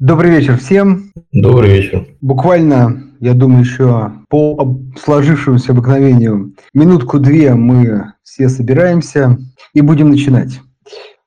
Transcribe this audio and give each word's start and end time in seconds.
Добрый 0.00 0.30
вечер 0.30 0.56
всем. 0.56 1.12
Добрый 1.30 1.74
вечер. 1.74 2.06
Буквально, 2.22 3.02
я 3.20 3.34
думаю, 3.34 3.60
еще 3.60 4.10
по 4.30 4.80
сложившемуся 4.98 5.72
обыкновению 5.72 6.54
минутку-две 6.72 7.54
мы 7.54 8.14
все 8.22 8.48
собираемся 8.48 9.36
и 9.74 9.82
будем 9.82 10.08
начинать. 10.08 10.58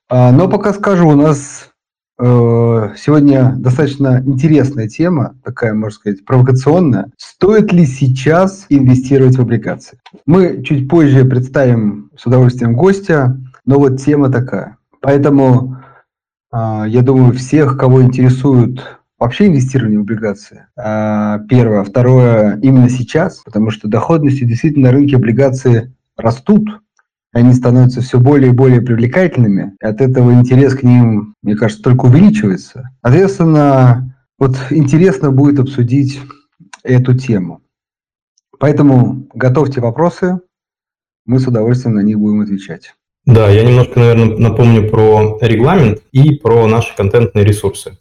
А, 0.08 0.32
но 0.32 0.48
пока 0.48 0.72
скажу, 0.72 1.06
у 1.06 1.14
нас 1.14 1.70
э, 2.18 2.24
сегодня 2.96 3.54
достаточно 3.58 4.20
интересная 4.26 4.88
тема, 4.88 5.36
такая, 5.44 5.72
можно 5.72 5.94
сказать, 5.94 6.24
провокационная. 6.24 7.12
Стоит 7.16 7.72
ли 7.72 7.86
сейчас 7.86 8.66
инвестировать 8.70 9.36
в 9.36 9.40
облигации? 9.40 10.00
Мы 10.26 10.64
чуть 10.64 10.88
позже 10.88 11.24
представим 11.24 12.10
с 12.18 12.26
удовольствием 12.26 12.74
гостя, 12.74 13.40
но 13.64 13.78
вот 13.78 14.02
тема 14.02 14.32
такая. 14.32 14.78
Поэтому 15.00 15.76
я 16.54 17.02
думаю, 17.02 17.32
всех, 17.32 17.76
кого 17.76 18.02
интересует 18.02 18.98
вообще 19.18 19.46
инвестирование 19.46 19.98
в 19.98 20.02
облигации. 20.02 20.66
А, 20.76 21.38
первое. 21.48 21.84
Второе, 21.84 22.58
именно 22.62 22.88
сейчас, 22.88 23.38
потому 23.44 23.70
что 23.70 23.88
доходности 23.88 24.44
действительно 24.44 24.88
на 24.88 24.92
рынке 24.92 25.16
облигаций 25.16 25.94
растут, 26.16 26.68
они 27.32 27.52
становятся 27.52 28.00
все 28.00 28.20
более 28.20 28.52
и 28.52 28.54
более 28.54 28.80
привлекательными. 28.80 29.76
И 29.82 29.86
от 29.86 30.00
этого 30.00 30.32
интерес 30.32 30.74
к 30.74 30.82
ним, 30.82 31.34
мне 31.42 31.56
кажется, 31.56 31.82
только 31.82 32.04
увеличивается. 32.04 32.90
Соответственно, 33.02 34.14
вот 34.38 34.56
интересно 34.70 35.32
будет 35.32 35.58
обсудить 35.58 36.20
эту 36.84 37.14
тему. 37.14 37.62
Поэтому 38.60 39.26
готовьте 39.34 39.80
вопросы, 39.80 40.40
мы 41.26 41.40
с 41.40 41.46
удовольствием 41.46 41.96
на 41.96 42.00
них 42.00 42.18
будем 42.18 42.42
отвечать. 42.42 42.94
Да, 43.26 43.48
я 43.48 43.62
немножко, 43.62 43.98
наверное, 44.00 44.36
напомню 44.36 44.90
про 44.90 45.38
регламент 45.40 46.02
и 46.12 46.34
про 46.34 46.66
наши 46.66 46.94
контентные 46.94 47.44
ресурсы. 47.44 47.96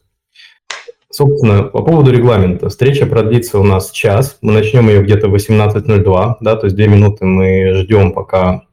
Собственно, 1.09 1.63
по 1.63 1.83
поводу 1.83 2.11
регламента. 2.11 2.69
Встреча 2.69 3.05
продлится 3.05 3.59
у 3.59 3.63
нас 3.63 3.91
час. 3.91 4.37
Мы 4.41 4.51
начнем 4.51 4.89
ее 4.89 5.03
где-то 5.03 5.27
в 5.27 5.35
18.02, 5.35 6.35
да, 6.41 6.55
то 6.55 6.65
есть 6.65 6.75
две 6.75 6.87
минуты 6.87 7.23
мы 7.25 7.73
ждем, 7.75 8.11
пока 8.11 8.63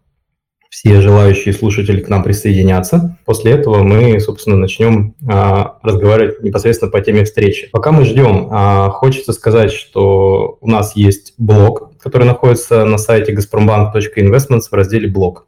все 0.71 1.01
желающие 1.01 1.53
слушатели 1.53 2.01
к 2.01 2.09
нам 2.09 2.23
присоединятся. 2.23 3.19
После 3.27 3.53
этого 3.53 3.83
мы, 3.83 4.19
собственно, 4.21 4.57
начнем 4.57 5.15
а, 5.29 5.79
разговаривать 5.83 6.43
непосредственно 6.43 6.91
по 6.91 7.01
теме 7.01 7.25
встречи. 7.25 7.69
Пока 7.71 7.93
мы 7.93 8.05
ждем, 8.05 8.49
а, 8.51 8.89
хочется 8.89 9.33
сказать, 9.33 9.73
что 9.73 10.59
у 10.61 10.69
нас 10.69 10.97
есть 10.97 11.35
блог, 11.39 11.99
который 11.99 12.25
находится 12.25 12.85
на 12.85 12.99
сайте 12.99 13.35
gazprombank.investments 13.35 14.69
в 14.71 14.73
разделе 14.73 15.09
«Блог». 15.09 15.47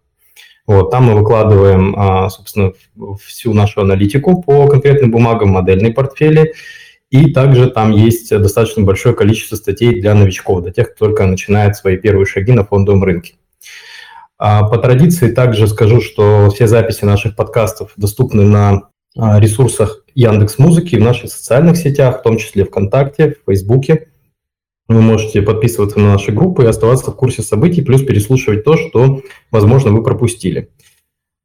Вот, 0.67 0.91
там 0.91 1.05
мы 1.05 1.15
выкладываем, 1.17 1.95
а, 1.97 2.31
собственно, 2.31 2.73
всю 3.25 3.53
нашу 3.53 3.81
аналитику 3.81 4.43
по 4.43 4.69
конкретным 4.69 5.11
бумагам, 5.11 5.51
модельные 5.51 5.93
портфели, 5.93 6.55
и 7.11 7.33
также 7.33 7.69
там 7.69 7.91
есть 7.91 8.31
достаточно 8.31 8.83
большое 8.83 9.15
количество 9.15 9.57
статей 9.57 10.01
для 10.01 10.15
новичков, 10.15 10.63
для 10.63 10.73
тех, 10.73 10.95
кто 10.95 11.07
только 11.07 11.27
начинает 11.27 11.77
свои 11.77 11.97
первые 11.97 12.27
шаги 12.27 12.53
на 12.53 12.65
фондовом 12.65 13.05
рынке. 13.05 13.35
А, 14.39 14.65
по 14.69 14.79
традиции 14.79 15.31
также 15.31 15.67
скажу, 15.67 16.01
что 16.01 16.51
все 16.51 16.67
записи 16.67 17.05
наших 17.05 17.37
подкастов 17.37 17.93
доступны 17.97 18.43
на 18.43 18.89
а, 19.17 19.39
ресурсах 19.39 20.05
Яндекс 20.15 20.59
Музыки, 20.59 20.97
в 20.97 21.01
наших 21.01 21.31
социальных 21.31 21.77
сетях, 21.77 22.21
в 22.21 22.23
том 22.23 22.39
числе 22.39 22.65
ВКонтакте, 22.65 23.33
в 23.33 23.45
Фейсбуке. 23.47 24.09
Вы 24.93 25.01
можете 25.01 25.43
подписываться 25.43 25.99
на 25.99 26.13
наши 26.13 26.33
группы 26.33 26.65
и 26.65 26.67
оставаться 26.67 27.11
в 27.11 27.17
курсе 27.17 27.43
событий, 27.43 27.83
плюс 27.83 28.03
переслушивать 28.03 28.65
то, 28.65 28.77
что, 28.77 29.21
возможно, 29.51 29.91
вы 29.91 30.03
пропустили. 30.03 30.71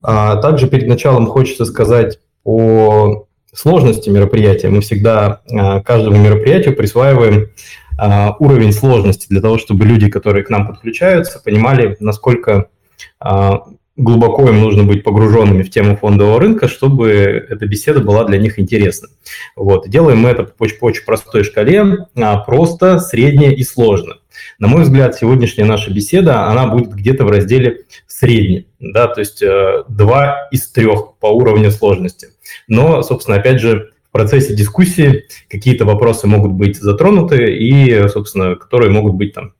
А 0.02 0.36
также 0.38 0.68
перед 0.68 0.88
началом 0.88 1.28
хочется 1.28 1.66
сказать 1.66 2.20
о 2.44 3.26
сложности 3.54 4.10
мероприятия. 4.10 4.70
Мы 4.70 4.82
всегда 4.82 5.42
а, 5.52 5.82
каждому 5.82 6.18
мероприятию 6.18 6.76
присваиваем 6.76 7.50
а, 7.98 8.36
уровень 8.40 8.72
сложности 8.72 9.28
для 9.30 9.42
того, 9.42 9.58
чтобы 9.58 9.86
люди, 9.86 10.10
которые 10.10 10.44
к 10.44 10.50
нам 10.50 10.68
подключаются, 10.68 11.42
понимали, 11.44 11.98
насколько 12.00 12.70
а, 13.20 13.64
глубоко 13.98 14.48
им 14.48 14.62
нужно 14.62 14.84
быть 14.84 15.04
погруженными 15.04 15.64
в 15.64 15.72
тему 15.72 15.98
фондового 15.98 16.40
рынка, 16.40 16.68
чтобы 16.68 17.10
эта 17.50 17.66
беседа 17.66 18.00
была 18.00 18.24
для 18.24 18.38
них 18.38 18.60
интересна. 18.60 19.10
Вот. 19.56 19.90
Делаем 19.90 20.20
мы 20.20 20.30
это 20.30 20.44
по 20.44 20.66
очень, 20.82 21.04
простой 21.04 21.44
шкале, 21.44 22.08
а, 22.16 22.38
просто, 22.38 23.00
среднее 23.00 23.54
и 23.56 23.64
сложно. 23.64 24.18
На 24.60 24.68
мой 24.68 24.84
взгляд, 24.84 25.16
сегодняшняя 25.16 25.66
наша 25.66 25.92
беседа, 25.92 26.46
она 26.46 26.68
будет 26.68 26.94
где-то 26.94 27.26
в 27.26 27.32
разделе 27.32 27.86
средний, 28.08 28.68
да, 28.80 29.08
то 29.08 29.20
есть 29.20 29.42
э, 29.42 29.84
два 29.90 30.48
из 30.52 30.68
трех 30.72 31.18
по 31.20 31.28
уровню 31.28 31.72
сложности. 31.72 32.30
Но, 32.68 33.02
собственно, 33.02 33.38
опять 33.38 33.60
же, 33.60 33.92
в 34.10 34.12
процессе 34.12 34.56
дискуссии 34.56 35.26
какие-то 35.50 35.86
вопросы 35.86 36.28
могут 36.28 36.54
быть 36.54 36.78
затронуты 36.78 37.56
и, 37.56 38.08
собственно, 38.10 38.56
которые 38.56 38.92
могут 38.92 39.14
быть 39.14 39.34
там 39.34 39.54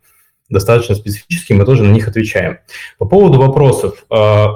достаточно 0.50 0.96
специфические, 0.96 1.58
мы 1.58 1.66
тоже 1.66 1.84
на 1.84 1.92
них 1.92 2.08
отвечаем. 2.08 2.60
По 2.98 3.06
поводу 3.06 3.40
вопросов. 3.40 4.06
Э, 4.10 4.48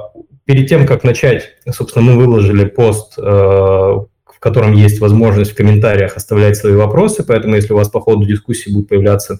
перед 0.45 0.67
тем, 0.67 0.85
как 0.85 1.03
начать, 1.03 1.49
собственно, 1.69 2.05
мы 2.05 2.17
выложили 2.17 2.65
пост, 2.65 3.13
э, 3.17 3.21
в 3.21 4.39
котором 4.39 4.73
есть 4.73 4.99
возможность 4.99 5.51
в 5.51 5.55
комментариях 5.55 6.17
оставлять 6.17 6.57
свои 6.57 6.73
вопросы, 6.73 7.23
поэтому 7.23 7.55
если 7.55 7.73
у 7.73 7.77
вас 7.77 7.89
по 7.89 8.01
ходу 8.01 8.25
дискуссии 8.25 8.71
будут 8.71 8.89
появляться 8.89 9.39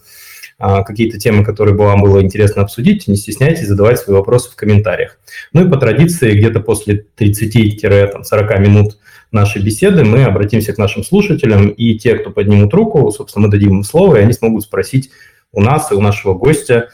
э, 0.59 0.83
какие-то 0.85 1.17
темы, 1.17 1.43
которые 1.43 1.75
бы 1.75 1.85
вам 1.85 2.01
было 2.01 2.21
интересно 2.21 2.61
обсудить, 2.61 3.07
не 3.07 3.15
стесняйтесь 3.15 3.67
задавать 3.67 3.99
свои 3.99 4.15
вопросы 4.15 4.51
в 4.51 4.55
комментариях. 4.55 5.17
Ну 5.53 5.65
и 5.65 5.69
по 5.69 5.77
традиции, 5.77 6.37
где-то 6.37 6.59
после 6.59 7.05
30-40 7.17 8.59
минут 8.59 8.97
нашей 9.31 9.61
беседы 9.61 10.03
мы 10.03 10.25
обратимся 10.25 10.73
к 10.73 10.77
нашим 10.77 11.03
слушателям, 11.03 11.69
и 11.69 11.97
те, 11.97 12.15
кто 12.15 12.31
поднимут 12.31 12.73
руку, 12.73 13.09
собственно, 13.11 13.47
мы 13.47 13.51
дадим 13.51 13.77
им 13.77 13.83
слово, 13.83 14.17
и 14.17 14.21
они 14.21 14.33
смогут 14.33 14.63
спросить 14.63 15.09
у 15.53 15.61
нас 15.61 15.91
и 15.91 15.95
у 15.95 16.01
нашего 16.01 16.33
гостя 16.33 16.89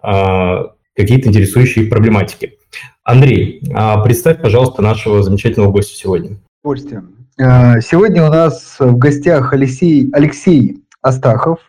а, 0.00 0.74
какие-то 0.94 1.28
интересующие 1.28 1.86
проблематики. 1.86 2.58
Андрей, 3.02 3.62
а, 3.74 4.02
представь, 4.02 4.40
пожалуйста, 4.40 4.82
нашего 4.82 5.22
замечательного 5.22 5.70
гостя 5.70 5.96
сегодня. 5.96 6.38
Удовольствием. 6.62 7.28
А, 7.40 7.80
сегодня 7.80 8.24
у 8.26 8.30
нас 8.30 8.76
в 8.78 8.96
гостях 8.96 9.52
Алексей, 9.52 10.08
Алексей 10.12 10.82
Астахов, 11.02 11.60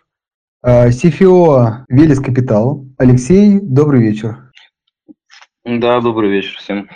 CFO 0.66 1.86
Велес 1.88 2.20
Капитал. 2.20 2.86
Алексей, 2.98 3.60
добрый 3.62 4.02
вечер. 4.02 4.52
Да, 5.64 6.02
добрый 6.02 6.30
вечер 6.30 6.58
всем. 6.58 6.90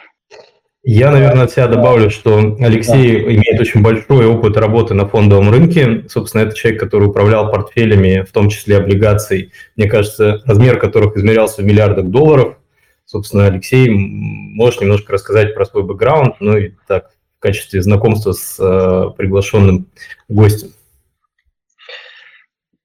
Я, 0.84 1.12
наверное, 1.12 1.44
от 1.44 1.52
себя 1.52 1.68
добавлю, 1.68 2.10
что 2.10 2.56
Алексей 2.60 3.22
имеет 3.36 3.60
очень 3.60 3.84
большой 3.84 4.26
опыт 4.26 4.58
работы 4.58 4.96
на 4.96 5.08
фондовом 5.08 5.52
рынке. 5.52 6.06
Собственно, 6.10 6.42
это 6.42 6.56
человек, 6.56 6.80
который 6.80 7.08
управлял 7.08 7.52
портфелями, 7.52 8.26
в 8.28 8.32
том 8.32 8.50
числе 8.50 8.78
облигаций, 8.78 9.52
мне 9.76 9.88
кажется, 9.88 10.42
размер 10.46 10.80
которых 10.80 11.16
измерялся 11.16 11.62
в 11.62 11.66
миллиардах 11.66 12.08
долларов. 12.08 12.58
Собственно, 13.06 13.46
Алексей, 13.46 13.90
можешь 13.92 14.80
немножко 14.80 15.14
рассказать 15.14 15.54
про 15.54 15.66
свой 15.66 15.84
бэкграунд, 15.84 16.38
ну 16.40 16.58
и 16.58 16.72
так, 16.88 17.12
в 17.38 17.42
качестве 17.42 17.84
знакомства 17.84 18.32
с 18.32 18.58
э, 18.60 19.16
приглашенным 19.16 19.86
гостем. 20.30 20.70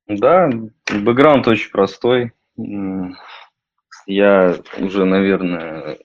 Да, 0.07 0.51
бэкграунд 0.93 1.49
очень 1.49 1.71
простой. 1.71 2.33
Я 4.07 4.57
уже, 4.79 5.05
наверное, 5.05 5.99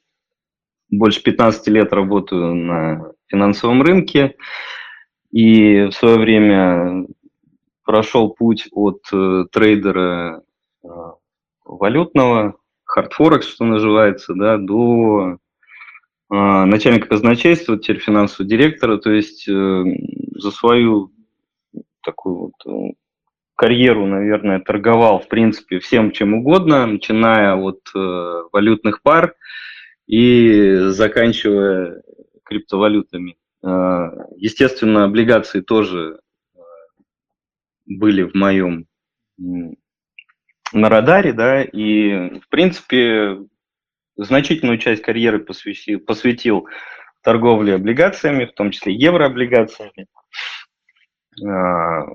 больше 0.92 1.24
15 1.24 1.68
лет 1.70 1.94
работаю 1.94 2.54
на 2.54 3.14
финансовом 3.28 3.82
рынке. 3.82 4.36
И 5.32 5.86
в 5.86 5.92
свое 5.94 6.20
время 6.20 7.08
прошел 7.84 8.30
путь 8.30 8.68
от 8.72 9.02
э, 9.14 9.46
трейдера 9.52 10.44
э, 10.84 10.88
валютного, 11.66 12.56
hard 12.84 13.09
forex, 13.09 13.48
что 13.48 13.64
называется, 13.64 14.34
да, 14.34 14.58
до 14.58 15.38
э, 16.30 16.36
начальника 16.36 17.08
казначейства, 17.08 17.80
теперь 17.80 18.00
финансового 18.00 18.50
директора, 18.50 18.98
то 18.98 19.12
есть 19.12 19.48
э, 19.48 19.84
за 20.36 20.52
свою 20.52 21.12
такую 22.04 22.36
вот 22.36 22.54
э, 22.66 22.94
карьеру, 23.56 24.06
наверное, 24.06 24.60
торговал, 24.60 25.20
в 25.20 25.30
принципе, 25.30 25.80
всем 25.80 26.12
чем 26.12 26.34
угодно, 26.34 26.86
начиная 26.86 27.56
от 27.56 27.80
э, 27.96 28.42
валютных 28.52 29.02
пар, 29.02 29.36
и 30.08 30.76
заканчивая 30.90 32.02
криптовалютами. 32.44 33.38
А, 33.64 34.12
естественно, 34.36 35.06
облигации 35.06 35.62
тоже 35.62 36.20
а, 36.56 36.60
были 37.86 38.24
в 38.24 38.34
моем 38.34 38.88
на 40.74 40.90
радаре, 40.90 41.34
да, 41.34 41.64
и, 41.64 42.40
в 42.40 42.48
принципе, 42.50 43.40
значительную 44.16 44.78
часть 44.78 45.02
карьеры 45.02 45.40
посвятил, 45.40 46.00
посвятил 46.00 46.68
торговле 47.24 47.76
облигациями, 47.76 48.46
в 48.46 48.54
том 48.54 48.72
числе 48.72 48.94
еврооблигациями, 48.94 50.08
а, 51.44 52.06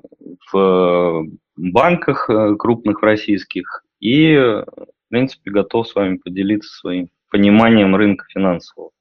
в 0.51 1.27
банках 1.55 2.29
э, 2.29 2.55
крупных 2.55 3.01
российских, 3.01 3.83
и, 3.99 4.35
в 4.35 5.09
принципе, 5.09 5.51
готов 5.51 5.87
с 5.87 5.95
вами 5.95 6.17
поделиться 6.17 6.69
своим 6.69 7.09
пониманием 7.29 7.95
рынка 7.95 8.25
финансового. 8.29 8.91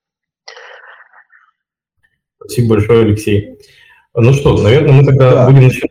Спасибо 2.38 2.74
большое, 2.74 3.04
Алексей. 3.06 3.58
Ну 4.14 4.32
что, 4.32 4.62
наверное, 4.62 4.92
мы 4.92 5.04
тогда 5.04 5.30
да. 5.30 5.46
будем 5.46 5.64
начинать. 5.64 5.90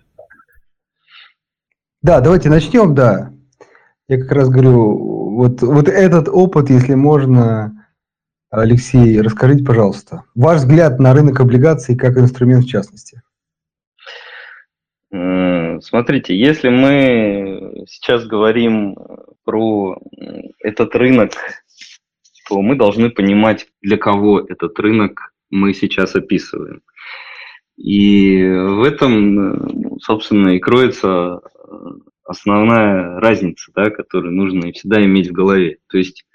Да, 2.01 2.21
давайте 2.21 2.49
начнем, 2.49 2.95
да. 2.95 3.33
Я 4.07 4.19
как 4.19 4.31
раз 4.31 4.49
говорю, 4.49 5.35
вот, 5.35 5.61
вот 5.61 5.87
этот 5.87 6.29
опыт, 6.29 6.69
если 6.69 6.93
можно, 6.93 7.87
Алексей, 8.51 9.19
расскажите, 9.21 9.63
пожалуйста, 9.63 10.23
ваш 10.35 10.59
взгляд 10.59 10.99
на 10.99 11.13
рынок 11.13 11.39
облигаций 11.39 11.95
как 11.97 12.17
инструмент 12.17 12.65
в 12.65 12.69
частности. 12.69 13.21
Смотрите, 15.81 16.37
если 16.37 16.69
мы 16.69 17.85
сейчас 17.87 18.25
говорим 18.25 18.97
про 19.43 19.99
этот 20.59 20.95
рынок, 20.95 21.31
то 22.47 22.61
мы 22.61 22.75
должны 22.75 23.09
понимать, 23.09 23.67
для 23.81 23.97
кого 23.97 24.39
этот 24.39 24.79
рынок 24.79 25.33
мы 25.49 25.73
сейчас 25.73 26.15
описываем. 26.15 26.81
И 27.77 28.41
в 28.43 28.83
этом, 28.83 29.99
собственно, 29.99 30.49
и 30.49 30.59
кроется 30.59 31.41
основная 32.23 33.19
разница, 33.19 33.71
да, 33.75 33.89
которую 33.89 34.33
нужно 34.33 34.71
всегда 34.71 35.03
иметь 35.03 35.29
в 35.29 35.33
голове. 35.33 35.77
То 35.87 35.97
есть, 35.97 36.25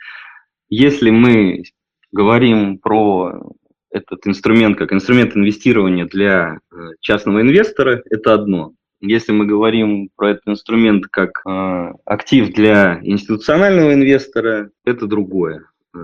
если 0.69 1.11
мы 1.11 1.65
говорим 2.12 2.79
про 2.79 3.55
этот 3.91 4.27
инструмент 4.27 4.79
как 4.79 4.93
инструмент 4.93 5.37
инвестирования 5.37 6.07
для 6.07 6.59
э, 6.73 6.77
частного 7.01 7.41
инвестора, 7.41 8.03
это 8.09 8.35
одно. 8.35 8.75
Если 9.01 9.33
мы 9.33 9.47
говорим 9.47 10.11
про 10.15 10.31
этот 10.31 10.47
инструмент 10.47 11.07
как 11.11 11.43
э, 11.47 11.93
актив 12.05 12.53
для 12.53 13.01
институционального 13.03 13.95
инвестора, 13.95 14.71
это 14.85 15.07
другое. 15.07 15.69
Э, 15.94 15.98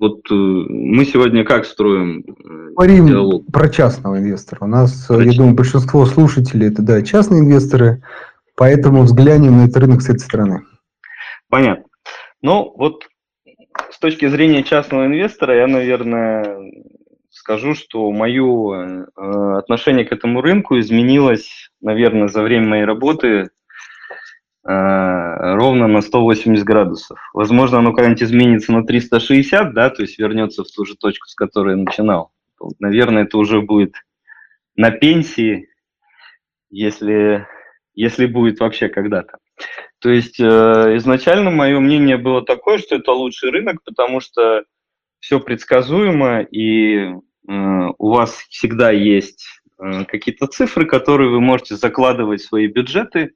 вот 0.00 0.20
э, 0.30 0.34
мы 0.34 1.04
сегодня 1.04 1.44
как 1.44 1.64
строим 1.64 2.20
э, 2.20 2.70
Говорим 2.74 3.06
диалог? 3.06 3.44
про 3.52 3.68
частного 3.68 4.18
инвестора. 4.18 4.64
У 4.64 4.68
нас, 4.68 5.06
про 5.06 5.22
я 5.22 5.32
думаю, 5.36 5.54
большинство 5.54 6.06
слушателей 6.06 6.68
это 6.68 6.82
да, 6.82 7.02
частные 7.02 7.40
инвесторы, 7.40 8.02
поэтому 8.56 9.02
взглянем 9.02 9.58
на 9.58 9.64
этот 9.64 9.76
рынок 9.78 10.02
с 10.02 10.08
этой 10.08 10.20
стороны. 10.20 10.62
Понятно. 11.48 11.84
Ну, 12.42 12.72
вот 12.76 13.08
с 13.90 13.98
точки 13.98 14.28
зрения 14.28 14.62
частного 14.62 15.06
инвестора, 15.06 15.56
я, 15.56 15.66
наверное, 15.66 16.70
скажу, 17.30 17.74
что 17.74 18.10
мое 18.12 19.06
э, 19.16 19.58
отношение 19.58 20.04
к 20.04 20.12
этому 20.12 20.40
рынку 20.40 20.78
изменилось, 20.78 21.70
наверное, 21.80 22.28
за 22.28 22.42
время 22.42 22.68
моей 22.68 22.84
работы 22.84 23.26
э, 23.28 23.48
ровно 24.70 25.86
на 25.86 26.02
180 26.02 26.62
градусов. 26.62 27.18
Возможно, 27.32 27.78
оно 27.78 27.94
когда-нибудь 27.94 28.22
изменится 28.22 28.70
на 28.72 28.84
360, 28.84 29.72
да, 29.72 29.88
то 29.88 30.02
есть 30.02 30.18
вернется 30.18 30.62
в 30.62 30.70
ту 30.70 30.84
же 30.84 30.94
точку, 30.94 31.26
с 31.26 31.34
которой 31.34 31.70
я 31.70 31.82
начинал. 31.82 32.32
Наверное, 32.78 33.24
это 33.24 33.38
уже 33.38 33.62
будет 33.62 33.94
на 34.76 34.90
пенсии, 34.90 35.70
если, 36.70 37.46
если 37.94 38.26
будет 38.26 38.60
вообще 38.60 38.88
когда-то. 38.88 39.38
То 40.00 40.10
есть 40.10 40.38
э, 40.38 40.44
изначально 40.44 41.50
мое 41.50 41.80
мнение 41.80 42.16
было 42.16 42.44
такое, 42.44 42.78
что 42.78 42.96
это 42.96 43.10
лучший 43.12 43.50
рынок, 43.50 43.82
потому 43.84 44.20
что 44.20 44.64
все 45.18 45.40
предсказуемо, 45.40 46.42
и 46.42 46.96
э, 46.98 47.12
у 47.46 48.10
вас 48.10 48.34
всегда 48.50 48.90
есть 48.90 49.44
э, 49.80 50.04
какие-то 50.04 50.46
цифры, 50.46 50.86
которые 50.86 51.30
вы 51.30 51.40
можете 51.40 51.74
закладывать 51.76 52.42
в 52.42 52.46
свои 52.46 52.68
бюджеты, 52.68 53.20
э, 53.20 53.30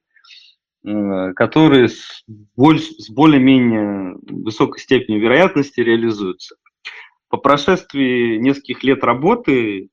которые 0.85 1.89
с, 1.89 2.25
с 2.25 3.11
более-менее 3.11 4.17
высокой 4.23 4.81
степенью 4.81 5.21
вероятности 5.21 5.81
реализуются. 5.81 6.57
По 7.29 7.37
прошествии 7.37 8.37
нескольких 8.37 8.83
лет 8.83 9.05
работы 9.05 9.91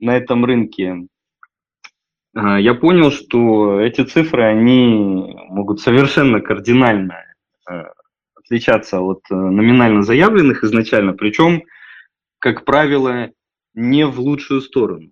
на 0.00 0.16
этом 0.16 0.44
рынке 0.44 1.06
а, 2.34 2.58
я 2.58 2.74
понял, 2.74 3.10
что 3.10 3.80
эти 3.80 4.02
цифры, 4.02 4.42
они 4.42 5.36
могут 5.48 5.80
совершенно 5.80 6.40
кардинально 6.40 7.24
э, 7.70 7.84
отличаться 8.34 9.00
от 9.00 9.20
э, 9.30 9.34
номинально 9.34 10.02
заявленных 10.02 10.64
изначально, 10.64 11.12
причем, 11.12 11.62
как 12.38 12.64
правило, 12.64 13.30
не 13.74 14.06
в 14.06 14.18
лучшую 14.18 14.62
сторону. 14.62 15.10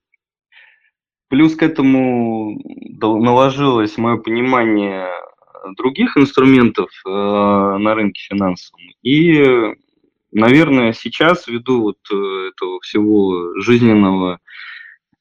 Плюс 1.30 1.54
к 1.54 1.62
этому 1.62 2.60
наложилось 3.00 3.96
мое 3.96 4.16
понимание 4.16 5.06
других 5.76 6.16
инструментов 6.16 6.90
э, 7.06 7.08
на 7.08 7.94
рынке 7.94 8.20
финансовом. 8.28 8.82
И, 9.02 9.74
наверное, 10.32 10.92
сейчас, 10.92 11.46
ввиду 11.46 11.82
вот 11.82 11.98
этого 12.10 12.80
всего 12.80 13.60
жизненного 13.60 14.40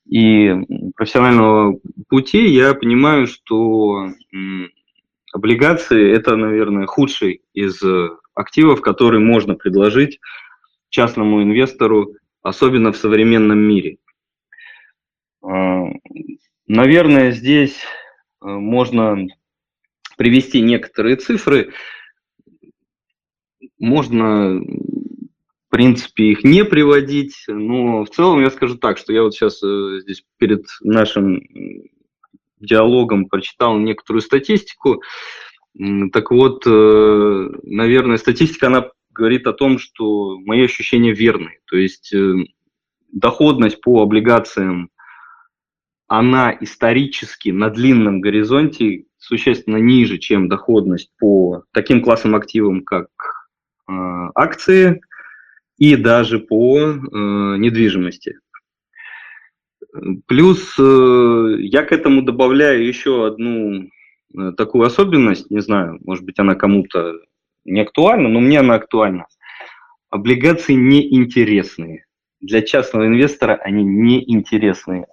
и 0.10 0.52
профессионального 0.96 1.78
пути 2.08 2.48
я 2.48 2.74
понимаю, 2.74 3.28
что 3.28 4.08
облигации– 5.32 6.10
это, 6.12 6.36
наверное, 6.36 6.88
худший 6.88 7.44
из 7.54 7.84
активов, 8.34 8.82
который 8.82 9.20
можно 9.20 9.54
предложить 9.54 10.20
частному 10.90 11.44
инвестору, 11.44 12.16
особенно 12.42 12.92
в 12.92 12.98
современном 12.98 13.60
мире. 13.60 13.98
А, 15.42 15.86
наверное, 16.68 17.32
здесь 17.32 17.80
э, 18.42 18.48
можно 18.48 19.28
привести 20.18 20.62
некоторые 20.62 21.16
цифры. 21.16 21.74
Можно 23.78 24.62
в 25.70 25.72
принципе, 25.72 26.32
их 26.32 26.44
не 26.44 26.66
приводить. 26.66 27.44
Но 27.48 28.04
в 28.04 28.10
целом 28.10 28.42
я 28.42 28.50
скажу 28.50 28.76
так, 28.76 28.98
что 28.98 29.14
я 29.14 29.22
вот 29.22 29.36
сейчас 29.36 29.62
э, 29.62 30.00
здесь 30.02 30.24
перед 30.40 30.66
нашим 30.82 31.44
диалогом 32.60 33.28
прочитал 33.28 33.78
некоторую 33.78 34.24
статистику. 34.24 35.04
Так 36.12 36.32
вот, 36.32 36.64
э, 36.66 37.50
наверное, 37.62 38.18
статистика, 38.18 38.66
она 38.68 38.90
говорит 39.12 39.46
о 39.46 39.54
том, 39.54 39.78
что 39.78 40.40
мои 40.40 40.64
ощущения 40.64 41.14
верны. 41.14 41.60
То 41.66 41.78
есть 41.78 42.12
э, 42.16 42.34
доходность 43.12 43.80
по 43.80 44.02
облигациям, 44.02 44.90
она 46.10 46.56
исторически 46.60 47.50
на 47.50 47.70
длинном 47.70 48.20
горизонте 48.20 49.06
существенно 49.18 49.78
ниже, 49.78 50.18
чем 50.18 50.50
доходность 50.50 51.12
по 51.18 51.64
таким 51.72 52.02
классам 52.02 52.36
активам, 52.36 52.84
как 52.84 53.08
акции, 53.88 55.02
и 55.80 55.96
даже 55.96 56.40
по 56.40 56.78
э, 56.78 56.98
недвижимости. 57.02 58.38
Плюс 60.28 60.76
э, 60.78 61.56
я 61.60 61.84
к 61.84 61.92
этому 61.92 62.22
добавляю 62.22 62.86
еще 62.86 63.26
одну 63.26 63.84
э, 63.84 64.52
такую 64.58 64.86
особенность, 64.86 65.50
не 65.50 65.62
знаю, 65.62 66.00
может 66.04 66.26
быть 66.26 66.38
она 66.38 66.56
кому-то 66.56 67.14
не 67.64 67.80
актуальна, 67.80 68.28
но 68.28 68.42
мне 68.42 68.60
она 68.60 68.76
актуальна. 68.76 69.26
Облигации 70.10 70.74
неинтересные. 70.74 72.06
Для 72.42 72.62
частного 72.62 73.08
инвестора 73.08 73.56
они 73.56 73.84
неинтересные. 73.84 75.08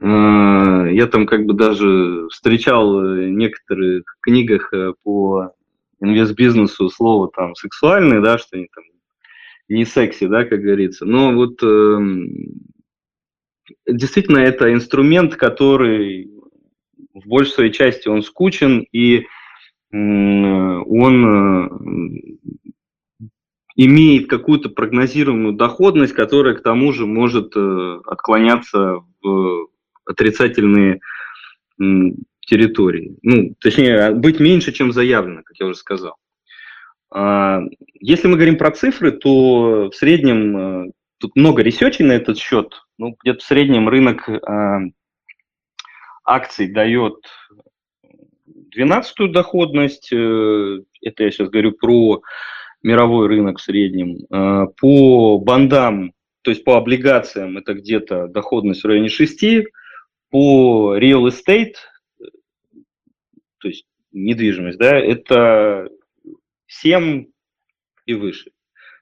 Э, 0.00 0.88
я 0.90 1.06
там 1.06 1.26
как 1.26 1.46
бы 1.46 1.54
даже 1.54 2.28
встречал 2.30 3.00
в 3.00 3.28
некоторых 3.30 4.04
книгах 4.20 4.72
э, 4.72 4.92
по 5.02 5.52
инвестбизнесу 6.00 6.88
слово 6.90 7.30
там 7.34 7.54
сексуальное, 7.54 8.20
да, 8.20 8.38
что 8.38 8.56
они 8.56 8.68
там 8.74 8.84
не 9.68 9.84
секси, 9.84 10.26
да, 10.26 10.44
как 10.44 10.60
говорится. 10.60 11.04
Но 11.04 11.32
вот 11.32 11.62
э, 11.62 11.98
действительно 13.86 14.38
это 14.38 14.72
инструмент, 14.72 15.36
который 15.36 16.30
в 17.14 17.28
большей 17.28 17.52
своей 17.52 17.72
части 17.72 18.08
он 18.08 18.22
скучен 18.22 18.86
и 18.92 19.20
э, 19.20 19.24
он 19.92 21.24
э, 21.26 21.68
имеет 23.76 24.28
какую-то 24.28 24.68
прогнозируемую 24.68 25.54
доходность, 25.54 26.12
которая 26.12 26.54
к 26.54 26.62
тому 26.62 26.92
же 26.92 27.06
может 27.06 27.52
э, 27.56 28.00
отклоняться 28.06 29.00
в 29.22 29.68
отрицательные 30.04 31.00
э, 31.80 31.84
территории. 32.40 33.16
Ну, 33.22 33.54
точнее, 33.60 34.12
быть 34.12 34.40
меньше, 34.40 34.72
чем 34.72 34.92
заявлено, 34.92 35.42
как 35.42 35.56
я 35.58 35.66
уже 35.66 35.78
сказал. 35.78 36.16
А, 37.10 37.60
если 38.00 38.28
мы 38.28 38.34
говорим 38.34 38.58
про 38.58 38.70
цифры, 38.70 39.12
то 39.12 39.90
в 39.90 39.94
среднем, 39.94 40.56
э, 40.56 40.92
тут 41.18 41.36
много 41.36 41.62
ресечей 41.62 42.04
на 42.04 42.12
этот 42.12 42.38
счет, 42.38 42.82
ну, 42.98 43.16
где-то 43.22 43.40
в 43.40 43.46
среднем 43.46 43.88
рынок 43.88 44.28
а, 44.28 44.80
акций 46.24 46.72
дает 46.72 47.14
12 48.46 49.30
доходность, 49.30 50.12
э, 50.12 50.80
это 51.02 51.22
я 51.22 51.30
сейчас 51.30 51.48
говорю 51.48 51.72
про 51.72 52.22
мировой 52.82 53.28
рынок 53.28 53.58
в 53.58 53.62
среднем, 53.62 54.26
а, 54.30 54.66
по 54.66 55.38
бандам, 55.38 56.12
то 56.42 56.50
есть 56.50 56.64
по 56.64 56.76
облигациям 56.76 57.56
это 57.58 57.74
где-то 57.74 58.26
доходность 58.26 58.82
в 58.82 58.86
районе 58.86 59.08
6, 59.08 59.66
по 60.34 60.98
real 60.98 61.28
estate, 61.28 61.74
то 63.58 63.68
есть 63.68 63.86
недвижимость, 64.10 64.80
да, 64.80 64.98
это 64.98 65.88
7 66.66 67.26
и 68.06 68.14
выше. 68.14 68.50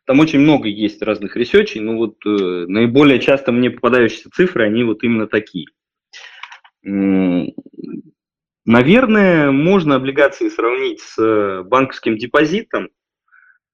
там 0.04 0.20
очень 0.20 0.40
много 0.40 0.68
есть 0.68 1.00
разных 1.00 1.34
research 1.36 1.68
ей, 1.68 1.80
но 1.80 1.96
вот 1.96 2.16
э, 2.26 2.66
наиболее 2.68 3.18
часто 3.18 3.50
мне 3.50 3.70
попадающиеся 3.70 4.28
цифры, 4.28 4.66
они 4.66 4.84
вот 4.84 5.02
именно 5.04 5.26
такие. 5.26 5.68
Наверное, 6.82 7.52
можно 9.52 9.94
облигации 9.94 10.50
сравнить 10.50 11.00
с 11.00 11.62
банковским 11.62 12.18
депозитом. 12.18 12.90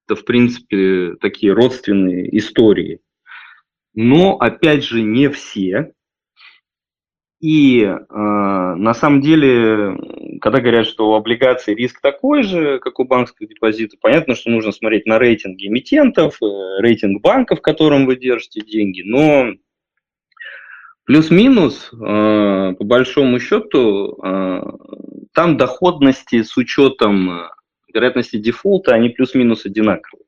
Это, 0.07 0.15
в 0.15 0.23
принципе, 0.23 1.17
такие 1.19 1.51
родственные 1.51 2.37
истории. 2.37 3.01
Но, 3.93 4.37
опять 4.37 4.85
же, 4.85 5.01
не 5.01 5.29
все. 5.29 5.93
И 7.39 7.83
э, 7.83 7.95
на 8.09 8.93
самом 8.93 9.21
деле, 9.21 9.97
когда 10.41 10.59
говорят, 10.59 10.85
что 10.85 11.11
у 11.11 11.13
облигаций 11.13 11.73
риск 11.73 12.01
такой 12.01 12.43
же, 12.43 12.79
как 12.79 12.99
у 12.99 13.05
банковского 13.05 13.47
депозита, 13.47 13.95
понятно, 13.99 14.35
что 14.35 14.49
нужно 14.49 14.73
смотреть 14.73 15.05
на 15.05 15.19
рейтинги 15.19 15.67
эмитентов, 15.67 16.37
э, 16.41 16.45
рейтинг 16.79 17.21
банков, 17.21 17.61
которым 17.61 18.05
вы 18.05 18.17
держите 18.17 18.59
деньги, 18.59 19.03
но 19.05 19.53
плюс-минус, 21.05 21.89
э, 21.93 21.95
по 22.77 22.83
большому 22.83 23.39
счету, 23.39 24.17
э, 24.21 24.61
там 25.33 25.55
доходности 25.55 26.43
с 26.43 26.57
учетом 26.57 27.31
э, 27.31 27.49
вероятности 27.93 28.35
дефолта, 28.35 28.93
они 28.93 29.09
плюс-минус 29.09 29.65
одинаковые. 29.65 30.25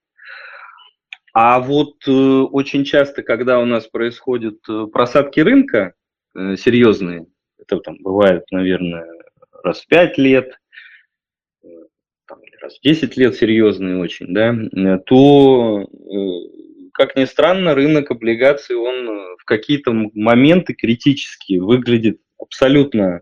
А 1.34 1.60
вот 1.60 1.96
э, 2.08 2.12
очень 2.12 2.86
часто, 2.86 3.22
когда 3.22 3.60
у 3.60 3.66
нас 3.66 3.86
происходят 3.88 4.60
э, 4.70 4.88
просадки 4.94 5.42
рынка, 5.42 5.94
Э, 5.94 6.01
серьезные, 6.36 7.26
это 7.60 7.78
там 7.80 7.98
бывает, 8.00 8.44
наверное, 8.52 9.06
раз 9.64 9.82
в 9.82 9.88
5 9.88 10.18
лет, 10.18 10.60
э, 11.64 11.68
там, 12.28 12.40
раз 12.62 12.78
в 12.78 12.82
10 12.82 13.18
лет 13.18 13.36
серьезные 13.36 13.98
очень, 13.98 14.34
да, 14.34 14.54
э, 14.54 15.00
то, 15.06 15.88
как 16.94 17.16
ни 17.16 17.26
странно, 17.26 17.76
рынок 17.76 18.12
облигаций, 18.12 18.76
он 18.76 19.08
в 19.38 19.46
какие-то 19.46 19.92
моменты 19.94 20.74
критические 20.74 21.62
выглядит 21.62 22.20
абсолютно 22.40 23.22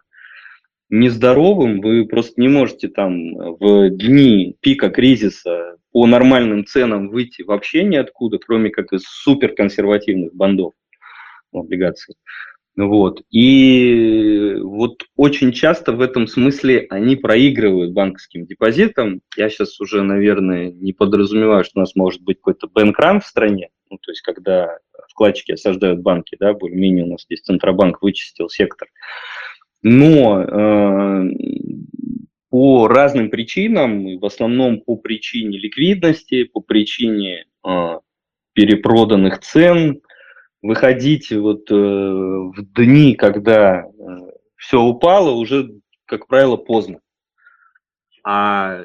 нездоровым, 0.90 1.82
вы 1.82 2.08
просто 2.08 2.42
не 2.42 2.48
можете 2.48 2.88
там 2.88 3.36
в 3.36 3.90
дни 3.92 4.56
пика 4.60 4.90
кризиса 4.90 5.78
по 5.92 6.08
нормальным 6.08 6.66
ценам 6.66 7.10
выйти 7.10 7.44
вообще 7.44 7.84
ниоткуда, 7.84 8.40
кроме 8.40 8.70
как 8.70 8.92
из 8.94 9.04
суперконсервативных 9.04 10.34
бандов 10.34 10.74
облигаций. 11.54 12.16
Вот. 12.86 13.24
И 13.30 14.56
вот 14.62 15.04
очень 15.18 15.52
часто 15.52 15.92
в 15.92 16.00
этом 16.00 16.28
смысле 16.28 16.88
они 16.90 17.18
проигрывают 17.18 17.92
банковским 17.92 18.46
депозитам. 18.46 19.20
Я 19.36 19.50
сейчас 19.50 19.82
уже, 19.82 20.02
наверное, 20.02 20.72
не 20.72 20.94
подразумеваю, 20.94 21.66
что 21.66 21.74
у 21.76 21.80
нас 21.82 21.94
может 21.96 22.22
быть 22.22 22.38
какой-то 22.38 22.68
бэнкран 22.68 23.20
в 23.20 23.26
стране, 23.26 23.68
ну, 23.90 23.98
то 23.98 24.12
есть 24.12 24.22
когда 24.22 24.78
вкладчики 25.10 25.52
осаждают 25.52 26.00
банки, 26.00 26.38
да, 26.40 26.54
более-менее 26.54 27.04
у 27.04 27.08
нас 27.10 27.24
здесь 27.24 27.42
Центробанк 27.42 28.02
вычистил 28.02 28.48
сектор. 28.48 28.88
Но 29.82 30.42
э, 30.42 31.30
по 32.50 32.88
разным 32.88 33.30
причинам, 33.30 34.20
в 34.20 34.26
основном 34.26 34.80
по 34.80 34.96
причине 34.96 35.58
ликвидности, 35.58 36.46
по 36.46 36.62
причине 36.62 37.46
э, 37.68 38.00
перепроданных 38.54 39.40
цен, 39.40 40.02
выходить 40.62 41.32
вот 41.32 41.70
э, 41.72 41.76
в 41.76 42.56
дни, 42.76 43.16
когда 43.16 43.84
э, 43.84 43.84
все 44.56 44.82
упало, 44.82 45.32
уже, 45.32 45.72
как 46.06 46.28
правило, 46.28 46.58
поздно. 46.58 47.00
А 48.24 48.84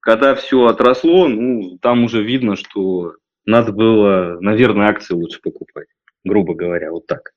когда 0.00 0.34
все 0.34 0.66
отросло, 0.66 1.28
ну, 1.28 1.78
там 1.78 2.04
уже 2.04 2.22
видно, 2.22 2.56
что 2.56 3.16
надо 3.44 3.72
было, 3.72 4.38
наверное, 4.40 4.88
акции 4.88 5.14
лучше 5.14 5.40
покупать, 5.42 5.88
грубо 6.24 6.54
говоря, 6.54 6.90
вот 6.90 7.06
так. 7.06 7.32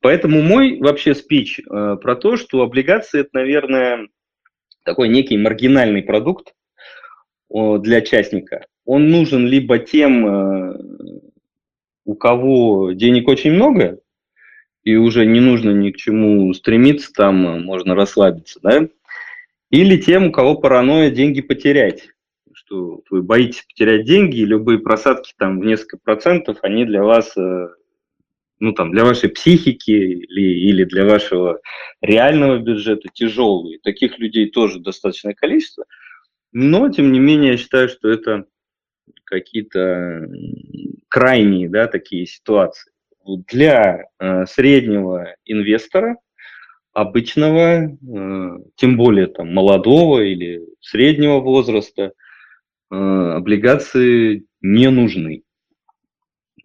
Поэтому 0.00 0.42
мой 0.42 0.78
вообще 0.78 1.14
спич 1.14 1.58
э, 1.58 1.96
про 2.00 2.16
то, 2.16 2.36
что 2.36 2.62
облигации 2.62 3.20
это, 3.20 3.30
наверное, 3.32 4.08
такой 4.84 5.08
некий 5.08 5.36
маргинальный 5.36 6.02
продукт 6.02 6.54
э, 7.52 7.78
для 7.80 8.00
частника. 8.02 8.66
Он 8.84 9.10
нужен 9.10 9.46
либо 9.46 9.78
тем 9.78 10.26
э, 10.26 10.78
у 12.08 12.14
кого 12.14 12.92
денег 12.92 13.28
очень 13.28 13.52
много, 13.52 14.00
и 14.82 14.96
уже 14.96 15.26
не 15.26 15.40
нужно 15.40 15.72
ни 15.72 15.90
к 15.90 15.96
чему 15.96 16.54
стремиться, 16.54 17.12
там 17.12 17.46
э, 17.46 17.60
можно 17.60 17.94
расслабиться, 17.94 18.60
да, 18.62 18.88
или 19.68 19.98
тем, 19.98 20.28
у 20.28 20.32
кого 20.32 20.54
паранойя 20.54 21.10
деньги 21.10 21.42
потерять, 21.42 22.08
что 22.54 23.02
вы 23.10 23.22
боитесь 23.22 23.62
потерять 23.68 24.06
деньги, 24.06 24.38
и 24.38 24.46
любые 24.46 24.78
просадки 24.78 25.34
там 25.36 25.60
в 25.60 25.66
несколько 25.66 25.98
процентов, 25.98 26.56
они 26.62 26.86
для 26.86 27.02
вас, 27.02 27.36
э, 27.36 27.68
ну 28.58 28.72
там, 28.72 28.90
для 28.90 29.04
вашей 29.04 29.28
психики 29.28 29.90
или, 29.90 30.70
или 30.70 30.84
для 30.84 31.04
вашего 31.04 31.60
реального 32.00 32.58
бюджета 32.58 33.10
тяжелые. 33.12 33.80
Таких 33.80 34.18
людей 34.18 34.48
тоже 34.48 34.80
достаточное 34.80 35.34
количество, 35.34 35.84
но, 36.52 36.88
тем 36.88 37.12
не 37.12 37.20
менее, 37.20 37.50
я 37.50 37.56
считаю, 37.58 37.90
что 37.90 38.08
это 38.08 38.46
какие-то 39.24 40.26
крайние 41.08 41.68
да, 41.68 41.86
такие 41.86 42.26
ситуации. 42.26 42.92
Для 43.24 44.04
э, 44.18 44.46
среднего 44.46 45.34
инвестора, 45.44 46.16
обычного, 46.92 47.86
э, 47.86 48.58
тем 48.76 48.96
более 48.96 49.26
там, 49.26 49.52
молодого 49.52 50.20
или 50.20 50.62
среднего 50.80 51.40
возраста, 51.40 52.12
э, 52.90 52.94
облигации 52.94 54.46
не 54.60 54.90
нужны. 54.90 55.42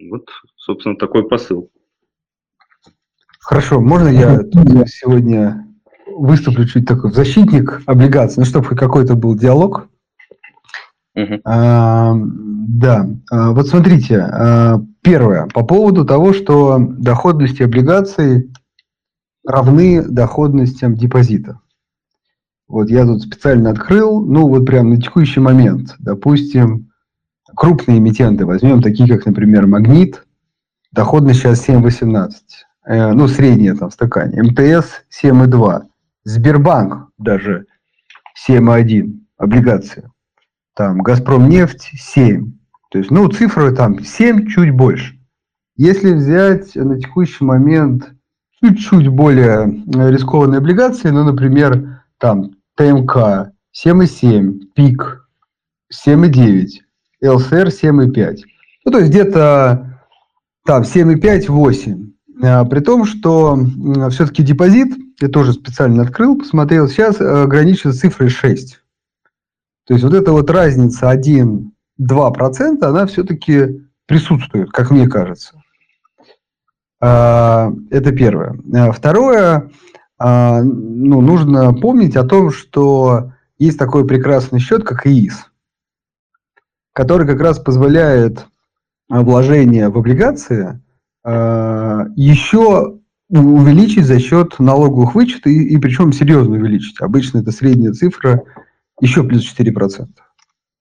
Вот, 0.09 0.29
собственно, 0.55 0.95
такой 0.95 1.27
посыл. 1.27 1.69
Хорошо, 3.39 3.81
можно 3.81 4.07
я 4.07 4.39
сегодня 4.88 5.67
выступлю 6.07 6.65
чуть 6.65 6.88
такой 6.88 7.12
защитник 7.12 7.81
облигаций, 7.85 8.39
ну, 8.39 8.45
чтобы 8.45 8.75
какой-то 8.75 9.15
был 9.15 9.35
диалог? 9.35 9.89
Uh-huh. 11.15 11.39
А, 11.46 12.13
да, 12.15 13.08
а, 13.29 13.51
вот 13.51 13.67
смотрите, 13.67 14.20
а, 14.20 14.82
первое, 15.01 15.48
по 15.48 15.63
поводу 15.63 16.05
того, 16.05 16.34
что 16.34 16.79
доходности 16.79 17.62
облигаций 17.62 18.51
равны 19.46 20.03
доходностям 20.03 20.96
депозита. 20.96 21.60
Вот 22.67 22.89
я 22.89 23.05
тут 23.05 23.22
специально 23.22 23.70
открыл, 23.70 24.25
ну 24.25 24.48
вот 24.48 24.65
прям 24.65 24.89
на 24.89 25.00
текущий 25.00 25.39
момент, 25.39 25.96
допустим, 26.00 26.89
крупные 27.55 28.00
эмитенты. 28.00 28.46
Возьмем, 28.46 28.82
такие 28.82 29.08
как, 29.08 29.27
например, 29.27 29.67
Магнит, 29.67 30.25
доходность 30.91 31.41
сейчас 31.41 31.67
7,18, 31.67 32.32
э, 32.88 33.12
ну 33.12 33.27
средняя 33.27 33.75
там 33.75 33.91
в 33.91 33.93
стакане, 33.93 34.41
МТС 34.41 35.03
7,2, 35.24 35.84
Сбербанк 36.24 37.10
даже 37.20 37.67
7,1 38.48 39.20
облигации 39.38 40.10
там 40.75 41.01
Газпром 41.01 41.50
нефть 41.50 41.92
7. 41.94 42.51
То 42.92 43.00
есть, 43.00 43.12
ну, 43.12 43.27
цифры 43.30 43.75
там 43.75 44.03
7, 44.03 44.48
чуть 44.48 44.72
больше. 44.72 45.20
Если 45.75 46.13
взять 46.13 46.75
на 46.75 47.00
текущий 47.00 47.44
момент 47.44 48.12
чуть-чуть 48.62 49.08
более 49.08 49.84
э, 49.96 50.12
рискованные 50.12 50.60
облигации, 50.60 51.10
ну, 51.10 51.24
например, 51.24 52.01
там 52.20 52.51
ТМК 52.75 53.51
7,7, 53.86 54.60
ПИК 54.75 55.27
7,9, 55.92 56.68
ЛСР 57.24 57.68
7,5. 57.68 58.38
Ну, 58.86 58.92
то 58.92 59.00
есть 59.00 59.10
где-то 59.10 60.00
там 60.65 60.84
7,5-8. 60.84 62.13
А, 62.44 62.65
при 62.65 62.80
том, 62.80 63.06
что 63.06 63.58
все-таки 64.10 64.44
депозит, 64.44 64.96
я 65.20 65.30
тоже 65.30 65.53
специально 65.53 66.03
открыл, 66.03 66.38
посмотрел, 66.38 66.88
сейчас 66.88 67.20
э, 67.20 67.44
ограничен 67.44 67.94
цифрой 67.94 68.30
6. 68.30 68.82
То 69.85 69.93
есть 69.93 70.03
вот 70.03 70.13
эта 70.13 70.31
вот 70.31 70.49
разница 70.49 71.11
1-2%, 71.11 72.83
она 72.83 73.05
все-таки 73.05 73.81
присутствует, 74.05 74.71
как 74.71 74.91
мне 74.91 75.07
кажется. 75.07 75.61
А, 77.01 77.71
это 77.89 78.13
первое. 78.13 78.57
А, 78.73 78.91
второе, 78.91 79.69
а, 80.17 80.61
ну, 80.61 81.19
нужно 81.21 81.73
помнить 81.73 82.15
о 82.15 82.23
том, 82.23 82.51
что 82.51 83.33
есть 83.57 83.77
такой 83.77 84.07
прекрасный 84.07 84.59
счет, 84.59 84.85
как 84.85 85.05
ИИС, 85.05 85.51
который 86.93 87.27
как 87.27 87.41
раз 87.41 87.59
позволяет 87.59 88.45
вложение 89.09 89.89
в 89.89 89.97
облигации 89.97 90.81
еще 91.25 92.99
увеличить 93.29 94.05
за 94.05 94.19
счет 94.19 94.59
налоговых 94.59 95.15
вычетов, 95.15 95.47
и, 95.47 95.63
и 95.63 95.77
причем 95.77 96.11
серьезно 96.11 96.55
увеличить. 96.55 96.99
Обычно 96.99 97.39
это 97.39 97.51
средняя 97.51 97.93
цифра 97.93 98.43
еще 99.00 99.23
плюс 99.23 99.43
4%. 99.57 100.07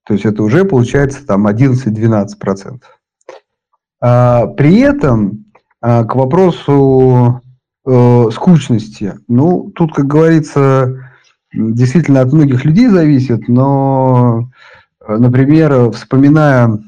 То 0.04 0.14
есть 0.14 0.24
это 0.24 0.42
уже 0.42 0.64
получается 0.64 1.24
там 1.26 1.46
11-12%. 1.46 2.80
А, 4.00 4.46
при 4.46 4.80
этом 4.80 5.46
а, 5.80 6.04
к 6.04 6.14
вопросу 6.16 7.40
э, 7.86 8.28
скучности, 8.32 9.14
ну, 9.28 9.70
тут, 9.74 9.94
как 9.94 10.06
говорится, 10.06 11.10
действительно 11.52 12.20
от 12.20 12.32
многих 12.32 12.64
людей 12.64 12.88
зависит, 12.88 13.48
но, 13.48 14.50
например, 15.06 15.90
вспоминая 15.90 16.78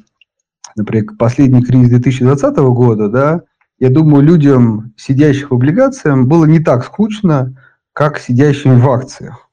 например, 0.76 1.06
последний 1.18 1.62
кризис 1.62 1.90
2020 1.90 2.56
года, 2.56 3.08
да, 3.08 3.42
я 3.78 3.90
думаю, 3.90 4.22
людям, 4.22 4.92
сидящим 4.96 5.48
в 5.48 5.54
облигациях, 5.54 6.26
было 6.26 6.44
не 6.44 6.60
так 6.60 6.84
скучно, 6.84 7.54
как 7.92 8.18
сидящим 8.18 8.80
в 8.80 8.90
акциях. 8.90 9.43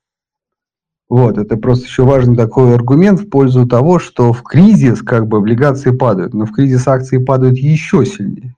Вот, 1.12 1.38
это 1.38 1.58
просто 1.58 1.88
еще 1.88 2.06
важный 2.06 2.38
такой 2.38 2.74
аргумент 2.74 3.20
в 3.20 3.30
пользу 3.30 3.68
того, 3.68 4.00
что 4.00 4.32
в 4.32 4.44
кризис 4.44 5.02
как 5.02 5.28
бы 5.28 5.40
облигации 5.40 5.92
падают, 5.92 6.34
но 6.34 6.46
в 6.46 6.54
кризис 6.54 6.88
акции 6.88 7.18
падают 7.18 7.58
еще 7.58 8.06
сильнее. 8.06 8.56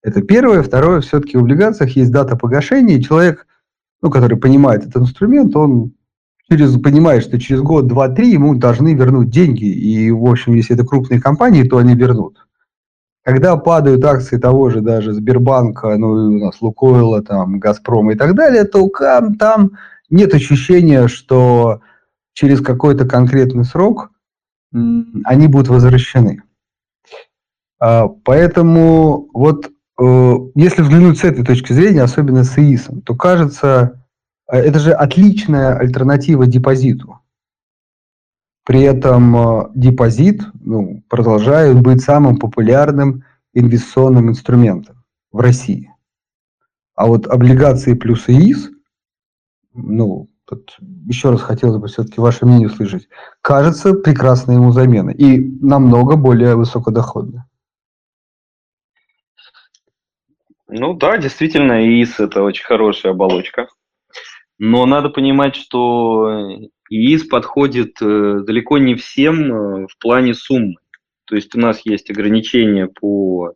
Это 0.00 0.22
первое. 0.22 0.62
Второе, 0.62 1.00
все-таки 1.00 1.36
в 1.36 1.40
облигациях 1.40 1.96
есть 1.96 2.12
дата 2.12 2.36
погашения, 2.36 2.98
и 2.98 3.02
человек, 3.02 3.48
ну, 4.00 4.10
который 4.10 4.36
понимает 4.36 4.86
этот 4.86 5.02
инструмент, 5.02 5.56
он 5.56 5.90
через, 6.48 6.80
понимает, 6.80 7.24
что 7.24 7.40
через 7.40 7.62
год, 7.62 7.88
два, 7.88 8.08
три 8.08 8.30
ему 8.30 8.54
должны 8.54 8.94
вернуть 8.94 9.30
деньги. 9.30 9.64
И, 9.64 10.08
в 10.12 10.24
общем, 10.26 10.54
если 10.54 10.76
это 10.76 10.86
крупные 10.86 11.20
компании, 11.20 11.64
то 11.64 11.78
они 11.78 11.96
вернут. 11.96 12.46
Когда 13.24 13.56
падают 13.56 14.04
акции 14.04 14.36
того 14.36 14.70
же 14.70 14.82
даже 14.82 15.14
Сбербанка, 15.14 15.96
ну, 15.96 16.12
у 16.12 16.38
нас 16.38 16.62
Лукойла, 16.62 17.22
там, 17.22 17.58
Газпрома 17.58 18.12
и 18.12 18.16
так 18.16 18.36
далее, 18.36 18.62
то 18.62 18.88
там 19.36 19.72
нет 20.12 20.34
ощущения, 20.34 21.08
что 21.08 21.80
через 22.34 22.60
какой-то 22.60 23.06
конкретный 23.06 23.64
срок 23.64 24.10
они 24.72 25.48
будут 25.48 25.68
возвращены. 25.68 26.42
А, 27.80 28.08
поэтому 28.08 29.28
вот 29.34 29.70
э, 30.00 30.34
если 30.54 30.82
взглянуть 30.82 31.18
с 31.18 31.24
этой 31.24 31.44
точки 31.44 31.72
зрения, 31.72 32.02
особенно 32.02 32.44
с 32.44 32.56
ИИСом, 32.56 33.02
то 33.02 33.14
кажется, 33.14 34.04
э, 34.50 34.56
это 34.56 34.78
же 34.78 34.92
отличная 34.92 35.76
альтернатива 35.76 36.46
депозиту. 36.46 37.18
При 38.64 38.82
этом 38.82 39.36
э, 39.36 39.70
депозит 39.74 40.42
ну, 40.60 41.02
продолжает 41.08 41.80
быть 41.82 42.02
самым 42.02 42.38
популярным 42.38 43.24
инвестиционным 43.52 44.30
инструментом 44.30 45.04
в 45.32 45.40
России. 45.40 45.90
А 46.94 47.06
вот 47.06 47.26
облигации 47.26 47.94
плюс 47.94 48.28
ИИС– 48.28 48.70
ну, 49.74 50.28
тут 50.44 50.76
еще 51.06 51.30
раз 51.30 51.40
хотелось 51.42 51.78
бы 51.78 51.88
все-таки 51.88 52.20
ваше 52.20 52.46
мнение 52.46 52.68
услышать, 52.68 53.08
кажется 53.40 53.94
прекрасной 53.94 54.56
ему 54.56 54.72
замена 54.72 55.10
и 55.10 55.38
намного 55.60 56.16
более 56.16 56.56
высокодоходной. 56.56 57.40
Ну 60.68 60.94
да, 60.94 61.18
действительно, 61.18 61.84
ИИС– 61.84 62.18
это 62.18 62.42
очень 62.42 62.64
хорошая 62.64 63.12
оболочка. 63.12 63.68
Но 64.58 64.86
надо 64.86 65.10
понимать, 65.10 65.54
что 65.54 66.30
ИИС 66.88 67.24
подходит 67.24 68.00
э, 68.00 68.40
далеко 68.46 68.78
не 68.78 68.94
всем 68.94 69.52
э, 69.52 69.86
в 69.86 69.98
плане 69.98 70.34
суммы. 70.34 70.76
То 71.24 71.36
есть 71.36 71.54
у 71.54 71.58
нас 71.58 71.80
есть 71.84 72.10
ограничения 72.10 72.86
по 72.86 73.48
э, 73.48 73.52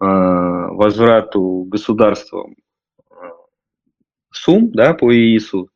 возврату 0.00 1.64
государством 1.68 2.56
сумм 4.36 4.70
да, 4.72 4.94
по 4.94 5.12
ИИСу, 5.12 5.70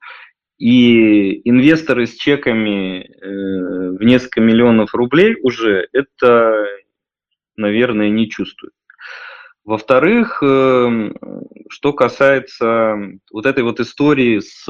и 0.60 1.48
инвесторы 1.48 2.06
с 2.06 2.14
чеками 2.16 3.02
э, 3.02 3.96
в 3.96 4.02
несколько 4.02 4.42
миллионов 4.42 4.94
рублей 4.94 5.36
уже 5.42 5.88
это, 5.92 6.66
наверное, 7.56 8.10
не 8.10 8.28
чувствуют. 8.28 8.74
Во-вторых, 9.64 10.42
э, 10.42 11.12
что 11.70 11.92
касается 11.94 12.96
вот 13.32 13.46
этой 13.46 13.64
вот 13.64 13.80
истории 13.80 14.40
с 14.40 14.66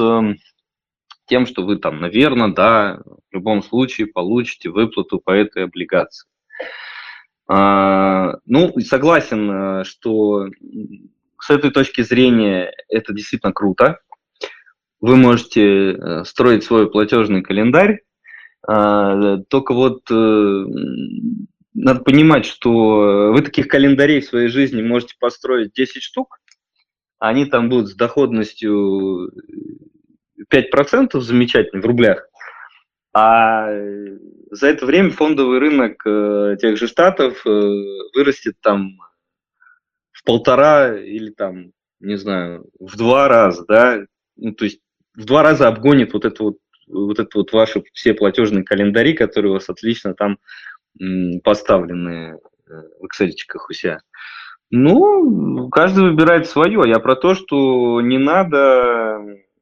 тем, 1.25 1.45
что 1.45 1.63
вы 1.63 1.75
там, 1.75 1.99
наверное, 1.99 2.53
да, 2.53 3.01
в 3.05 3.35
любом 3.35 3.61
случае 3.61 4.07
получите 4.07 4.69
выплату 4.69 5.19
по 5.19 5.31
этой 5.31 5.65
облигации. 5.65 6.27
А, 7.47 8.37
ну, 8.45 8.73
согласен, 8.79 9.83
что 9.83 10.47
с 11.41 11.49
этой 11.49 11.71
точки 11.71 12.01
зрения 12.01 12.71
это 12.87 13.13
действительно 13.13 13.51
круто. 13.51 13.99
Вы 14.99 15.15
можете 15.15 15.93
э, 15.93 16.23
строить 16.23 16.63
свой 16.63 16.89
платежный 16.89 17.41
календарь, 17.41 18.01
а, 18.67 19.37
только 19.49 19.73
вот 19.73 20.03
э, 20.11 20.65
надо 21.73 22.01
понимать, 22.01 22.45
что 22.45 23.31
вы 23.33 23.41
таких 23.41 23.67
календарей 23.67 24.21
в 24.21 24.25
своей 24.25 24.49
жизни 24.49 24.83
можете 24.83 25.15
построить 25.19 25.73
10 25.73 26.03
штук, 26.03 26.37
они 27.17 27.45
там 27.45 27.69
будут 27.69 27.89
с 27.89 27.95
доходностью 27.95 29.31
5% 30.53 31.19
замечательно 31.19 31.81
в 31.81 31.85
рублях, 31.85 32.27
а 33.15 33.67
за 34.51 34.67
это 34.67 34.85
время 34.85 35.09
фондовый 35.09 35.57
рынок 35.57 36.05
э, 36.05 36.57
тех 36.61 36.77
же 36.77 36.87
штатов 36.87 37.43
вырастет 37.43 38.57
там 38.61 38.99
в 40.21 40.25
полтора 40.25 40.97
или 40.97 41.31
там, 41.31 41.71
не 41.99 42.15
знаю, 42.15 42.69
в 42.79 42.97
два 42.97 43.27
раза, 43.27 43.65
да, 43.67 44.05
ну, 44.35 44.53
то 44.53 44.65
есть 44.65 44.79
в 45.15 45.25
два 45.25 45.43
раза 45.43 45.67
обгонит 45.67 46.13
вот 46.13 46.25
это 46.25 46.43
вот, 46.43 46.57
вот 46.87 47.19
это 47.19 47.29
вот 47.37 47.51
ваши 47.51 47.83
все 47.93 48.13
платежные 48.13 48.63
календари, 48.63 49.13
которые 49.13 49.51
у 49.51 49.53
вас 49.55 49.69
отлично 49.69 50.13
там 50.13 50.37
поставлены 51.43 52.37
э, 52.37 52.73
в 52.99 53.05
excel 53.05 53.31
у 53.69 53.73
себя. 53.73 53.99
Ну, 54.69 55.69
каждый 55.69 56.09
выбирает 56.09 56.47
свое. 56.47 56.83
Я 56.85 56.99
про 56.99 57.15
то, 57.15 57.33
что 57.33 58.01
не 58.01 58.17
надо 58.17 59.19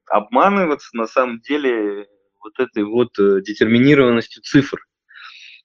обманываться 0.07 0.89
на 0.93 1.07
самом 1.07 1.39
деле 1.41 2.07
вот 2.43 2.59
этой 2.59 2.83
вот 2.83 3.17
э, 3.19 3.41
детерминированностью 3.41 4.41
цифр. 4.43 4.79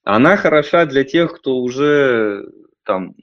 Она 0.02 0.37
хороша 0.37 0.85
для 0.87 1.04
тех, 1.04 1.35
кто 1.35 1.57
уже 1.59 2.46
там 2.85 3.14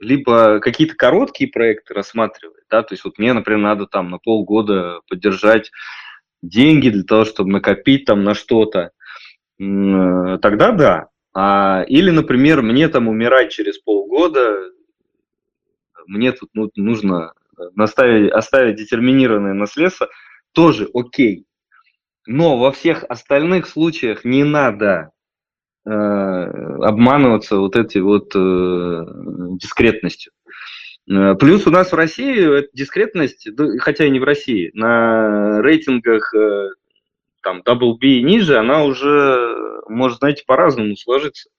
либо 0.00 0.60
какие-то 0.60 0.94
короткие 0.94 1.50
проекты 1.50 1.94
рассматривает, 1.94 2.64
да, 2.70 2.82
то 2.82 2.94
есть 2.94 3.04
вот 3.04 3.18
мне, 3.18 3.32
например, 3.32 3.60
надо 3.60 3.86
там 3.86 4.10
на 4.10 4.18
полгода 4.18 5.00
поддержать 5.08 5.70
деньги 6.42 6.88
для 6.88 7.02
того, 7.02 7.24
чтобы 7.24 7.50
накопить 7.50 8.04
там 8.04 8.24
на 8.24 8.34
что-то, 8.34 8.92
э, 9.58 10.38
тогда 10.40 10.72
да. 10.72 11.08
А, 11.34 11.84
или, 11.86 12.10
например, 12.10 12.62
мне 12.62 12.88
там 12.88 13.08
умирать 13.08 13.52
через 13.52 13.78
полгода, 13.78 14.70
мне 16.06 16.32
тут 16.32 16.50
ну, 16.54 16.70
нужно 16.76 17.34
наставить, 17.74 18.32
оставить 18.32 18.76
детерминированное 18.76 19.54
наследство, 19.54 20.08
тоже 20.52 20.88
окей. 20.94 21.44
Но 22.26 22.58
во 22.58 22.72
всех 22.72 23.04
остальных 23.08 23.68
случаях 23.68 24.24
не 24.24 24.44
надо 24.44 25.12
Э, 25.17 25.17
обманываться 25.84 27.56
вот 27.56 27.76
этой 27.76 28.02
вот 28.02 28.32
э, 28.34 29.04
дискретностью. 29.60 30.32
Э, 31.10 31.34
плюс 31.34 31.66
у 31.66 31.70
нас 31.70 31.92
в 31.92 31.94
России 31.94 32.68
дискретность, 32.74 33.48
хотя 33.80 34.04
и 34.04 34.10
не 34.10 34.20
в 34.20 34.24
России, 34.24 34.70
на 34.74 35.62
рейтингах 35.62 36.34
там 37.42 37.62
Double 37.64 37.94
B 37.98 38.06
и 38.06 38.22
ниже, 38.22 38.58
она 38.58 38.84
уже 38.84 39.58
может, 39.88 40.18
знаете, 40.18 40.44
по-разному 40.46 40.96
сложиться. 40.96 41.50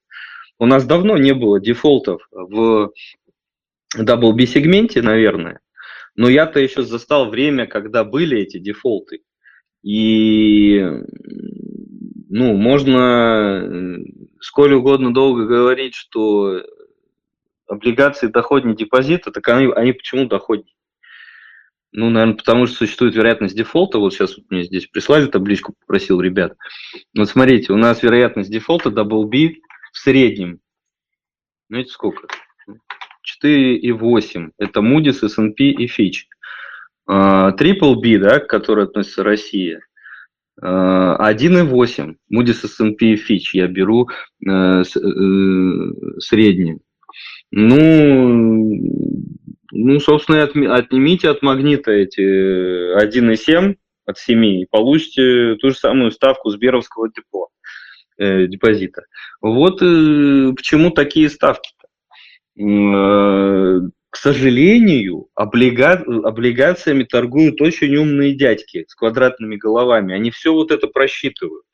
У 0.58 0.66
нас 0.66 0.86
давно 0.86 1.18
не 1.18 1.34
было 1.34 1.60
дефолтов 1.60 2.28
в 2.32 2.92
Double 3.98 4.34
B 4.34 4.46
сегменте, 4.46 5.02
наверное, 5.02 5.62
но 6.16 6.30
я-то 6.30 6.60
еще 6.60 6.84
застал 6.84 7.30
время, 7.30 7.66
когда 7.66 8.04
были 8.04 8.38
эти 8.40 8.60
дефолты. 8.60 9.22
И 9.84 10.80
ну, 12.30 12.56
можно 12.56 13.64
э, 13.64 13.98
сколь 14.40 14.74
угодно 14.74 15.14
долго 15.14 15.46
говорить, 15.46 15.96
что 15.96 16.64
облигации 17.68 18.28
доходнее 18.28 18.76
депозита, 18.76 19.32
так 19.32 19.48
они, 19.48 19.72
они 19.74 19.94
почему 19.94 20.26
доходнее? 20.26 20.76
Ну, 21.92 22.10
наверное, 22.10 22.36
потому 22.36 22.68
что 22.68 22.78
существует 22.78 23.16
вероятность 23.16 23.56
дефолта. 23.56 23.98
Вот 23.98 24.14
сейчас 24.14 24.38
вот 24.38 24.46
мне 24.52 24.64
здесь 24.64 24.86
прислали 24.86 25.26
табличку, 25.26 25.74
попросил 25.80 26.22
ребят. 26.22 26.56
Вот 27.16 27.30
смотрите, 27.30 27.74
у 27.74 27.78
нас 27.78 28.04
вероятность 28.04 28.52
дефолта 28.52 28.90
double 28.90 29.24
B 29.26 29.56
в 29.92 29.98
среднем. 29.98 30.60
Знаете 31.68 31.90
сколько? 31.90 32.28
4,8. 33.44 34.52
Это 34.58 34.82
Moody's, 34.82 35.26
S&P 35.26 35.64
и 35.64 35.88
Fitch. 35.88 36.26
А, 37.12 37.52
triple 37.54 37.96
B, 37.96 38.20
да, 38.20 38.40
к 38.40 38.48
которой 38.48 38.86
относится 38.86 39.24
Россия, 39.24 39.82
1,8. 40.62 42.16
Moody's 42.32 42.64
S&P 42.64 43.16
Fitch 43.16 43.50
я 43.54 43.68
беру 43.68 44.10
э, 44.46 44.52
э, 44.52 44.84
средний. 46.20 46.78
Ну, 47.50 48.76
ну, 49.72 50.00
собственно, 50.00 50.44
отнимите 50.44 51.30
от 51.30 51.42
магнита 51.42 51.92
эти 51.92 52.22
1,7 52.22 53.76
от 54.06 54.18
7 54.20 54.46
и 54.46 54.68
получите 54.70 55.56
ту 55.56 55.70
же 55.70 55.76
самую 55.76 56.12
ставку 56.12 56.52
Сберовского 56.52 57.10
депо, 57.10 57.48
э, 58.18 58.46
депозита. 58.46 59.02
Вот 59.42 59.82
э, 59.82 60.54
почему 60.56 60.92
такие 60.92 61.28
ставки-то. 61.30 61.88
К 64.10 64.18
сожалению, 64.18 65.28
облига... 65.36 66.04
облигациями 66.24 67.04
торгуют 67.04 67.62
очень 67.62 67.96
умные 67.96 68.34
дядьки 68.34 68.86
с 68.88 68.96
квадратными 68.96 69.56
головами. 69.56 70.16
Они 70.16 70.32
все 70.32 70.54
вот 70.54 70.72
это 70.72 70.88
просчитывают. 70.88 71.66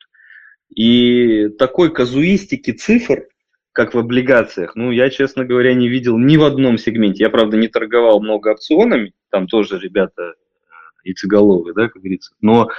И 0.74 1.48
такой 1.58 1.92
казуистики 1.92 2.72
цифр, 2.72 3.28
как 3.72 3.94
в 3.94 3.98
облигациях. 3.98 4.74
Ну, 4.74 4.90
я, 4.90 5.10
честно 5.10 5.44
говоря, 5.44 5.74
не 5.74 5.88
видел 5.88 6.18
ни 6.18 6.36
в 6.36 6.44
одном 6.44 6.76
сегменте. 6.78 7.24
Я, 7.24 7.30
правда, 7.30 7.56
не 7.56 7.68
торговал 7.68 8.20
много 8.20 8.48
опционами, 8.48 9.12
там 9.30 9.46
тоже 9.46 9.78
ребята 9.78 10.22
э, 10.22 10.32
яйцеголовые, 11.04 11.74
да, 11.74 11.88
как 11.88 12.02
говорится. 12.02 12.34
Но 12.40 12.70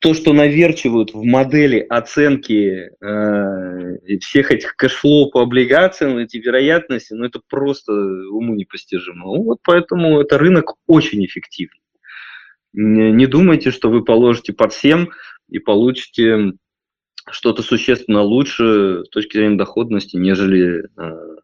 то, 0.00 0.14
что 0.14 0.32
наверчивают 0.32 1.12
в 1.12 1.22
модели 1.24 1.80
оценки 1.80 2.90
э, 3.00 4.18
всех 4.20 4.52
этих 4.52 4.76
cash 4.76 5.03
flow 5.03 5.30
по 5.30 5.42
облигациям, 5.42 6.18
эти 6.18 6.36
вероятности, 6.36 7.14
ну 7.14 7.24
это 7.24 7.40
просто 7.48 7.92
уму 7.92 8.54
непостижимо. 8.54 9.26
Вот 9.26 9.58
поэтому 9.64 10.20
это 10.20 10.38
рынок 10.38 10.74
очень 10.86 11.24
эффективный. 11.24 11.80
Не, 12.72 13.10
не 13.12 13.26
думайте, 13.26 13.70
что 13.70 13.90
вы 13.90 14.04
положите 14.04 14.52
под 14.52 14.72
7 14.72 15.06
и 15.48 15.58
получите 15.58 16.52
что-то 17.30 17.62
существенно 17.62 18.22
лучше 18.22 19.04
с 19.04 19.08
точки 19.08 19.36
зрения 19.36 19.56
доходности, 19.56 20.16
нежели 20.16 20.84
э, 20.96 21.38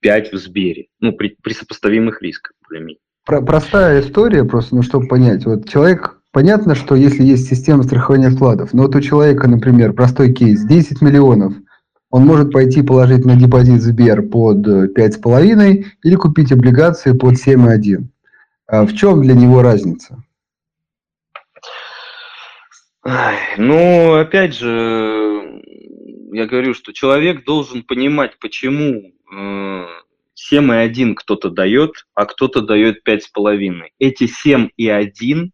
5 0.00 0.32
в 0.32 0.36
Сбере, 0.36 0.88
ну, 1.00 1.12
при, 1.12 1.36
при 1.42 1.52
сопоставимых 1.52 2.20
рисках, 2.22 2.52
более-менее. 2.68 3.00
Про 3.24 3.40
простая 3.40 4.00
история, 4.00 4.44
просто, 4.44 4.74
ну, 4.74 4.82
чтобы 4.82 5.06
понять. 5.06 5.46
Вот 5.46 5.68
человек, 5.68 6.21
понятно, 6.32 6.74
что 6.74 6.96
если 6.96 7.22
есть 7.22 7.48
система 7.48 7.84
страхования 7.84 8.30
вкладов, 8.30 8.72
но 8.72 8.82
вот 8.82 8.96
у 8.96 9.00
человека, 9.00 9.46
например, 9.48 9.92
простой 9.92 10.32
кейс, 10.32 10.64
10 10.64 11.00
миллионов, 11.00 11.54
он 12.10 12.26
может 12.26 12.52
пойти 12.52 12.82
положить 12.82 13.24
на 13.24 13.36
депозит 13.36 13.80
Сбер 13.80 14.22
под 14.22 14.66
5,5 14.66 15.84
или 16.02 16.14
купить 16.16 16.52
облигации 16.52 17.12
под 17.12 17.34
7,1. 17.34 18.04
А 18.66 18.84
в 18.84 18.94
чем 18.94 19.22
для 19.22 19.34
него 19.34 19.62
разница? 19.62 20.22
Ну, 23.58 24.14
опять 24.14 24.54
же, 24.54 25.62
я 26.32 26.46
говорю, 26.46 26.74
что 26.74 26.92
человек 26.92 27.44
должен 27.44 27.82
понимать, 27.82 28.38
почему 28.38 29.12
7,1 29.32 31.14
кто-то 31.14 31.50
дает, 31.50 32.06
а 32.14 32.26
кто-то 32.26 32.60
дает 32.60 33.06
5,5. 33.06 33.88
Эти 33.98 34.26
7 34.26 34.68
и 34.76 34.88
1, 34.88 35.50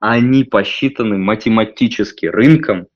они 0.00 0.44
посчитаны 0.44 1.18
математически 1.18 2.26
рынком, 2.26 2.88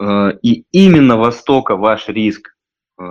э, 0.00 0.32
и 0.42 0.64
именно 0.70 1.16
Востока 1.16 1.76
ваш 1.76 2.08
риск 2.08 2.54
э, 3.00 3.04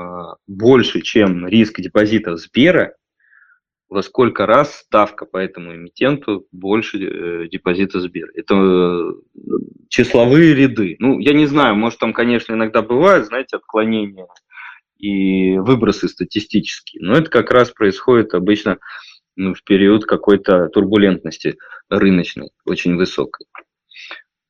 больше, 0.48 1.02
чем 1.02 1.48
риск 1.48 1.82
депозита 1.82 2.38
Сбера, 2.38 2.96
во 3.90 4.02
сколько 4.04 4.46
раз 4.46 4.76
ставка 4.78 5.26
по 5.26 5.38
этому 5.38 5.76
эмитенту 5.76 6.48
больше 6.52 6.98
э, 6.98 7.48
депозита 7.50 8.00
Сбера. 8.00 8.30
Это 8.36 9.14
числовые 9.90 10.54
ряды. 10.54 10.96
Ну, 11.00 11.20
я 11.20 11.34
не 11.34 11.48
знаю, 11.48 11.76
может 11.76 12.00
там, 12.00 12.14
конечно, 12.14 12.54
иногда 12.54 12.82
бывают, 12.82 13.28
знаете, 13.28 13.58
отклонения 13.58 14.28
и 14.98 15.58
выбросы 15.58 16.08
статистические, 16.08 17.04
но 17.04 17.16
это 17.16 17.30
как 17.30 17.52
раз 17.52 17.72
происходит 17.72 18.34
обычно 18.34 18.78
в 19.36 19.63
период 19.63 20.06
какой-то 20.06 20.69
турбулентности 20.69 21.58
рыночной, 21.89 22.52
очень 22.65 22.95
высокой. 22.95 23.48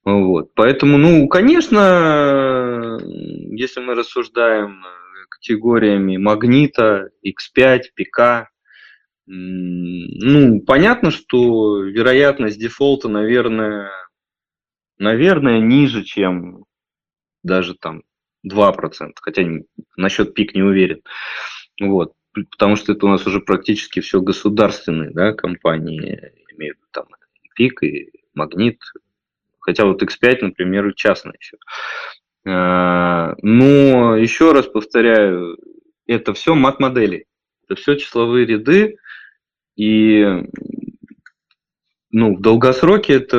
Вот. 0.04 0.54
Поэтому, 0.54 0.98
ну, 0.98 1.28
конечно, 1.28 3.00
если 3.02 3.82
мы 3.82 3.96
рассуждаем 3.96 4.84
категориями 5.30 6.18
магнита, 6.18 7.10
X5, 7.26 7.82
ПК, 7.96 8.52
ну, 9.28 10.62
понятно, 10.62 11.10
что 11.10 11.82
вероятность 11.82 12.60
дефолта, 12.60 13.10
наверное, 13.10 13.90
наверное, 15.00 15.60
ниже, 15.60 16.04
чем 16.04 16.66
даже 17.42 17.74
там 17.74 18.04
2%, 18.48 19.12
хотя 19.16 19.44
насчет 19.98 20.36
пик 20.36 20.54
не 20.54 20.62
уверен. 20.62 21.02
Вот. 21.82 22.14
Потому 22.52 22.76
что 22.76 22.92
это 22.92 23.06
у 23.06 23.10
нас 23.10 23.26
уже 23.26 23.40
практически 23.40 24.02
все 24.02 24.22
государственные 24.22 25.12
да, 25.12 25.34
компании, 25.34 26.34
имеют 26.52 26.78
там 26.92 27.06
и 27.44 27.50
пик, 27.56 27.84
и 27.84 28.12
магнит. 28.34 28.80
Хотя 29.60 29.86
вот 29.86 30.04
X5, 30.04 30.40
например, 30.42 30.94
частная 30.96 31.36
еще. 31.40 31.58
А, 32.46 33.36
но 33.42 34.18
еще 34.18 34.52
раз 34.52 34.68
повторяю, 34.68 35.58
это 36.06 36.34
все 36.34 36.56
мат-модели. 36.56 37.26
Это 37.68 37.80
все 37.80 37.96
числовые 37.96 38.46
ряды, 38.46 38.98
и 39.76 40.44
ну, 42.12 42.36
в 42.36 42.42
долгосроке 42.42 43.14
это 43.14 43.38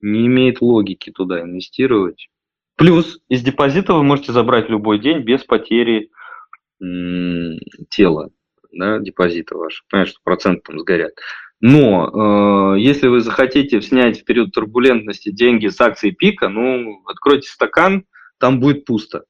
не 0.00 0.26
имеет 0.26 0.60
логики 0.60 1.10
туда 1.10 1.42
инвестировать. 1.42 2.28
Плюс 2.76 3.20
из 3.28 3.42
депозита 3.42 3.92
вы 3.92 4.02
можете 4.02 4.32
забрать 4.32 4.70
любой 4.70 4.98
день 4.98 5.20
без 5.20 5.44
потери 5.44 6.10
тела 6.80 8.30
да, 8.72 8.98
депозита 8.98 9.56
вашего. 9.56 9.86
Понятно, 9.90 10.10
что 10.10 10.20
проценты 10.22 10.62
там 10.66 10.78
сгорят. 10.78 11.14
Но 11.60 12.74
э, 12.76 12.80
если 12.80 13.08
вы 13.08 13.20
захотите 13.20 13.80
снять 13.82 14.20
в 14.20 14.24
период 14.24 14.52
турбулентности 14.52 15.30
деньги 15.30 15.66
с 15.68 15.80
акций 15.80 16.12
пика, 16.12 16.48
ну, 16.48 17.02
откройте 17.06 17.48
стакан, 17.48 18.04
там 18.38 18.60
будет 18.60 18.84
пусто 18.84 19.24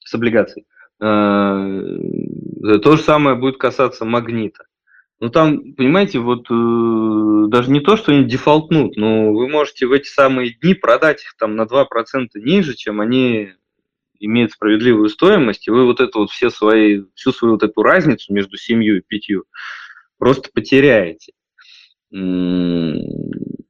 с 0.00 0.14
облигацией. 0.14 0.66
Э, 1.00 2.78
то 2.78 2.96
же 2.96 3.02
самое 3.02 3.36
будет 3.36 3.56
касаться 3.56 4.04
магнита. 4.04 4.64
Ну 5.18 5.30
там, 5.30 5.72
понимаете, 5.74 6.18
вот 6.18 6.46
э, 6.50 7.48
даже 7.48 7.70
не 7.70 7.80
то, 7.80 7.96
что 7.96 8.12
они 8.12 8.24
дефолтнут, 8.24 8.96
но 8.96 9.32
вы 9.32 9.48
можете 9.48 9.86
в 9.86 9.92
эти 9.92 10.08
самые 10.08 10.52
дни 10.52 10.74
продать 10.74 11.22
их 11.22 11.36
там 11.38 11.56
на 11.56 11.62
2% 11.62 11.86
ниже, 12.34 12.74
чем 12.74 13.00
они 13.00 13.52
имеют 14.20 14.52
справедливую 14.52 15.08
стоимость, 15.08 15.66
и 15.66 15.70
вы 15.70 15.84
вот 15.84 16.00
эту 16.00 16.20
вот 16.20 16.30
все 16.30 16.50
свои, 16.50 17.02
всю 17.14 17.32
свою 17.32 17.54
вот 17.54 17.62
эту 17.62 17.82
разницу 17.82 18.32
между 18.32 18.56
семью 18.56 18.98
и 18.98 19.00
пятью 19.00 19.44
просто 20.18 20.50
потеряете. 20.52 21.32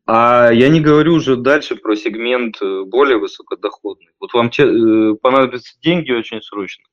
А 0.08 0.50
я 0.52 0.68
не 0.68 0.80
говорю 0.80 1.14
уже 1.14 1.36
дальше 1.36 1.74
про 1.74 1.96
сегмент 1.96 2.62
э, 2.62 2.84
более 2.84 3.18
высокодоходный. 3.18 4.10
Вот 4.20 4.32
вам 4.34 4.50
э, 4.56 5.14
понадобятся 5.20 5.74
деньги 5.82 6.12
очень 6.12 6.40
срочно. 6.42 6.84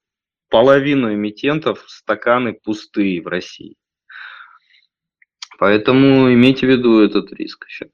Половину 0.49 1.13
эмитентов 1.13 1.83
стаканы 1.87 2.53
пустые 2.53 3.21
в 3.21 3.27
России. 3.27 3.75
Поэтому 5.59 6.33
имейте 6.33 6.65
в 6.65 6.69
виду 6.69 7.01
этот 7.01 7.31
риск 7.33 7.67
еще. 7.67 7.89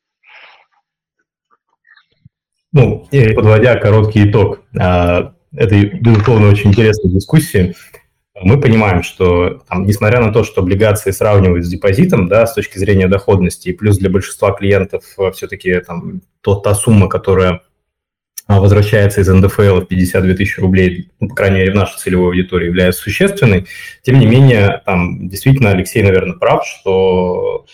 Ну, 2.72 3.06
подводя 3.36 3.76
короткий 3.76 4.30
итог 4.30 4.62
а, 4.80 5.36
этой, 5.54 5.86
безусловно, 6.00 6.50
очень 6.50 6.70
интересной 6.70 7.12
дискуссии, 7.12 7.76
мы 8.42 8.60
понимаем, 8.60 9.04
что, 9.04 9.62
там, 9.68 9.86
несмотря 9.86 10.22
на 10.22 10.32
то, 10.32 10.44
что 10.44 10.62
облигации 10.62 11.12
сравнивают 11.12 11.66
с 11.66 11.70
депозитом, 11.70 12.28
да, 12.28 12.46
с 12.46 12.54
точки 12.54 12.78
зрения 12.78 13.08
доходности, 13.08 13.70
и 13.70 13.74
плюс 13.74 13.98
для 13.98 14.10
большинства 14.10 14.52
клиентов 14.52 15.04
э, 15.18 15.32
все-таки 15.32 15.80
там, 15.82 16.22
то, 16.42 16.56
та 16.56 16.74
сумма, 16.74 17.10
которая 17.10 17.62
а, 18.48 18.60
возвращается 18.62 19.22
из 19.22 19.28
НДФЛ 19.28 19.82
в 19.82 19.86
52 19.86 20.34
тысячи 20.36 20.60
рублей, 20.60 21.12
ну, 21.20 21.28
по 21.28 21.36
крайней 21.36 21.58
мере, 21.60 21.72
в 21.72 21.76
нашей 21.76 22.00
целевой 22.00 22.30
аудитории, 22.30 22.68
является 22.68 23.02
существенной. 23.02 23.68
Тем 24.04 24.20
не 24.20 24.26
менее, 24.26 24.82
там 24.86 25.28
действительно 25.28 25.72
Алексей, 25.72 26.02
наверное, 26.02 26.38
прав, 26.38 26.66
что 26.66 27.66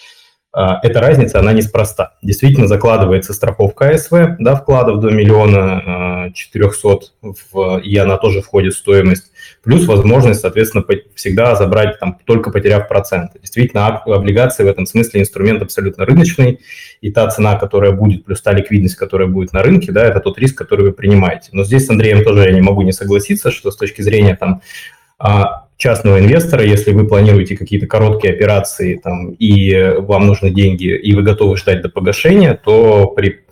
эта 0.55 1.01
разница, 1.01 1.39
она 1.39 1.51
неспроста. 1.51 2.13
Действительно 2.21 2.67
закладывается 2.67 3.33
страховка 3.33 3.89
АСВ, 3.89 4.37
да, 4.39 4.55
вкладов 4.55 5.01
до 5.01 5.11
миллиона 5.11 6.31
400, 6.33 6.99
в, 7.21 7.77
и 7.79 7.97
она 7.97 8.17
тоже 8.17 8.41
входит 8.41 8.73
в 8.73 8.77
стоимость, 8.77 9.31
плюс 9.63 9.85
возможность, 9.85 10.39
соответственно, 10.39 10.85
всегда 11.13 11.55
забрать, 11.55 11.99
там, 11.99 12.17
только 12.23 12.51
потеряв 12.51 12.87
проценты. 12.87 13.39
Действительно, 13.39 13.87
облигации 13.87 14.63
в 14.63 14.67
этом 14.67 14.85
смысле 14.85 15.21
инструмент 15.21 15.61
абсолютно 15.61 16.05
рыночный, 16.05 16.61
и 17.01 17.11
та 17.11 17.27
цена, 17.29 17.55
которая 17.57 17.91
будет, 17.91 18.23
плюс 18.23 18.41
та 18.41 18.53
ликвидность, 18.53 18.95
которая 18.95 19.27
будет 19.27 19.51
на 19.51 19.61
рынке, 19.61 19.91
да, 19.91 20.05
это 20.05 20.21
тот 20.21 20.39
риск, 20.39 20.57
который 20.57 20.85
вы 20.85 20.93
принимаете. 20.93 21.49
Но 21.51 21.65
здесь 21.65 21.85
с 21.85 21.89
Андреем 21.89 22.23
тоже 22.23 22.43
я 22.43 22.51
не 22.53 22.61
могу 22.61 22.81
не 22.81 22.93
согласиться, 22.93 23.51
что 23.51 23.71
с 23.71 23.75
точки 23.75 24.01
зрения 24.01 24.37
там 24.37 24.61
а, 25.17 25.64
частного 25.77 26.19
инвестора, 26.19 26.63
если 26.63 26.91
вы 26.91 27.07
планируете 27.07 27.57
какие-то 27.57 27.87
короткие 27.87 28.33
операции 28.33 28.95
там, 28.95 29.31
и 29.31 29.95
вам 29.99 30.27
нужны 30.27 30.49
деньги, 30.49 30.95
и 30.95 31.13
вы 31.13 31.21
готовы 31.21 31.57
ждать 31.57 31.81
до 31.81 31.89
погашения, 31.89 32.59
то 32.61 33.07
при 33.07 33.45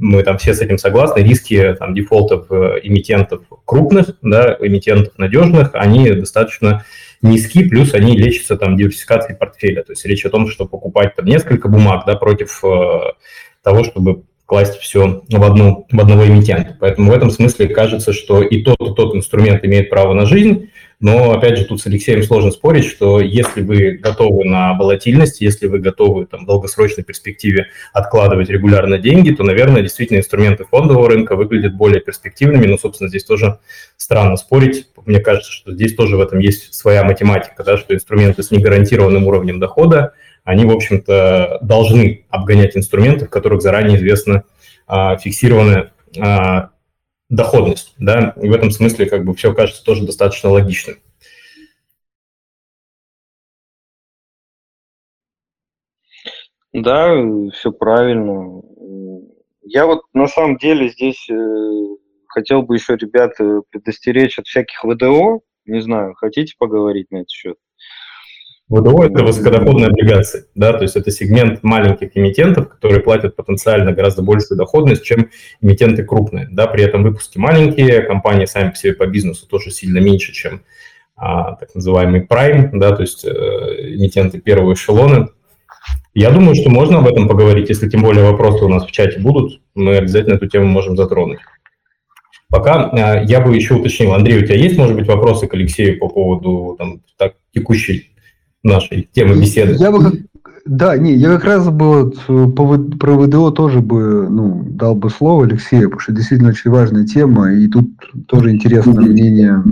мы 0.00 0.22
там 0.22 0.38
все 0.38 0.54
с 0.54 0.60
этим 0.60 0.78
согласны, 0.78 1.20
риски 1.20 1.76
там, 1.78 1.94
дефолтов 1.94 2.46
э, 2.50 2.80
эмитентов 2.82 3.42
крупных, 3.66 4.16
да, 4.22 4.56
эмитентов 4.58 5.18
надежных, 5.18 5.70
они 5.74 6.10
достаточно 6.12 6.86
низки, 7.20 7.68
плюс 7.68 7.92
они 7.92 8.16
лечатся 8.16 8.56
там 8.56 8.78
диверсификацией 8.78 9.36
портфеля. 9.36 9.82
То 9.82 9.92
есть 9.92 10.04
речь 10.06 10.24
о 10.24 10.30
том, 10.30 10.48
что 10.48 10.64
покупать 10.64 11.14
там 11.16 11.26
несколько 11.26 11.68
бумаг 11.68 12.04
да, 12.06 12.16
против 12.16 12.64
э, 12.64 13.12
того, 13.62 13.84
чтобы 13.84 14.22
класть 14.46 14.78
все 14.78 15.22
в, 15.28 15.44
одну, 15.44 15.86
в 15.92 16.00
одного 16.00 16.26
эмитента. 16.26 16.76
Поэтому 16.80 17.12
в 17.12 17.14
этом 17.14 17.30
смысле 17.30 17.68
кажется, 17.68 18.12
что 18.14 18.42
и 18.42 18.62
тот, 18.62 18.80
и 18.80 18.94
тот 18.94 19.14
инструмент 19.14 19.64
имеет 19.64 19.90
право 19.90 20.14
на 20.14 20.24
жизнь, 20.24 20.69
Но, 21.00 21.32
опять 21.32 21.56
же, 21.56 21.64
тут 21.64 21.80
с 21.80 21.86
Алексеем 21.86 22.22
сложно 22.22 22.50
спорить, 22.50 22.84
что 22.84 23.20
если 23.20 23.62
вы 23.62 23.92
готовы 23.92 24.44
на 24.44 24.74
волатильность, 24.74 25.40
если 25.40 25.66
вы 25.66 25.78
готовы 25.78 26.26
там, 26.26 26.44
в 26.44 26.46
долгосрочной 26.46 27.04
перспективе 27.04 27.68
откладывать 27.94 28.50
регулярно 28.50 28.98
деньги, 28.98 29.30
то, 29.30 29.42
наверное, 29.42 29.80
действительно 29.80 30.18
инструменты 30.18 30.64
фондового 30.64 31.08
рынка 31.08 31.36
выглядят 31.36 31.74
более 31.74 32.02
перспективными. 32.02 32.66
Но, 32.66 32.76
собственно, 32.76 33.08
здесь 33.08 33.24
тоже 33.24 33.60
странно 33.96 34.36
спорить. 34.36 34.88
Мне 35.06 35.20
кажется, 35.20 35.50
что 35.50 35.72
здесь 35.72 35.94
тоже 35.94 36.18
в 36.18 36.20
этом 36.20 36.38
есть 36.38 36.74
своя 36.74 37.02
математика, 37.02 37.64
да, 37.64 37.78
что 37.78 37.94
инструменты 37.94 38.42
с 38.42 38.50
негарантированным 38.50 39.26
уровнем 39.26 39.58
дохода, 39.58 40.12
они, 40.44 40.66
в 40.66 40.70
общем-то, 40.70 41.60
должны 41.62 42.26
обгонять 42.28 42.76
инструменты, 42.76 43.24
в 43.24 43.30
которых 43.30 43.62
заранее 43.62 43.96
известна 43.96 44.44
а, 44.86 45.16
фиксированная 45.16 45.92
доходность, 47.30 47.94
да, 47.98 48.34
и 48.42 48.48
в 48.48 48.52
этом 48.52 48.70
смысле 48.70 49.06
как 49.06 49.24
бы 49.24 49.34
все 49.34 49.54
кажется 49.54 49.84
тоже 49.84 50.04
достаточно 50.04 50.50
логичным. 50.50 50.96
Да, 56.72 57.14
все 57.52 57.72
правильно. 57.72 58.62
Я 59.62 59.86
вот 59.86 60.02
на 60.12 60.28
самом 60.28 60.56
деле 60.56 60.88
здесь 60.88 61.28
э, 61.28 61.34
хотел 62.28 62.62
бы 62.62 62.76
еще 62.76 62.96
ребят 62.96 63.32
предостеречь 63.70 64.38
от 64.38 64.46
всяких 64.46 64.84
ВДО. 64.84 65.40
Не 65.64 65.80
знаю, 65.80 66.14
хотите 66.14 66.54
поговорить 66.58 67.10
на 67.10 67.18
этот 67.18 67.30
счет? 67.30 67.56
ВДО– 68.70 69.04
это 69.04 69.24
высокодоходные 69.24 69.88
облигации, 69.88 70.44
да, 70.54 70.72
то 70.72 70.82
есть 70.82 70.94
это 70.94 71.10
сегмент 71.10 71.64
маленьких 71.64 72.16
эмитентов, 72.16 72.68
которые 72.68 73.00
платят 73.00 73.34
потенциально 73.34 73.92
гораздо 73.92 74.22
большую 74.22 74.56
доходность, 74.56 75.02
чем 75.02 75.28
эмитенты 75.60 76.04
крупные, 76.04 76.46
да, 76.52 76.68
при 76.68 76.84
этом 76.84 77.02
выпуски 77.02 77.36
маленькие, 77.36 78.02
компании 78.02 78.46
сами 78.46 78.70
по 78.70 78.76
себе 78.76 78.94
по 78.94 79.06
бизнесу 79.06 79.48
тоже 79.48 79.72
сильно 79.72 79.98
меньше, 79.98 80.32
чем 80.32 80.62
а, 81.16 81.56
так 81.56 81.74
называемый 81.74 82.24
prime, 82.24 82.70
да, 82.72 82.94
то 82.94 83.02
есть 83.02 83.24
э, 83.24 83.28
эмитенты 83.28 84.40
первого 84.40 84.74
эшелона. 84.74 85.30
Я 86.14 86.30
думаю, 86.30 86.54
что 86.54 86.70
можно 86.70 86.98
об 86.98 87.08
этом 87.08 87.26
поговорить, 87.26 87.68
если 87.68 87.88
тем 87.88 88.02
более 88.02 88.24
вопросы 88.24 88.64
у 88.64 88.68
нас 88.68 88.86
в 88.86 88.92
чате 88.92 89.18
будут, 89.18 89.60
мы 89.74 89.96
обязательно 89.96 90.34
эту 90.34 90.46
тему 90.46 90.66
можем 90.66 90.96
затронуть. 90.96 91.40
Пока 92.48 92.90
э, 92.92 93.24
я 93.26 93.40
бы 93.40 93.54
еще 93.54 93.74
уточнил, 93.74 94.14
Андрей, 94.14 94.38
у 94.38 94.46
тебя 94.46 94.56
есть, 94.56 94.78
может 94.78 94.94
быть, 94.94 95.08
вопросы 95.08 95.48
к 95.48 95.54
Алексею 95.54 95.98
по 95.98 96.08
поводу 96.08 96.76
там, 96.78 97.00
так, 97.16 97.34
текущей 97.52 98.09
нашей 98.62 99.08
темы 99.12 99.40
беседы. 99.40 99.76
Я 99.78 99.90
бы, 99.90 100.24
да, 100.66 100.96
не, 100.96 101.14
я 101.14 101.30
как 101.34 101.44
раз 101.44 101.68
бы 101.68 102.04
вот 102.04 102.16
э, 102.28 102.96
про 102.98 103.18
ВДО 103.18 103.50
тоже 103.50 103.80
бы 103.80 104.28
ну, 104.28 104.62
дал 104.66 104.94
бы 104.94 105.10
слово 105.10 105.44
Алексею, 105.44 105.84
потому 105.84 106.00
что 106.00 106.12
действительно 106.12 106.50
очень 106.50 106.70
важная 106.70 107.06
тема, 107.06 107.52
и 107.52 107.68
тут 107.68 107.86
тоже 108.26 108.50
интересное 108.50 108.94
мнение 108.94 109.62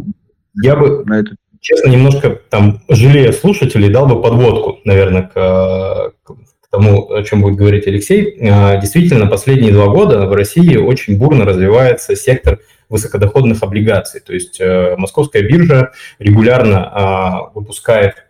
я 0.63 0.77
бы, 0.77 1.05
на 1.05 1.21
эту 1.21 1.37
честно, 1.61 1.91
немножко 1.91 2.41
там, 2.51 2.81
жалея 2.89 3.33
слушателей, 3.33 3.91
дал 3.91 4.07
бы 4.07 4.21
подводку, 4.21 4.81
наверное, 4.85 5.23
к, 5.23 6.13
к 6.25 6.71
тому, 6.71 7.11
о 7.13 7.23
чем 7.23 7.43
будет 7.43 7.57
говорить 7.57 7.87
Алексей. 7.87 8.39
А, 8.41 8.77
действительно, 8.77 9.27
последние 9.27 9.73
два 9.73 9.89
года 9.89 10.27
в 10.27 10.33
России 10.33 10.77
очень 10.77 11.19
бурно 11.19 11.45
развивается 11.45 12.17
сектор 12.17 12.61
высокодоходных 12.89 13.63
облигаций. 13.63 14.21
То 14.21 14.33
есть 14.33 14.61
э, 14.61 14.97
московская 14.97 15.43
биржа 15.43 15.93
регулярно 16.19 16.91
а, 16.91 17.51
выпускает 17.55 18.28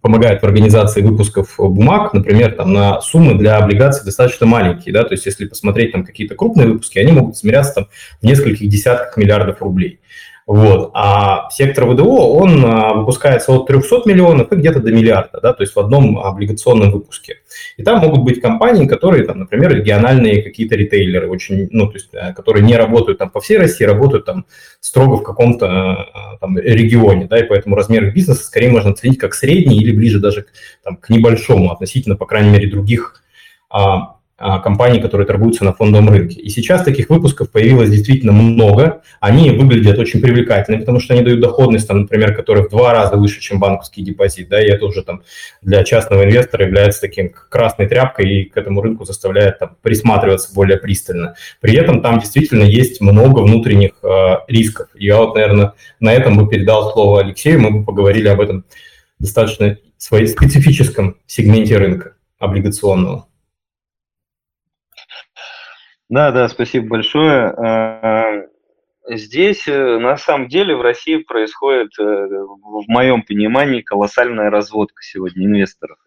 помогает 0.00 0.42
в 0.42 0.44
организации 0.44 1.00
выпусков 1.00 1.54
бумаг, 1.58 2.12
например, 2.12 2.54
там, 2.56 2.72
на 2.72 3.00
суммы 3.00 3.38
для 3.38 3.56
облигаций 3.56 4.04
достаточно 4.04 4.46
маленькие, 4.46 4.92
да, 4.92 5.02
то 5.04 5.14
есть 5.14 5.24
если 5.24 5.46
посмотреть 5.46 5.92
там 5.92 6.04
какие-то 6.04 6.34
крупные 6.34 6.68
выпуски, 6.68 6.98
они 6.98 7.12
могут 7.12 7.36
измеряться 7.36 7.74
там 7.74 7.88
в 8.20 8.24
нескольких 8.24 8.68
десятках 8.68 9.16
миллиардов 9.16 9.62
рублей. 9.62 10.00
Вот. 10.46 10.90
А 10.92 11.48
сектор 11.50 11.86
ВДО, 11.86 12.34
он 12.36 12.64
а, 12.66 12.92
выпускается 12.92 13.52
от 13.52 13.66
300 13.66 14.02
миллионов 14.04 14.52
и 14.52 14.56
где-то 14.56 14.80
до 14.80 14.92
миллиарда, 14.92 15.40
да, 15.40 15.52
то 15.54 15.62
есть 15.62 15.74
в 15.74 15.80
одном 15.80 16.18
облигационном 16.18 16.90
выпуске. 16.90 17.38
И 17.78 17.82
там 17.82 18.00
могут 18.00 18.24
быть 18.24 18.42
компании, 18.42 18.86
которые, 18.86 19.24
там, 19.24 19.38
например, 19.38 19.74
региональные 19.74 20.42
какие-то 20.42 20.76
ритейлеры, 20.76 21.30
очень, 21.30 21.68
ну, 21.70 21.86
то 21.86 21.94
есть, 21.94 22.10
э, 22.12 22.34
которые 22.34 22.62
не 22.62 22.76
работают 22.76 23.18
там 23.18 23.30
по 23.30 23.40
всей 23.40 23.56
России, 23.56 23.84
работают 23.84 24.26
там 24.26 24.44
строго 24.80 25.16
в 25.16 25.22
каком-то 25.22 25.66
э, 25.66 26.38
там, 26.40 26.58
регионе, 26.58 27.26
да, 27.26 27.38
и 27.38 27.44
поэтому 27.44 27.74
размер 27.74 28.04
их 28.04 28.14
бизнеса 28.14 28.44
скорее 28.44 28.70
можно 28.70 28.90
оценить 28.90 29.18
как 29.18 29.34
средний 29.34 29.78
или 29.78 29.96
ближе 29.96 30.20
даже 30.20 30.44
там, 30.82 30.96
к 30.96 31.08
небольшому 31.08 31.72
относительно, 31.72 32.16
по 32.16 32.26
крайней 32.26 32.50
мере, 32.50 32.68
других 32.68 33.22
а, 33.70 33.96
а, 33.96 34.16
компаний, 34.36 35.00
которые 35.00 35.26
торгуются 35.26 35.64
на 35.64 35.72
фондовом 35.72 36.08
рынке. 36.08 36.40
И 36.40 36.48
сейчас 36.48 36.82
таких 36.82 37.08
выпусков 37.08 37.50
появилось 37.50 37.90
действительно 37.90 38.32
много. 38.32 39.02
Они 39.20 39.50
выглядят 39.50 39.98
очень 39.98 40.20
привлекательно, 40.20 40.78
потому 40.78 40.98
что 40.98 41.14
они 41.14 41.22
дают 41.22 41.40
доходность, 41.40 41.86
там, 41.86 42.02
например, 42.02 42.34
которая 42.34 42.64
в 42.64 42.70
два 42.70 42.92
раза 42.92 43.16
выше, 43.16 43.40
чем 43.40 43.60
банковский 43.60 44.02
депозит. 44.02 44.48
Да, 44.48 44.60
и 44.60 44.68
это 44.68 44.86
уже 44.86 45.02
там, 45.02 45.22
для 45.62 45.84
частного 45.84 46.24
инвестора 46.24 46.66
является 46.66 47.00
таким 47.00 47.30
красной 47.30 47.86
тряпкой 47.86 48.28
и 48.28 48.44
к 48.44 48.56
этому 48.56 48.82
рынку 48.82 49.04
заставляет 49.04 49.60
там, 49.60 49.76
присматриваться 49.82 50.52
более 50.52 50.78
пристально. 50.78 51.36
При 51.60 51.76
этом 51.76 52.02
там 52.02 52.18
действительно 52.18 52.64
есть 52.64 53.00
много 53.00 53.40
внутренних 53.40 53.92
э, 54.02 54.36
рисков. 54.48 54.88
Я 54.94 55.18
вот, 55.18 55.36
наверное, 55.36 55.74
на 56.00 56.12
этом 56.12 56.36
бы 56.36 56.48
передал 56.48 56.92
слово 56.92 57.20
Алексею, 57.20 57.60
мы 57.60 57.70
бы 57.70 57.84
поговорили 57.84 58.28
об 58.28 58.40
этом 58.40 58.64
достаточно 59.18 59.78
своей 59.96 60.26
специфическом 60.26 61.16
сегменте 61.26 61.78
рынка 61.78 62.14
облигационного. 62.38 63.26
Да, 66.14 66.30
да, 66.30 66.48
спасибо 66.48 66.90
большое. 66.90 67.48
А, 67.48 68.44
здесь 69.08 69.66
э, 69.66 69.98
на 69.98 70.16
самом 70.16 70.46
деле 70.46 70.76
в 70.76 70.80
России 70.80 71.16
происходит, 71.16 71.90
э, 71.98 72.04
в 72.04 72.84
моем 72.86 73.22
понимании, 73.24 73.80
колоссальная 73.80 74.48
разводка 74.48 75.02
сегодня 75.02 75.46
инвесторов. 75.46 75.98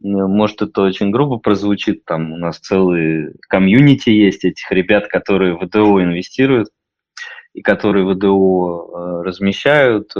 Может, 0.00 0.62
это 0.62 0.82
очень 0.82 1.12
грубо 1.12 1.38
прозвучит, 1.38 2.04
там 2.04 2.32
у 2.32 2.38
нас 2.38 2.58
целый 2.58 3.36
комьюнити 3.48 4.10
есть 4.10 4.44
этих 4.44 4.68
ребят, 4.72 5.06
которые 5.06 5.54
в 5.54 5.64
ВДО 5.64 6.02
инвестируют 6.02 6.70
и 7.52 7.62
которые 7.62 8.12
ВДО 8.12 9.22
э, 9.22 9.22
размещают. 9.22 10.12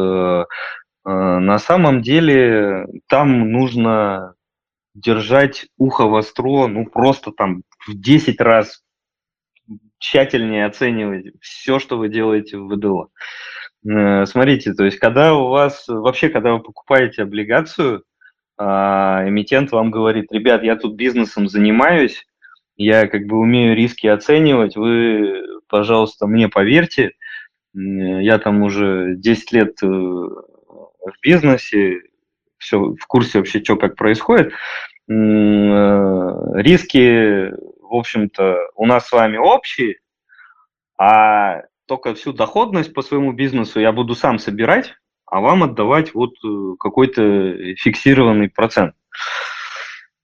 На 1.04 1.58
самом 1.58 2.00
деле 2.00 2.86
там 3.08 3.50
нужно 3.50 4.36
держать 4.94 5.66
ухо 5.78 6.06
востро, 6.06 6.68
ну 6.68 6.86
просто 6.86 7.32
там 7.32 7.62
в 7.86 7.94
10 8.00 8.40
раз 8.40 8.83
тщательнее 10.04 10.66
оценивать 10.66 11.32
все, 11.40 11.78
что 11.78 11.96
вы 11.96 12.10
делаете 12.10 12.58
в 12.58 12.68
ВДО. 12.68 13.08
Э, 13.88 14.26
смотрите, 14.26 14.74
то 14.74 14.84
есть 14.84 14.98
когда 14.98 15.34
у 15.34 15.48
вас, 15.48 15.86
вообще, 15.88 16.28
когда 16.28 16.52
вы 16.52 16.60
покупаете 16.60 17.22
облигацию, 17.22 18.04
а, 18.56 19.24
эмитент 19.26 19.72
вам 19.72 19.90
говорит, 19.90 20.30
ребят, 20.30 20.62
я 20.62 20.76
тут 20.76 20.94
бизнесом 20.94 21.48
занимаюсь, 21.48 22.24
я 22.76 23.08
как 23.08 23.24
бы 23.24 23.38
умею 23.38 23.74
риски 23.74 24.06
оценивать, 24.06 24.76
вы, 24.76 25.42
пожалуйста, 25.68 26.26
мне 26.26 26.48
поверьте, 26.48 27.12
я 27.72 28.38
там 28.38 28.62
уже 28.62 29.14
10 29.16 29.52
лет 29.52 29.82
э, 29.82 29.86
в 29.86 31.12
бизнесе, 31.22 32.02
все 32.58 32.78
в 32.78 33.06
курсе 33.08 33.38
вообще, 33.38 33.64
что 33.64 33.76
как 33.76 33.96
происходит. 33.96 34.52
Э, 35.08 36.30
риски 36.54 37.50
в 37.88 37.94
общем-то, 37.94 38.56
у 38.74 38.86
нас 38.86 39.06
с 39.06 39.12
вами 39.12 39.36
общие, 39.36 39.98
а 40.98 41.62
только 41.86 42.14
всю 42.14 42.32
доходность 42.32 42.94
по 42.94 43.02
своему 43.02 43.32
бизнесу 43.32 43.80
я 43.80 43.92
буду 43.92 44.14
сам 44.14 44.38
собирать, 44.38 44.94
а 45.26 45.40
вам 45.40 45.62
отдавать 45.62 46.14
вот 46.14 46.34
э, 46.44 46.76
какой-то 46.78 47.74
фиксированный 47.76 48.48
процент. 48.48 48.94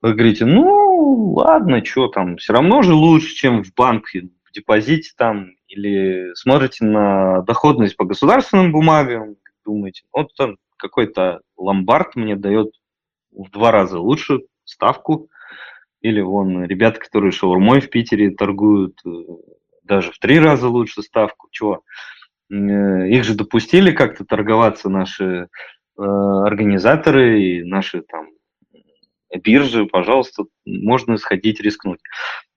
Вы 0.00 0.14
говорите, 0.14 0.46
ну, 0.46 1.32
ладно, 1.34 1.84
что 1.84 2.08
там, 2.08 2.36
все 2.38 2.54
равно 2.54 2.82
же 2.82 2.94
лучше, 2.94 3.34
чем 3.34 3.62
в 3.62 3.74
банке, 3.74 4.30
в 4.44 4.52
депозите 4.52 5.10
там, 5.16 5.50
или 5.68 6.34
смотрите 6.34 6.84
на 6.84 7.42
доходность 7.42 7.96
по 7.96 8.04
государственным 8.04 8.72
бумагам, 8.72 9.36
думаете, 9.64 10.02
вот 10.12 10.34
там 10.36 10.56
какой-то 10.76 11.40
ломбард 11.56 12.16
мне 12.16 12.36
дает 12.36 12.68
в 13.30 13.50
два 13.50 13.70
раза 13.70 13.98
лучше 13.98 14.40
ставку, 14.64 15.28
или 16.00 16.20
вон 16.20 16.64
ребята, 16.64 16.98
которые 16.98 17.32
шаурмой 17.32 17.80
в 17.80 17.90
Питере 17.90 18.30
торгуют, 18.30 18.98
э, 19.06 19.10
даже 19.84 20.12
в 20.12 20.18
три 20.18 20.38
раза 20.38 20.68
лучше 20.68 21.02
ставку. 21.02 21.48
Чего? 21.50 21.82
Э, 22.50 23.08
их 23.08 23.24
же 23.24 23.34
допустили 23.34 23.92
как-то 23.92 24.24
торговаться 24.24 24.88
наши 24.88 25.24
э, 25.24 26.02
организаторы 26.02 27.42
и 27.42 27.64
наши 27.64 28.02
там 28.02 28.28
биржи, 29.44 29.86
пожалуйста, 29.86 30.44
можно 30.66 31.16
сходить 31.16 31.60
рискнуть. 31.60 32.00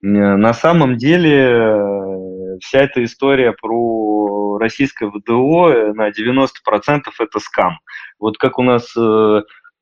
На 0.00 0.52
самом 0.52 0.96
деле 0.96 2.58
вся 2.60 2.80
эта 2.80 3.04
история 3.04 3.52
про 3.52 4.58
российское 4.58 5.08
ВДО 5.08 5.92
на 5.94 6.08
90% 6.10 6.48
это 7.20 7.38
скам. 7.38 7.78
Вот 8.18 8.38
как 8.38 8.58
у 8.58 8.64
нас 8.64 8.92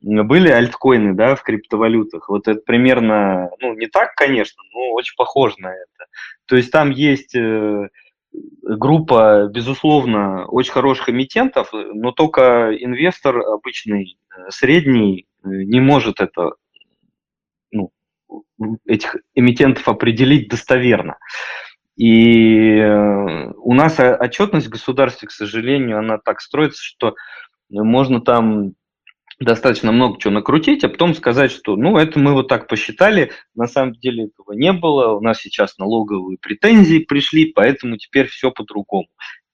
были 0.03 0.49
альткоины, 0.49 1.15
да, 1.15 1.35
в 1.37 1.43
криптовалютах. 1.43 2.29
Вот 2.29 2.49
это 2.49 2.61
примерно, 2.61 3.51
ну, 3.61 3.75
не 3.75 3.87
так, 3.87 4.15
конечно, 4.15 4.63
но 4.73 4.93
очень 4.93 5.15
похоже 5.17 5.55
на 5.59 5.69
это. 5.69 6.07
То 6.47 6.57
есть 6.57 6.71
там 6.71 6.91
есть 6.91 7.35
э, 7.35 7.89
группа, 8.63 9.49
безусловно, 9.53 10.47
очень 10.47 10.73
хороших 10.73 11.09
эмитентов, 11.09 11.71
но 11.73 12.11
только 12.11 12.77
инвестор 12.79 13.39
обычный, 13.39 14.19
э, 14.37 14.51
средний, 14.51 15.27
э, 15.45 15.49
не 15.49 15.81
может 15.81 16.21
это, 16.21 16.53
ну, 17.71 17.93
этих 18.87 19.17
эмитентов 19.35 19.89
определить 19.89 20.49
достоверно. 20.49 21.17
И 21.97 22.81
у 22.81 23.75
нас 23.75 24.01
отчетность 24.01 24.67
в 24.67 24.71
государстве, 24.71 25.29
к 25.29 25.31
сожалению, 25.31 25.99
она 25.99 26.17
так 26.19 26.41
строится, 26.41 26.83
что 26.83 27.15
можно 27.69 28.23
там 28.23 28.73
достаточно 29.45 29.93
много 29.93 30.19
чего 30.21 30.35
накрутить, 30.35 30.85
а 30.85 30.89
потом 30.89 31.15
сказать, 31.15 31.51
что 31.51 31.77
ну 31.77 31.97
это 31.97 32.19
мы 32.19 32.33
вот 32.33 32.49
так 32.49 32.69
посчитали, 32.69 33.33
на 33.55 33.67
самом 33.67 33.95
деле 33.95 34.25
этого 34.27 34.53
не 34.53 34.73
было, 34.73 35.13
у 35.13 35.21
нас 35.21 35.41
сейчас 35.41 35.79
налоговые 35.79 36.39
претензии 36.39 36.99
пришли, 36.99 37.47
поэтому 37.47 37.97
теперь 37.97 38.27
все 38.27 38.51
по-другому. 38.51 39.09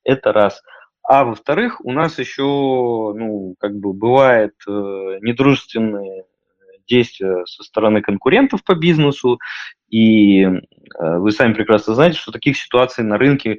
Это 0.05 0.33
раз. 0.33 0.63
А 1.03 1.25
во-вторых, 1.25 1.85
у 1.85 1.93
нас 1.93 2.19
еще, 2.19 2.43
ну, 2.43 3.55
как 3.59 3.75
бы 3.79 3.93
бывает 3.95 4.53
э, 4.67 4.71
недружественные 5.23 6.25
действия 6.87 7.45
со 7.47 7.63
стороны 7.63 8.03
конкурентов 8.03 8.63
по 8.65 8.75
бизнесу, 8.75 9.39
и 9.89 10.43
э, 10.43 10.59
вы 10.99 11.31
сами 11.33 11.55
прекрасно 11.55 11.95
знаете, 11.95 12.19
что 12.19 12.33
таких 12.33 12.57
ситуаций 12.59 13.05
на 13.05 13.17
рынке 13.17 13.59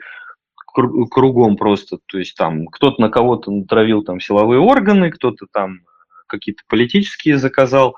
кругом 1.09 1.57
просто, 1.57 1.97
то 2.05 2.19
есть 2.19 2.35
там 2.35 2.67
кто-то 2.67 3.01
на 3.01 3.09
кого-то 3.09 3.51
натравил 3.51 4.03
там 4.03 4.19
силовые 4.19 4.59
органы, 4.59 5.11
кто-то 5.11 5.47
там 5.51 5.79
какие-то 6.29 6.63
политические 6.67 7.37
заказал 7.37 7.95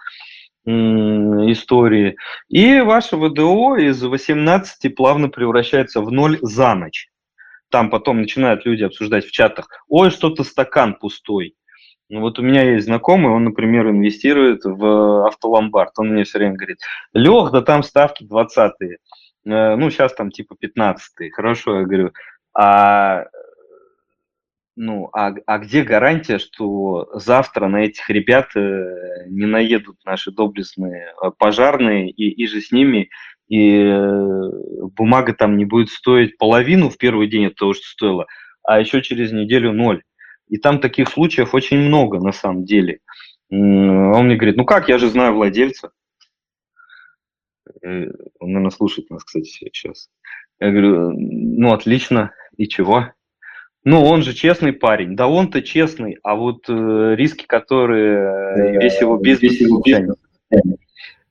истории. 0.66 2.18
И 2.50 2.82
ваше 2.82 3.18
ВДО 3.18 3.78
из 3.78 4.02
18 4.04 4.96
плавно 4.96 5.30
превращается 5.30 6.02
в 6.02 6.12
ноль 6.12 6.38
за 6.42 6.76
ночь. 6.76 7.08
Там 7.70 7.90
потом 7.90 8.22
начинают 8.22 8.66
люди 8.66 8.84
обсуждать 8.84 9.26
в 9.26 9.32
чатах, 9.32 9.70
ой, 9.88 10.12
что-то 10.12 10.44
стакан 10.44 10.96
пустой. 10.96 11.56
Вот 12.10 12.38
у 12.40 12.42
меня 12.42 12.74
есть 12.74 12.86
знакомый, 12.86 13.32
он, 13.32 13.46
например, 13.46 13.90
инвестирует 13.90 14.66
в 14.66 15.28
автоломбард. 15.28 15.94
Он 15.98 16.10
мне 16.10 16.26
все 16.26 16.40
время 16.40 16.56
говорит, 16.56 16.80
Лех, 17.14 17.52
да 17.52 17.62
там 17.62 17.84
ставки 17.84 18.26
20-е. 18.26 18.98
Э, 19.46 19.76
ну, 19.76 19.90
сейчас 19.90 20.14
там 20.14 20.30
типа 20.30 20.56
15-е. 20.62 21.32
Хорошо, 21.32 21.80
я 21.80 21.86
говорю, 21.86 22.12
а 22.54 23.26
ну, 24.76 25.10
а, 25.14 25.34
а 25.46 25.58
где 25.58 25.84
гарантия, 25.84 26.40
что 26.40 27.10
завтра 27.14 27.68
на 27.68 27.84
этих 27.84 28.10
ребят 28.10 28.56
э, 28.56 29.28
не 29.28 29.46
наедут 29.46 29.98
наши 30.06 30.32
доблестные 30.32 31.14
э, 31.22 31.32
пожарные, 31.38 32.10
и, 32.10 32.30
и 32.30 32.48
же 32.48 32.62
с 32.62 32.72
ними, 32.72 33.10
и 33.50 33.80
э, 33.84 34.50
бумага 34.96 35.34
там 35.34 35.58
не 35.58 35.66
будет 35.66 35.90
стоить 35.90 36.38
половину 36.38 36.90
в 36.90 36.98
первый 36.98 37.28
день 37.28 37.48
от 37.48 37.56
того, 37.56 37.74
что 37.74 37.84
стоила, 37.86 38.28
а 38.64 38.80
еще 38.80 39.02
через 39.02 39.32
неделю 39.34 39.74
ноль. 39.74 40.04
И 40.48 40.58
там 40.58 40.80
таких 40.80 41.10
случаев 41.10 41.54
очень 41.54 41.80
много 41.80 42.20
на 42.20 42.32
самом 42.32 42.66
деле. 42.66 43.00
Он 43.50 44.26
мне 44.26 44.36
говорит, 44.36 44.56
ну 44.56 44.66
как, 44.66 44.88
я 44.88 44.98
же 44.98 45.10
знаю 45.10 45.34
владельца. 45.34 45.92
Он, 47.84 48.12
наверное, 48.40 48.70
слушает 48.70 49.10
нас, 49.10 49.24
кстати, 49.24 49.46
сейчас. 49.46 50.10
Я 50.60 50.72
говорю, 50.72 51.12
ну 51.12 51.74
отлично, 51.74 52.34
и 52.56 52.68
чего? 52.68 53.12
Ну, 53.84 54.04
он 54.04 54.22
же 54.22 54.34
честный 54.34 54.74
парень. 54.74 55.16
Да 55.16 55.28
он-то 55.28 55.62
честный, 55.62 56.18
а 56.24 56.36
вот 56.36 56.66
э, 56.70 57.16
риски, 57.16 57.46
которые 57.48 58.78
э, 58.78 58.80
весь 58.80 59.02
его 59.02 59.18
бизнес 59.18 59.58
тянет. 59.84 60.18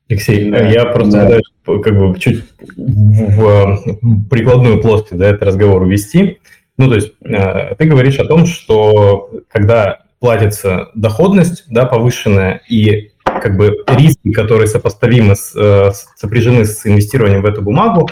Алексей, 0.08 0.50
да, 0.50 0.66
я 0.66 0.86
просто 0.86 1.40
да. 1.64 1.78
как 1.78 1.96
бы 1.96 2.18
чуть 2.18 2.42
в, 2.76 3.78
в 4.02 4.28
прикладную 4.28 4.80
плоскость 4.80 5.16
да, 5.16 5.28
этот 5.28 5.44
разговор 5.44 5.82
увести. 5.82 6.38
Ну, 6.76 6.88
то 6.88 6.96
есть 6.96 7.12
э, 7.22 7.76
ты 7.76 7.84
говоришь 7.84 8.18
о 8.18 8.24
том, 8.24 8.46
что 8.46 9.30
когда 9.48 10.00
платится 10.18 10.88
доходность 10.94 11.64
да, 11.68 11.86
повышенная 11.86 12.60
и 12.68 13.12
как 13.22 13.56
бы 13.56 13.84
риски, 13.86 14.32
которые 14.32 14.66
сопоставимы 14.66 15.36
с, 15.36 15.54
э, 15.54 15.92
сопряжены 16.16 16.64
с 16.64 16.84
инвестированием 16.86 17.42
в 17.42 17.46
эту 17.46 17.62
бумагу, 17.62 18.08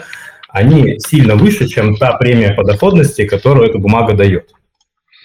они 0.49 0.99
сильно 0.99 1.35
выше, 1.35 1.67
чем 1.67 1.95
та 1.95 2.13
премия 2.13 2.53
по 2.53 2.63
доходности, 2.63 3.25
которую 3.25 3.69
эта 3.69 3.77
бумага 3.77 4.13
дает. 4.13 4.51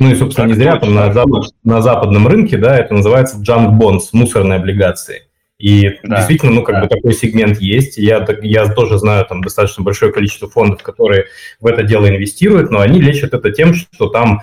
Ну 0.00 0.10
и, 0.10 0.14
собственно, 0.14 0.46
не 0.46 0.54
зря 0.54 0.76
там 0.76 0.94
на, 0.94 1.12
запад, 1.12 1.50
на 1.62 1.80
западном 1.80 2.26
рынке, 2.26 2.56
да, 2.56 2.76
это 2.76 2.94
называется 2.94 3.38
junk 3.38 3.78
bonds, 3.78 4.08
мусорные 4.12 4.58
облигации. 4.58 5.22
И 5.58 5.98
да, 6.02 6.16
действительно, 6.16 6.52
ну, 6.52 6.62
как 6.62 6.76
да. 6.76 6.82
бы 6.82 6.88
такой 6.88 7.14
сегмент 7.14 7.60
есть. 7.60 7.96
Я, 7.96 8.26
я 8.42 8.68
тоже 8.68 8.98
знаю 8.98 9.24
там 9.24 9.40
достаточно 9.40 9.84
большое 9.84 10.12
количество 10.12 10.48
фондов, 10.48 10.82
которые 10.82 11.26
в 11.60 11.66
это 11.66 11.84
дело 11.84 12.08
инвестируют, 12.08 12.70
но 12.70 12.80
они 12.80 13.00
лечат 13.00 13.34
это 13.34 13.50
тем, 13.52 13.72
что 13.74 14.08
там 14.08 14.42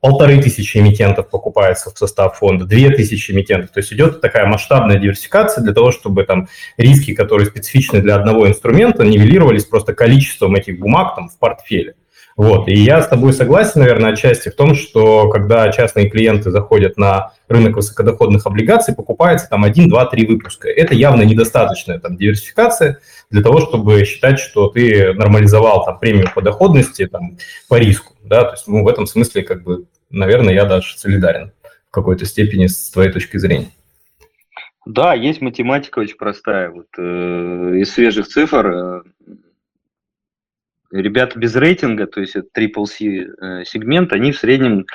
полторы 0.00 0.42
тысячи 0.42 0.78
эмитентов 0.78 1.28
покупается 1.30 1.90
в 1.90 1.98
состав 1.98 2.38
фонда, 2.38 2.64
две 2.64 2.90
тысячи 2.90 3.30
эмитентов. 3.32 3.70
То 3.70 3.80
есть 3.80 3.92
идет 3.92 4.20
такая 4.20 4.46
масштабная 4.46 4.98
диверсификация 4.98 5.62
для 5.62 5.72
того, 5.72 5.92
чтобы 5.92 6.24
там 6.24 6.48
риски, 6.76 7.14
которые 7.14 7.46
специфичны 7.46 8.00
для 8.00 8.16
одного 8.16 8.48
инструмента, 8.48 9.04
нивелировались 9.04 9.64
просто 9.64 9.94
количеством 9.94 10.54
этих 10.54 10.78
бумаг 10.78 11.14
там 11.16 11.28
в 11.28 11.38
портфеле. 11.38 11.94
Вот. 12.36 12.68
И 12.68 12.74
я 12.74 13.00
с 13.00 13.08
тобой 13.08 13.32
согласен, 13.32 13.80
наверное, 13.80 14.12
отчасти 14.12 14.50
в 14.50 14.54
том, 14.54 14.74
что 14.74 15.30
когда 15.30 15.72
частные 15.72 16.10
клиенты 16.10 16.50
заходят 16.50 16.98
на 16.98 17.32
рынок 17.48 17.76
высокодоходных 17.76 18.46
облигаций, 18.46 18.94
покупается 18.94 19.48
там 19.48 19.64
один, 19.64 19.88
два, 19.88 20.04
три 20.04 20.26
выпуска. 20.26 20.68
Это 20.68 20.94
явно 20.94 21.22
недостаточная 21.22 21.98
там 21.98 22.16
диверсификация 22.16 23.00
для 23.30 23.42
того, 23.42 23.60
чтобы 23.60 24.04
считать, 24.04 24.38
что 24.38 24.68
ты 24.68 25.14
нормализовал 25.14 25.84
там 25.86 25.98
премию 25.98 26.30
по 26.34 26.42
доходности 26.42 27.06
там, 27.06 27.38
по 27.68 27.76
риску. 27.76 28.14
Да? 28.22 28.44
То 28.44 28.52
есть 28.52 28.68
ну, 28.68 28.84
в 28.84 28.88
этом 28.88 29.06
смысле, 29.06 29.42
как 29.42 29.62
бы, 29.62 29.86
наверное, 30.10 30.52
я 30.52 30.66
даже 30.66 30.98
солидарен 30.98 31.52
в 31.88 31.90
какой-то 31.90 32.26
степени 32.26 32.66
с 32.66 32.90
твоей 32.90 33.10
точки 33.10 33.38
зрения. 33.38 33.70
Да, 34.84 35.14
есть 35.14 35.40
математика 35.40 35.98
очень 35.98 36.16
простая. 36.16 36.70
Вот 36.70 36.86
э, 36.96 37.02
из 37.78 37.92
свежих 37.92 38.28
цифр 38.28 38.66
э, 38.66 39.02
ребята 41.02 41.38
без 41.38 41.54
рейтинга, 41.54 42.06
то 42.06 42.20
есть 42.20 42.36
это 42.36 42.48
triple 42.56 42.86
C 42.86 43.06
э, 43.06 43.64
сегмент, 43.64 44.12
они 44.12 44.32
в 44.32 44.38
среднем, 44.38 44.86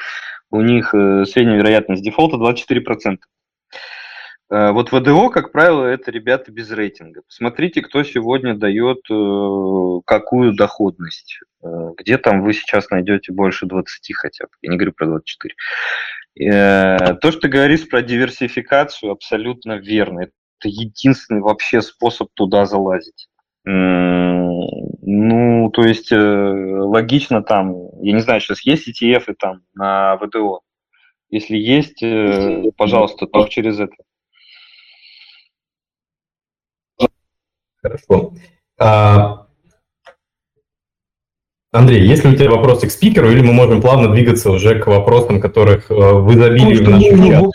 у 0.49 0.61
них 0.61 0.93
э, 0.93 1.25
средняя 1.25 1.57
вероятность 1.57 2.03
дефолта 2.03 2.37
24%. 2.37 3.17
Э, 4.49 4.71
вот 4.71 4.91
ВДО, 4.91 5.29
как 5.29 5.51
правило, 5.51 5.85
это 5.85 6.11
ребята 6.11 6.51
без 6.51 6.71
рейтинга. 6.71 7.21
Посмотрите, 7.27 7.81
кто 7.81 8.03
сегодня 8.03 8.55
дает 8.55 9.01
какую 10.05 10.53
доходность. 10.53 11.39
Где 11.97 12.17
там 12.17 12.41
вы 12.41 12.53
сейчас 12.53 12.89
найдете 12.89 13.31
больше 13.31 13.67
20 13.67 14.15
хотя 14.15 14.45
бы. 14.45 14.51
Я 14.61 14.71
не 14.71 14.77
говорю 14.77 14.93
про 14.93 15.05
24. 15.05 15.55
То, 16.35 17.31
что 17.31 17.39
ты 17.39 17.47
говоришь 17.49 17.87
про 17.87 18.01
диверсификацию, 18.01 19.11
абсолютно 19.11 19.73
верно. 19.73 20.21
Это 20.21 20.69
единственный 20.69 21.41
вообще 21.41 21.81
способ 21.81 22.29
туда 22.33 22.65
залазить. 22.65 23.27
Ну, 25.01 25.69
то 25.71 25.83
есть 25.83 26.11
э, 26.11 26.17
логично 26.17 27.43
там, 27.43 27.75
я 28.01 28.13
не 28.13 28.21
знаю, 28.21 28.41
сейчас 28.41 28.61
есть 28.61 28.87
ETF 28.87 29.31
и 29.31 29.33
там 29.33 29.61
на 29.73 30.17
ВТО. 30.17 30.61
Если 31.29 31.57
есть, 31.57 32.03
э, 32.03 32.71
пожалуйста, 32.77 33.27
только 33.27 33.49
через 33.49 33.79
это. 33.79 33.95
Хорошо. 37.81 38.33
А, 38.79 39.47
Андрей, 41.71 42.05
есть 42.05 42.23
ли 42.23 42.31
у 42.31 42.35
тебя 42.35 42.51
вопросы 42.51 42.87
к 42.87 42.91
спикеру, 42.91 43.31
или 43.31 43.41
мы 43.41 43.53
можем 43.53 43.81
плавно 43.81 44.11
двигаться 44.11 44.51
уже 44.51 44.79
к 44.79 44.87
вопросам, 44.87 45.41
которых 45.41 45.89
э, 45.89 45.93
в 45.93 46.31
изобилии 46.33 46.83
в 46.83 46.89
нашем 46.89 47.25
чате? 47.25 47.49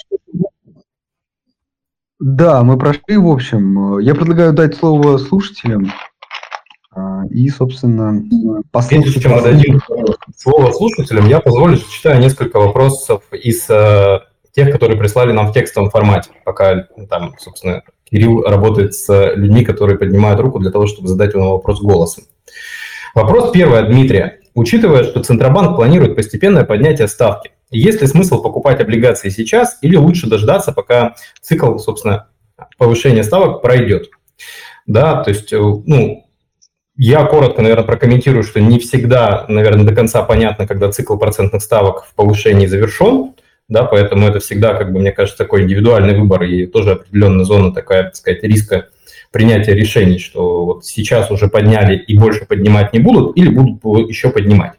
Да, 2.19 2.64
мы 2.64 2.79
прошли, 2.79 3.19
в 3.19 3.29
общем. 3.29 3.99
Я 3.99 4.14
предлагаю 4.14 4.53
дать 4.55 4.75
слово 4.75 5.19
слушателям 5.19 5.92
и, 7.29 7.49
собственно, 7.49 8.23
послушать... 8.71 9.03
Прежде 9.05 9.21
чем 9.21 9.33
мы 9.33 9.43
дадим 9.43 9.81
слово 10.37 10.73
слушателям, 10.73 11.29
я 11.29 11.41
позволю 11.41 11.77
зачитаю 11.77 12.21
несколько 12.21 12.59
вопросов 12.59 13.23
из 13.33 13.67
э, 13.69 14.21
тех, 14.53 14.71
которые 14.73 14.99
прислали 14.99 15.33
нам 15.33 15.49
в 15.49 15.53
текстовом 15.53 15.91
формате, 15.91 16.31
пока 16.45 16.87
там, 17.09 17.35
собственно, 17.39 17.83
Кирилл 18.05 18.43
работает 18.43 18.95
с 18.95 19.35
людьми, 19.35 19.65
которые 19.65 19.99
поднимают 19.99 20.41
руку 20.41 20.59
для 20.59 20.71
того, 20.71 20.87
чтобы 20.87 21.09
задать 21.09 21.35
ему 21.35 21.51
вопрос 21.51 21.81
голосом. 21.81 22.25
Вопрос 23.15 23.51
первый 23.51 23.81
от 23.81 23.89
Дмитрия. 23.89 24.41
Учитывая, 24.55 25.05
что 25.05 25.23
Центробанк 25.23 25.77
планирует 25.77 26.17
постепенное 26.17 26.65
поднятие 26.65 27.09
ставки, 27.09 27.51
есть 27.71 28.01
ли 28.01 28.07
смысл 28.07 28.42
покупать 28.42 28.81
облигации 28.81 29.29
сейчас 29.29 29.79
или 29.83 29.96
лучше 29.96 30.29
дождаться, 30.29 30.73
пока 30.73 31.17
цикл, 31.40 31.79
собственно, 31.79 32.29
повышения 32.79 33.25
ставок 33.25 33.61
пройдет? 33.61 34.09
Да, 34.87 35.23
то 35.25 35.31
есть, 35.31 35.53
э, 35.53 35.59
ну, 35.59 36.25
я 36.97 37.25
коротко, 37.25 37.63
наверное, 37.63 37.85
прокомментирую, 37.85 38.42
что 38.42 38.61
не 38.61 38.79
всегда, 38.79 39.44
наверное, 39.49 39.85
до 39.85 39.94
конца 39.94 40.23
понятно, 40.23 40.67
когда 40.67 40.90
цикл 40.90 41.17
процентных 41.17 41.63
ставок 41.63 42.05
в 42.05 42.15
повышении 42.15 42.67
завершен, 42.67 43.35
да, 43.69 43.85
поэтому 43.85 44.29
это 44.29 44.38
всегда, 44.38 44.75
как 44.75 44.92
бы, 44.92 45.01
мне 45.01 45.13
кажется, 45.13 45.38
такой 45.38 45.63
индивидуальный 45.63 46.19
выбор 46.19 46.44
и 46.44 46.67
тоже 46.67 46.92
определенная 46.92 47.44
зона 47.44 47.73
такая, 47.73 48.05
так 48.05 48.17
сказать, 48.17 48.42
риска 48.42 48.88
принятия 49.33 49.75
решений, 49.75 50.19
что 50.19 50.65
вот 50.65 50.87
сейчас 50.87 51.31
уже 51.31 51.49
подняли 51.49 51.97
и 51.97 52.17
больше 52.17 52.47
поднимать 52.47 52.92
не 52.92 53.01
будут, 53.01 53.37
или 53.37 53.49
будут 53.49 54.09
еще 54.09 54.31
поднимать. 54.31 54.73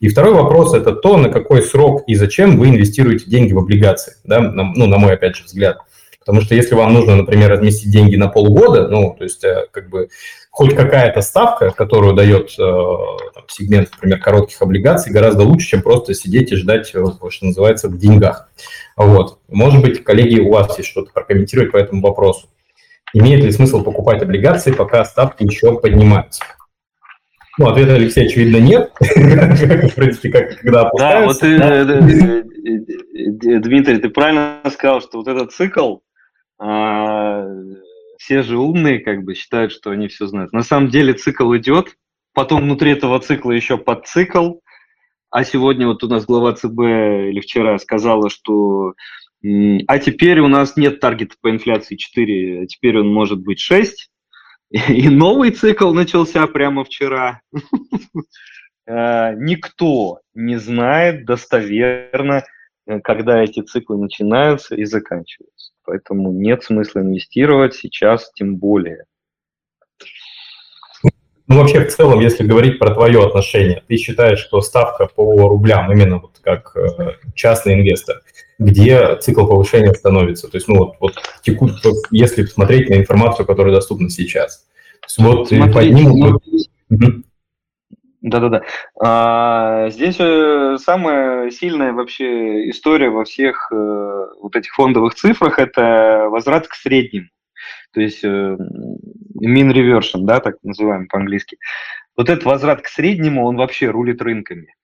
И 0.00 0.08
второй 0.08 0.34
вопрос– 0.34 0.74
это 0.74 0.92
то, 0.92 1.16
на 1.16 1.28
какой 1.28 1.62
срок 1.62 2.02
и 2.08 2.14
зачем 2.16 2.58
вы 2.58 2.70
инвестируете 2.70 3.26
деньги 3.26 3.52
в 3.52 3.58
облигации, 3.58 4.14
да, 4.24 4.40
ну, 4.40 4.86
на 4.86 4.98
мой, 4.98 5.12
опять 5.12 5.36
же, 5.36 5.44
взгляд. 5.44 5.78
Потому 6.20 6.42
что 6.42 6.54
если 6.54 6.74
вам 6.74 6.92
нужно, 6.92 7.16
например, 7.16 7.50
разместить 7.50 7.90
деньги 7.90 8.14
на 8.16 8.28
полгода, 8.28 8.88
ну, 8.88 9.14
то 9.16 9.24
есть 9.24 9.42
э, 9.42 9.66
как 9.70 9.88
бы 9.88 10.10
хоть 10.50 10.76
какая-то 10.76 11.22
ставка, 11.22 11.70
которую 11.70 12.14
дает 12.14 12.50
э, 12.58 12.62
там, 13.34 13.44
сегмент, 13.48 13.90
например, 13.92 14.20
коротких 14.20 14.60
облигаций, 14.60 15.12
гораздо 15.12 15.44
лучше, 15.44 15.68
чем 15.68 15.82
просто 15.82 16.12
сидеть 16.12 16.52
и 16.52 16.56
ждать, 16.56 16.90
э, 16.94 17.04
что 17.30 17.46
называется, 17.46 17.88
в 17.88 17.96
деньгах. 17.96 18.50
Вот. 18.96 19.38
Может 19.48 19.80
быть, 19.80 20.04
коллеги, 20.04 20.40
у 20.40 20.52
вас 20.52 20.76
есть 20.76 20.90
что-то 20.90 21.10
прокомментировать 21.10 21.72
по 21.72 21.78
этому 21.78 22.02
вопросу. 22.02 22.48
Имеет 23.14 23.42
ли 23.42 23.50
смысл 23.50 23.82
покупать 23.82 24.22
облигации, 24.22 24.72
пока 24.72 25.04
ставки 25.06 25.42
еще 25.42 25.80
поднимаются? 25.80 26.44
Ну, 27.58 27.68
ответа 27.68 27.94
Алексея, 27.94 28.26
очевидно, 28.26 28.58
нет. 28.58 28.92
В 29.00 29.94
принципе, 29.94 30.30
как 30.30 30.58
когда 30.60 30.90
Да, 30.96 31.24
вот 31.24 31.40
Дмитрий, 33.62 33.98
ты 33.98 34.08
правильно 34.10 34.60
сказал, 34.70 35.00
что 35.00 35.18
вот 35.18 35.28
этот 35.28 35.52
цикл, 35.52 35.96
а, 36.60 37.46
все 38.18 38.42
же 38.42 38.58
умные 38.58 39.00
как 39.00 39.24
бы 39.24 39.34
считают, 39.34 39.72
что 39.72 39.90
они 39.90 40.08
все 40.08 40.26
знают. 40.26 40.52
На 40.52 40.62
самом 40.62 40.90
деле 40.90 41.14
цикл 41.14 41.56
идет, 41.56 41.96
потом 42.34 42.62
внутри 42.62 42.92
этого 42.92 43.18
цикла 43.18 43.52
еще 43.52 43.78
подцикл, 43.78 44.58
а 45.30 45.44
сегодня 45.44 45.86
вот 45.86 46.04
у 46.04 46.08
нас 46.08 46.26
глава 46.26 46.52
ЦБ 46.52 46.78
или 47.30 47.40
вчера 47.40 47.78
сказала, 47.78 48.28
что 48.28 48.92
а 49.42 49.98
теперь 49.98 50.40
у 50.40 50.48
нас 50.48 50.76
нет 50.76 51.00
таргета 51.00 51.36
по 51.40 51.50
инфляции 51.50 51.96
4, 51.96 52.62
а 52.62 52.66
теперь 52.66 52.98
он 52.98 53.10
может 53.10 53.40
быть 53.40 53.58
6. 53.58 54.10
И 54.70 55.08
новый 55.08 55.50
цикл 55.50 55.92
начался 55.92 56.46
прямо 56.46 56.84
вчера. 56.84 57.40
Э, 58.86 59.34
никто 59.36 60.20
не 60.34 60.56
знает 60.56 61.24
достоверно, 61.24 62.42
э, 62.86 62.98
когда 63.00 63.40
эти 63.40 63.60
циклы 63.60 63.98
начинаются 63.98 64.74
и 64.74 64.84
заканчиваются. 64.84 65.72
Поэтому 65.90 66.30
нет 66.30 66.62
смысла 66.62 67.00
инвестировать 67.00 67.74
сейчас 67.74 68.30
тем 68.32 68.58
более. 68.58 69.06
Ну, 71.48 71.58
вообще, 71.58 71.84
в 71.84 71.92
целом, 71.92 72.20
если 72.20 72.46
говорить 72.46 72.78
про 72.78 72.94
твое 72.94 73.26
отношение, 73.26 73.82
ты 73.88 73.96
считаешь, 73.96 74.38
что 74.38 74.60
ставка 74.60 75.06
по 75.06 75.48
рублям, 75.48 75.90
именно 75.90 76.18
вот 76.18 76.38
как 76.44 76.76
э, 76.76 77.16
частный 77.34 77.74
инвестор, 77.74 78.22
где 78.60 79.16
цикл 79.16 79.48
повышения 79.48 79.92
становится? 79.92 80.46
То 80.46 80.58
есть, 80.58 80.68
ну, 80.68 80.76
вот, 80.76 80.94
вот 81.00 81.14
текут, 81.42 81.72
если 82.12 82.44
посмотреть 82.44 82.88
на 82.88 82.94
информацию, 82.94 83.44
которая 83.44 83.74
доступна 83.74 84.10
сейчас. 84.10 84.68
Вот 85.18 85.48
Смотрите, 85.48 85.72
поднимут... 85.72 86.44
Ну, 86.88 87.22
да-да-да. 88.22 88.62
А, 89.02 89.88
здесь 89.88 90.16
э, 90.18 90.76
самая 90.78 91.50
сильная 91.50 91.92
вообще 91.92 92.68
история 92.70 93.08
во 93.08 93.24
всех 93.24 93.70
э, 93.72 94.26
вот 94.40 94.56
этих 94.56 94.74
фондовых 94.74 95.14
цифрах– 95.14 95.58
это 95.58 96.28
возврат 96.28 96.68
к 96.68 96.74
средним. 96.74 97.30
То 97.92 98.00
есть 98.00 98.22
э, 98.24 98.28
mean 98.28 99.72
reversion, 99.72 100.22
да, 100.22 100.40
так 100.40 100.56
называемый 100.62 101.08
по-английски. 101.08 101.56
Вот 102.16 102.28
этот 102.28 102.44
возврат 102.44 102.82
к 102.82 102.88
среднему, 102.88 103.46
он 103.46 103.56
вообще 103.56 103.88
рулит 103.88 104.20
рынками. 104.20 104.74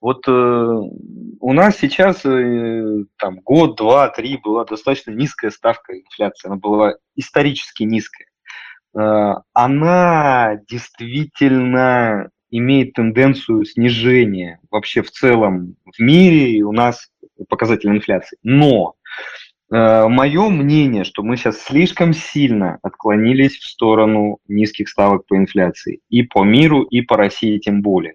Вот 0.00 0.28
э, 0.28 0.30
у 0.30 1.52
нас 1.52 1.78
сейчас 1.78 2.24
э, 2.24 3.04
там 3.18 3.40
год, 3.40 3.76
два, 3.76 4.08
три 4.08 4.36
была 4.36 4.64
достаточно 4.64 5.10
низкая 5.10 5.50
ставка 5.50 5.98
инфляции, 5.98 6.46
она 6.46 6.56
была 6.56 6.94
исторически 7.16 7.82
низкая. 7.82 8.28
Э, 8.96 9.34
она 9.52 10.60
действительно 10.68 12.28
имеет 12.58 12.92
тенденцию 12.92 13.64
снижения 13.64 14.60
вообще 14.70 15.02
в 15.02 15.10
целом 15.10 15.76
в 15.84 16.00
мире, 16.00 16.52
и 16.52 16.62
у 16.62 16.72
нас 16.72 17.08
показатель 17.48 17.88
инфляции. 17.90 18.38
Но 18.44 18.94
э, 19.72 20.08
мое 20.08 20.48
мнение, 20.50 21.02
что 21.04 21.22
мы 21.22 21.36
сейчас 21.36 21.60
слишком 21.62 22.12
сильно 22.12 22.78
отклонились 22.82 23.58
в 23.58 23.66
сторону 23.66 24.38
низких 24.46 24.88
ставок 24.88 25.26
по 25.26 25.36
инфляции. 25.36 26.00
И 26.08 26.22
по 26.22 26.44
миру, 26.44 26.82
и 26.82 27.00
по 27.00 27.16
России 27.16 27.58
тем 27.58 27.82
более. 27.82 28.14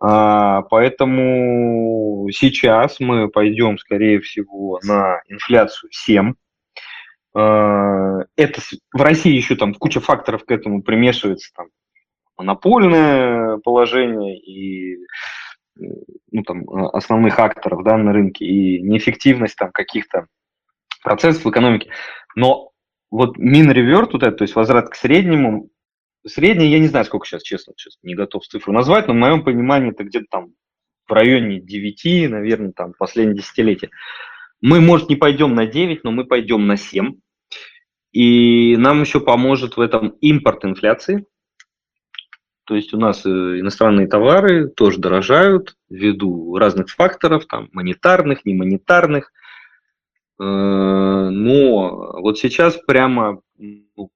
А, 0.00 0.62
поэтому 0.62 2.28
сейчас 2.30 3.00
мы 3.00 3.28
пойдем, 3.28 3.78
скорее 3.78 4.20
всего, 4.20 4.80
на 4.82 5.22
инфляцию 5.28 5.90
7. 5.92 6.34
А, 7.34 8.18
это 8.36 8.60
в 8.92 9.00
России 9.00 9.32
еще 9.32 9.56
там 9.56 9.72
куча 9.72 10.00
факторов 10.00 10.44
к 10.44 10.50
этому 10.50 10.82
примешивается, 10.82 11.52
там 11.56 11.68
монопольное 12.36 13.41
положение 13.58 14.38
и 14.38 14.98
ну, 15.76 16.42
там, 16.42 16.68
основных 16.94 17.38
акторов 17.38 17.84
да, 17.84 17.96
на 17.96 18.12
рынке 18.12 18.44
и 18.44 18.82
неэффективность 18.82 19.56
там, 19.56 19.70
каких-то 19.72 20.26
процессов 21.02 21.44
в 21.44 21.50
экономике. 21.50 21.90
Но 22.34 22.70
вот 23.10 23.36
мин 23.36 23.70
реверт, 23.70 24.12
вот 24.12 24.22
это, 24.22 24.36
то 24.38 24.42
есть 24.42 24.54
возврат 24.54 24.90
к 24.90 24.94
среднему, 24.94 25.70
средний, 26.26 26.70
я 26.70 26.78
не 26.78 26.88
знаю, 26.88 27.04
сколько 27.04 27.26
сейчас, 27.26 27.42
честно, 27.42 27.74
сейчас 27.76 27.98
не 28.02 28.14
готов 28.14 28.46
цифру 28.46 28.72
назвать, 28.72 29.08
но 29.08 29.14
в 29.14 29.16
моем 29.16 29.44
понимании 29.44 29.92
это 29.92 30.04
где-то 30.04 30.26
там 30.30 30.46
в 31.06 31.12
районе 31.12 31.60
9, 31.60 32.30
наверное, 32.30 32.72
там 32.72 32.94
последнее 32.98 33.36
десятилетие. 33.36 33.90
Мы, 34.60 34.80
может, 34.80 35.08
не 35.08 35.16
пойдем 35.16 35.54
на 35.54 35.66
9, 35.66 36.04
но 36.04 36.12
мы 36.12 36.24
пойдем 36.24 36.66
на 36.66 36.76
7. 36.76 37.14
И 38.12 38.76
нам 38.76 39.00
еще 39.00 39.20
поможет 39.20 39.76
в 39.76 39.80
этом 39.80 40.10
импорт 40.20 40.64
инфляции, 40.64 41.26
то 42.64 42.76
есть 42.76 42.94
у 42.94 42.98
нас 42.98 43.26
э, 43.26 43.28
иностранные 43.28 44.06
товары 44.06 44.68
тоже 44.68 44.98
дорожают 44.98 45.76
ввиду 45.88 46.56
разных 46.56 46.88
факторов, 46.90 47.46
там, 47.46 47.68
монетарных, 47.72 48.44
немонетарных. 48.44 49.32
Э, 50.38 50.44
но 50.44 52.20
вот 52.20 52.38
сейчас 52.38 52.76
прямо 52.76 53.40
ну, 53.58 54.10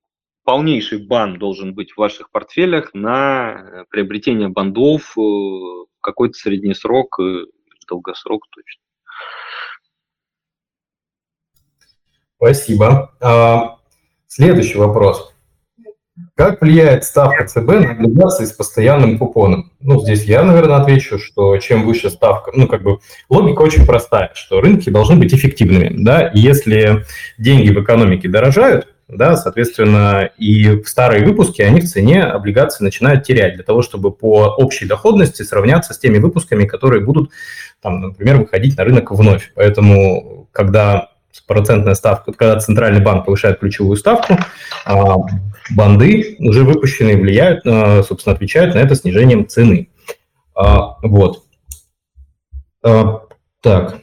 полнейший 0.45 1.05
бан 1.05 1.39
должен 1.39 1.75
быть 1.75 1.93
в 1.93 1.99
ваших 1.99 2.31
портфелях 2.31 2.95
на 2.95 3.85
приобретение 3.91 4.49
бандов 4.49 5.17
э, 5.17 5.21
в 5.21 6.01
какой-то 6.01 6.35
средний 6.35 6.75
срок, 6.75 7.19
долгосрок 7.89 8.45
точно. 8.51 8.83
Спасибо. 12.37 13.15
А, 13.21 13.79
следующий 14.29 14.79
вопрос. 14.79 15.36
Как 16.35 16.63
влияет 16.63 17.05
ставка 17.05 17.47
ЦБ 17.47 17.67
на 17.67 17.91
облигации 17.93 18.47
с 18.47 18.53
постоянным 18.53 19.19
купоном? 19.19 19.73
Ну, 19.81 20.01
здесь 20.01 20.25
я, 20.25 20.43
наверное, 20.45 20.77
отвечу, 20.77 21.19
что 21.19 21.57
чем 21.59 21.85
выше 21.85 22.09
ставка, 22.09 22.53
ну, 22.55 22.67
как 22.67 22.83
бы 22.83 23.01
логика 23.29 23.61
очень 23.61 23.85
простая, 23.85 24.31
что 24.35 24.61
рынки 24.61 24.89
должны 24.89 25.17
быть 25.17 25.35
эффективными, 25.35 25.93
да, 25.93 26.29
и 26.29 26.39
если 26.39 27.05
деньги 27.39 27.71
в 27.71 27.83
экономике 27.83 28.29
дорожают, 28.29 28.89
да, 29.09 29.37
соответственно, 29.37 30.31
и 30.37 30.81
в 30.83 30.89
старые 30.89 31.25
выпуски 31.25 31.63
они 31.63 31.81
в 31.81 31.89
цене 31.89 32.25
облигаций 32.25 32.83
начинают 32.83 33.25
терять 33.25 33.55
для 33.55 33.63
того, 33.63 33.83
чтобы 33.83 34.11
по 34.11 34.55
общей 34.57 34.87
доходности 34.87 35.43
сравняться 35.43 35.95
с 35.95 35.99
теми 35.99 36.19
выпусками, 36.19 36.65
которые 36.65 37.05
будут, 37.05 37.31
там, 37.81 38.01
например, 38.01 38.39
выходить 38.39 38.77
на 38.77 38.85
рынок 38.85 39.13
вновь. 39.13 39.53
Поэтому, 39.55 40.49
когда 40.51 41.11
процентная 41.47 41.95
ставка, 41.95 42.33
когда 42.33 42.59
центральный 42.61 43.01
банк 43.01 43.25
повышает 43.25 43.61
ключевую 43.61 43.97
ставку, 43.97 44.39
а, 44.85 45.17
банды 45.77 46.37
уже 46.39 46.65
выпущенные 46.65 47.17
влияют, 47.17 47.65
собственно, 48.07 48.35
отвечают 48.35 48.75
на 48.75 48.79
это 48.79 48.95
снижением 48.95 49.49
цены. 49.49 49.89
А, 50.55 50.97
вот. 51.03 51.45
А, 52.83 53.23
так. 53.61 54.01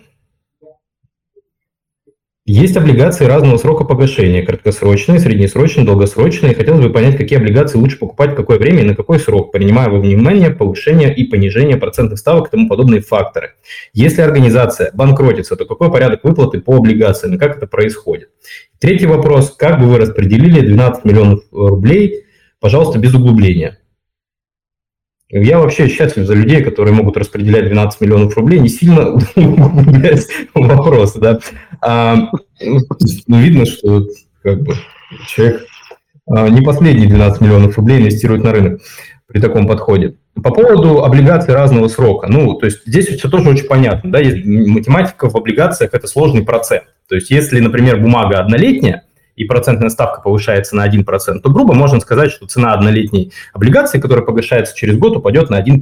Есть 2.46 2.76
облигации 2.76 3.24
разного 3.24 3.56
срока 3.56 3.86
погашения, 3.86 4.46
краткосрочные, 4.46 5.18
среднесрочные, 5.18 5.86
долгосрочные. 5.86 6.54
Хотелось 6.54 6.86
бы 6.86 6.92
понять, 6.92 7.16
какие 7.16 7.40
облигации 7.40 7.78
лучше 7.78 7.98
покупать, 7.98 8.32
в 8.32 8.36
какое 8.36 8.60
время 8.60 8.82
и 8.82 8.86
на 8.86 8.96
какой 8.96 9.18
срок, 9.18 9.54
принимая 9.54 9.88
во 9.88 9.98
внимание 9.98 10.50
повышение 10.50 11.16
и 11.16 11.24
понижение 11.24 11.78
процентных 11.78 12.20
ставок 12.20 12.50
и 12.50 12.52
тому 12.52 12.68
подобные 12.68 13.00
факторы. 13.00 13.54
Если 13.94 14.22
организация 14.22 14.92
банкротится, 14.94 15.56
то 15.56 15.64
какой 15.64 15.90
порядок 15.90 16.26
выплаты 16.26 16.60
по 16.60 16.76
облигациям 16.76 17.36
и 17.36 17.38
как 17.38 17.56
это 17.56 17.66
происходит? 17.66 18.30
Третий 18.78 19.06
вопрос. 19.06 19.56
Как 19.56 19.80
бы 19.80 19.88
вы 19.88 19.98
распределили 19.98 20.60
12 20.60 21.06
миллионов 21.06 21.44
рублей, 21.54 22.26
пожалуйста, 22.60 23.00
без 23.00 23.14
углубления? 23.14 23.80
Я 25.36 25.58
вообще 25.58 25.88
счастлив 25.88 26.28
за 26.28 26.36
людей, 26.36 26.62
которые 26.62 26.94
могут 26.94 27.18
распределять 27.18 27.66
12 27.66 28.02
миллионов 28.02 28.38
рублей, 28.38 28.60
не 28.60 28.70
сильно 28.70 29.14
углубляясь 29.36 30.28
вопрос, 30.54 31.14
да. 31.14 31.40
А, 31.82 32.30
ну, 32.62 33.38
видно, 33.40 33.66
что 33.66 34.08
как 34.42 34.62
бы 34.62 34.76
человек 35.28 35.66
а, 36.30 36.50
не 36.50 36.62
последние 36.62 37.10
12 37.10 37.42
миллионов 37.42 37.78
рублей 37.78 38.00
инвестирует 38.00 38.44
на 38.44 38.52
рынок 38.52 38.82
при 39.28 39.40
таком 39.40 39.68
подходе. 39.68 40.16
По 40.36 40.52
поводу 40.52 41.04
облигаций 41.04 41.54
разного 41.54 41.88
срока, 41.88 42.28
ну, 42.28 42.56
то 42.56 42.66
есть 42.66 42.82
здесь 42.86 43.08
все 43.08 43.30
тоже 43.30 43.50
очень 43.50 43.68
понятно, 43.68 44.12
да, 44.12 44.20
есть 44.20 44.46
математика 44.46 45.30
в 45.30 45.36
облигациях– 45.36 45.92
это 45.94 46.08
сложный 46.08 46.44
процент. 46.44 46.86
То 47.08 47.16
есть 47.16 47.30
если, 47.30 47.60
например, 47.60 48.00
бумага 48.00 48.40
однолетняя, 48.40 49.04
и 49.36 49.46
процентная 49.46 49.90
ставка 49.90 50.22
повышается 50.22 50.76
на 50.76 50.88
1%, 50.88 51.40
то 51.40 51.50
грубо 51.50 51.74
можно 51.74 52.00
сказать, 52.00 52.32
что 52.32 52.46
цена 52.46 52.74
однолетней 52.74 53.34
облигации, 53.54 54.00
которая 54.00 54.26
погашается 54.26 54.76
через 54.76 54.98
год, 54.98 55.18
упадет 55.18 55.50
на 55.50 55.62
1%. 55.62 55.80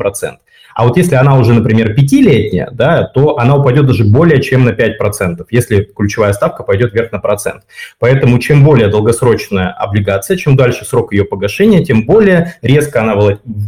А 0.76 0.86
вот 0.86 0.98
если 0.98 1.16
она 1.16 1.38
уже, 1.38 1.54
например, 1.54 1.94
пятилетняя, 1.94 2.70
да, 2.72 3.04
то 3.04 3.38
она 3.38 3.56
упадет 3.56 3.88
даже 3.88 4.04
более 4.04 4.42
чем 4.42 4.66
на 4.66 4.70
5%, 4.70 5.46
если 5.50 5.84
ключевая 5.84 6.34
ставка 6.34 6.64
пойдет 6.64 6.94
вверх 6.94 7.12
на 7.12 7.20
процент. 7.20 7.64
Поэтому 8.00 8.40
чем 8.40 8.64
более 8.64 8.88
долгосрочная 8.88 9.72
облигация, 9.72 10.38
чем 10.38 10.56
дальше 10.56 10.86
срок 10.86 11.14
ее 11.14 11.26
погашения, 11.26 11.84
тем 11.84 12.06
более 12.06 12.56
резко 12.62 13.02
она 13.02 13.14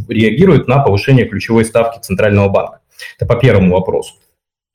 реагирует 0.08 0.68
на 0.68 0.80
повышение 0.80 1.26
ключевой 1.26 1.66
ставки 1.66 2.00
Центрального 2.02 2.50
банка. 2.50 2.80
Это 3.18 3.26
по 3.26 3.36
первому 3.36 3.74
вопросу. 3.74 4.14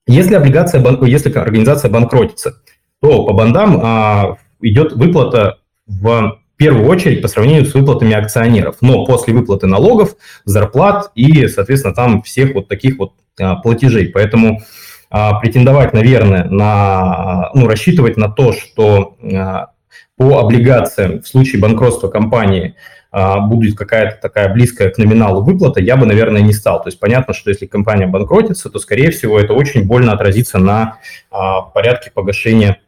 Если 0.07 0.35
облигация, 0.35 0.83
если 1.03 1.33
организация 1.33 1.91
банкротится, 1.91 2.55
то 3.01 3.25
по 3.27 3.33
бандам 3.33 3.81
а, 3.83 4.37
идет 4.61 4.93
выплата 4.93 5.59
в 5.87 6.39
первую 6.59 6.89
очередь 6.89 7.23
по 7.23 7.29
сравнению 7.29 7.65
с 7.65 7.73
выплатами 7.73 8.15
акционеров, 8.15 8.77
но 8.81 9.07
после 9.07 9.33
выплаты 9.33 9.67
налогов, 9.67 10.17
зарплат 10.45 11.11
и, 11.15 11.47
соответственно, 11.47 11.95
там 11.95 12.23
всех 12.23 12.55
вот 12.55 12.69
таких 12.69 12.99
вот 12.99 13.13
а, 13.41 13.57
платежей. 13.57 14.09
Поэтому 14.09 14.61
а, 15.09 15.39
претендовать, 15.39 15.95
наверное, 15.95 16.45
на, 16.45 17.51
ну, 17.55 17.67
рассчитывать 17.67 18.17
на 18.17 18.29
то, 18.29 18.53
что 18.53 19.17
а, 19.23 19.69
по 20.17 20.41
облигациям 20.41 21.23
в 21.23 21.29
случае 21.29 21.63
банкротства 21.63 22.09
компании 22.09 22.75
будет 23.11 23.75
какая-то 23.79 24.21
такая 24.21 24.53
близкая 24.53 24.91
к 24.91 24.99
номиналу 24.99 25.43
выплата, 25.43 25.81
я 25.81 25.97
бы, 25.97 26.05
наверное, 26.05 26.43
не 26.43 26.53
стал. 26.53 26.83
То 26.83 26.89
есть 26.89 27.01
понятно, 27.01 27.33
что 27.33 27.49
если 27.49 27.65
компания 27.65 28.07
банкротится, 28.07 28.69
то, 28.69 28.79
скорее 28.79 29.13
всего, 29.13 29.41
это 29.41 29.55
очень 29.55 29.87
больно 29.87 30.13
отразится 30.13 30.59
на 30.59 30.99
порядке 31.73 32.11
погашения 32.13 32.81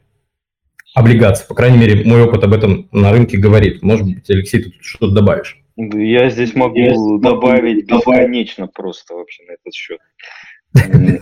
облигаций. 0.94 1.46
По 1.46 1.54
крайней 1.54 1.78
мере, 1.78 2.04
мой 2.04 2.22
опыт 2.22 2.44
об 2.44 2.52
этом 2.52 2.88
на 2.92 3.12
рынке 3.12 3.38
говорит. 3.38 3.82
Может 3.82 4.06
быть, 4.06 4.30
Алексей, 4.30 4.62
ты 4.62 4.70
тут 4.70 4.84
что-то 4.84 5.14
добавишь? 5.14 5.56
Я 5.76 6.28
здесь 6.30 6.54
могу 6.54 6.76
Я 6.78 6.94
добавить 7.20 7.86
бесконечно 7.86 8.66
просто 8.66 9.14
вообще 9.14 9.44
на 9.44 9.52
этот 9.52 9.72
счет. 9.72 9.98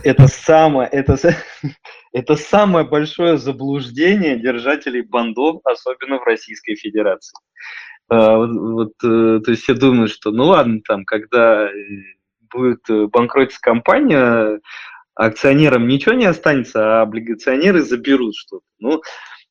Это 0.03 0.27
самое, 0.27 0.87
это, 0.89 1.17
это 2.13 2.35
самое 2.35 2.85
большое 2.85 3.37
заблуждение 3.37 4.37
держателей 4.37 5.01
бандов, 5.01 5.61
особенно 5.63 6.19
в 6.19 6.23
Российской 6.23 6.75
Федерации. 6.75 7.37
А, 8.09 8.37
вот, 8.37 8.51
вот, 8.51 8.93
э, 9.03 9.39
то 9.43 9.51
есть 9.51 9.67
я 9.67 9.75
думаю, 9.75 10.07
что 10.07 10.31
ну 10.31 10.45
ладно, 10.45 10.81
там, 10.87 11.05
когда 11.05 11.67
э, 11.67 11.71
будет 12.51 12.89
э, 12.89 13.07
банкротиться 13.07 13.61
компания, 13.61 14.59
акционерам 15.15 15.87
ничего 15.87 16.15
не 16.15 16.25
останется, 16.25 16.99
а 16.99 17.01
облигационеры 17.03 17.81
заберут 17.81 18.35
что-то. 18.35 18.65
Ну, 18.79 19.01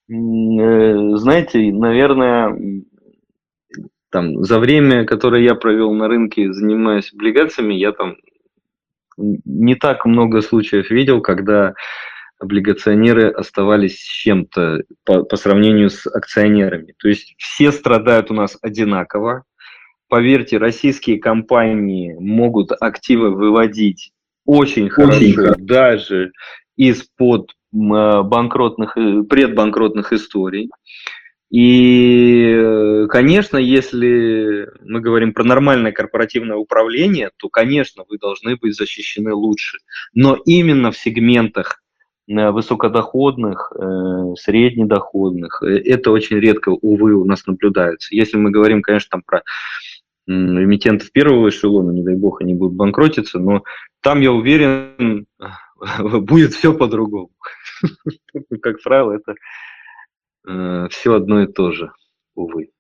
знаете, 0.09 1.71
наверное, 1.73 2.57
там, 4.11 4.43
за 4.43 4.59
время, 4.59 5.05
которое 5.05 5.43
я 5.43 5.55
провел 5.55 5.93
на 5.93 6.09
рынке, 6.09 6.53
занимаясь 6.53 7.13
облигациями, 7.13 7.75
я 7.75 7.93
там 7.93 8.17
не 9.17 9.75
так 9.75 10.07
много 10.07 10.41
случаев 10.41 10.91
видел, 10.91 11.21
когда 11.21 11.75
облигационеры 12.39 13.29
оставались 13.29 14.01
с 14.01 14.05
чем-то 14.05 14.85
по, 15.05 15.25
по 15.25 15.37
сравнению 15.37 15.91
с 15.91 16.07
акционерами. 16.07 16.95
То 16.99 17.09
есть 17.09 17.35
все 17.37 17.73
страдают 17.73 18.31
у 18.31 18.35
нас 18.35 18.57
одинаково. 18.63 19.45
Поверьте, 20.09 20.57
российские 20.57 21.19
компании 21.19 22.15
могут 22.19 22.71
активы 22.81 23.35
выводить 23.35 24.13
очень, 24.47 24.85
очень 24.85 24.89
хорошо, 24.89 25.35
хорошо, 25.35 25.55
даже 25.59 26.33
из-под 26.77 27.51
Э, 27.51 27.58
банкротных, 27.73 28.95
предбанкротных 28.95 30.13
историй. 30.13 30.71
И, 31.51 33.07
конечно, 33.09 33.57
если 33.57 34.69
мы 34.85 35.01
говорим 35.01 35.33
про 35.33 35.45
нормальное 35.45 35.93
корпоративное 35.93 36.57
управление, 36.57 37.31
то, 37.39 37.49
конечно, 37.49 38.05
вы 38.09 38.19
должны 38.19 38.57
быть 38.57 38.77
защищены 38.77 39.33
лучше. 39.33 39.79
Но 40.13 40.39
именно 40.45 40.91
в 40.91 40.99
сегментах 40.99 41.83
э, 42.29 42.51
высокодоходных, 42.51 43.73
э, 43.75 44.35
среднедоходных, 44.39 45.63
это 45.63 46.11
очень 46.11 46.37
редко, 46.37 46.69
увы, 46.69 47.15
у 47.15 47.25
нас 47.25 47.47
наблюдается. 47.47 48.15
Если 48.15 48.37
мы 48.37 48.51
говорим, 48.51 48.83
конечно, 48.83 49.09
там 49.13 49.23
про 49.25 49.43
эмитентов 50.27 51.11
первого 51.13 51.49
эшелона, 51.49 51.91
не 51.91 52.03
дай 52.03 52.15
бог, 52.15 52.43
они 52.43 52.55
будут 52.55 52.77
банкротиться, 52.77 53.39
но 53.39 53.63
там, 54.03 54.21
я 54.21 54.33
уверен, 54.33 55.27
будет 55.99 56.53
все 56.53 56.75
по-другому. 56.75 57.31
Как 58.63 58.83
правило, 58.83 59.13
это 59.13 59.35
э, 60.47 60.89
все 60.91 61.15
одно 61.15 61.43
и 61.43 61.47
то 61.47 61.73
же, 61.73 61.93
увы. 62.35 62.71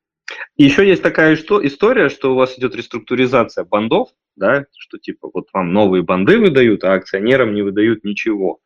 Еще 0.56 0.86
есть 0.86 1.02
такая 1.02 1.36
что, 1.36 1.64
история, 1.66 2.08
что 2.08 2.32
у 2.32 2.36
вас 2.36 2.58
идет 2.58 2.74
реструктуризация 2.74 3.64
бандов, 3.64 4.10
да, 4.36 4.66
что 4.76 4.98
типа 4.98 5.30
вот 5.32 5.48
вам 5.52 5.72
новые 5.72 6.02
банды 6.02 6.38
выдают, 6.38 6.84
а 6.84 6.94
акционерам 6.94 7.54
не 7.54 7.62
выдают 7.62 8.04
ничего. 8.04 8.60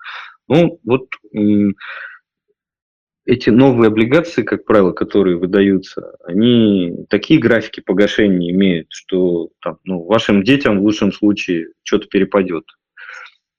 Ну, 0.48 0.80
вот 0.84 1.08
эти 3.24 3.50
новые 3.50 3.88
облигации, 3.88 4.42
как 4.42 4.64
правило, 4.64 4.92
которые 4.92 5.36
выдаются, 5.36 6.16
они 6.24 7.06
такие 7.08 7.38
графики 7.38 7.80
погашения 7.80 8.50
имеют, 8.50 8.88
что 8.90 9.50
там, 9.60 9.78
ну, 9.84 10.02
вашим 10.02 10.42
детям 10.42 10.80
в 10.80 10.82
лучшем 10.82 11.12
случае 11.12 11.68
что-то 11.84 12.08
перепадет 12.08 12.64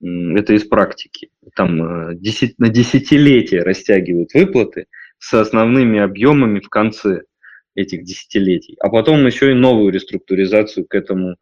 это 0.03 0.53
из 0.53 0.65
практики, 0.65 1.29
там 1.55 1.81
э, 1.81 2.19
на 2.57 2.69
десятилетия 2.69 3.63
растягивают 3.63 4.33
выплаты 4.33 4.87
с 5.17 5.33
основными 5.33 5.99
объемами 5.99 6.59
в 6.59 6.69
конце 6.69 7.21
этих 7.75 8.03
десятилетий, 8.03 8.75
а 8.79 8.89
потом 8.89 9.25
еще 9.25 9.51
и 9.51 9.55
новую 9.55 9.91
реструктуризацию 9.91 10.85
к 10.85 10.93
этому 10.93 11.37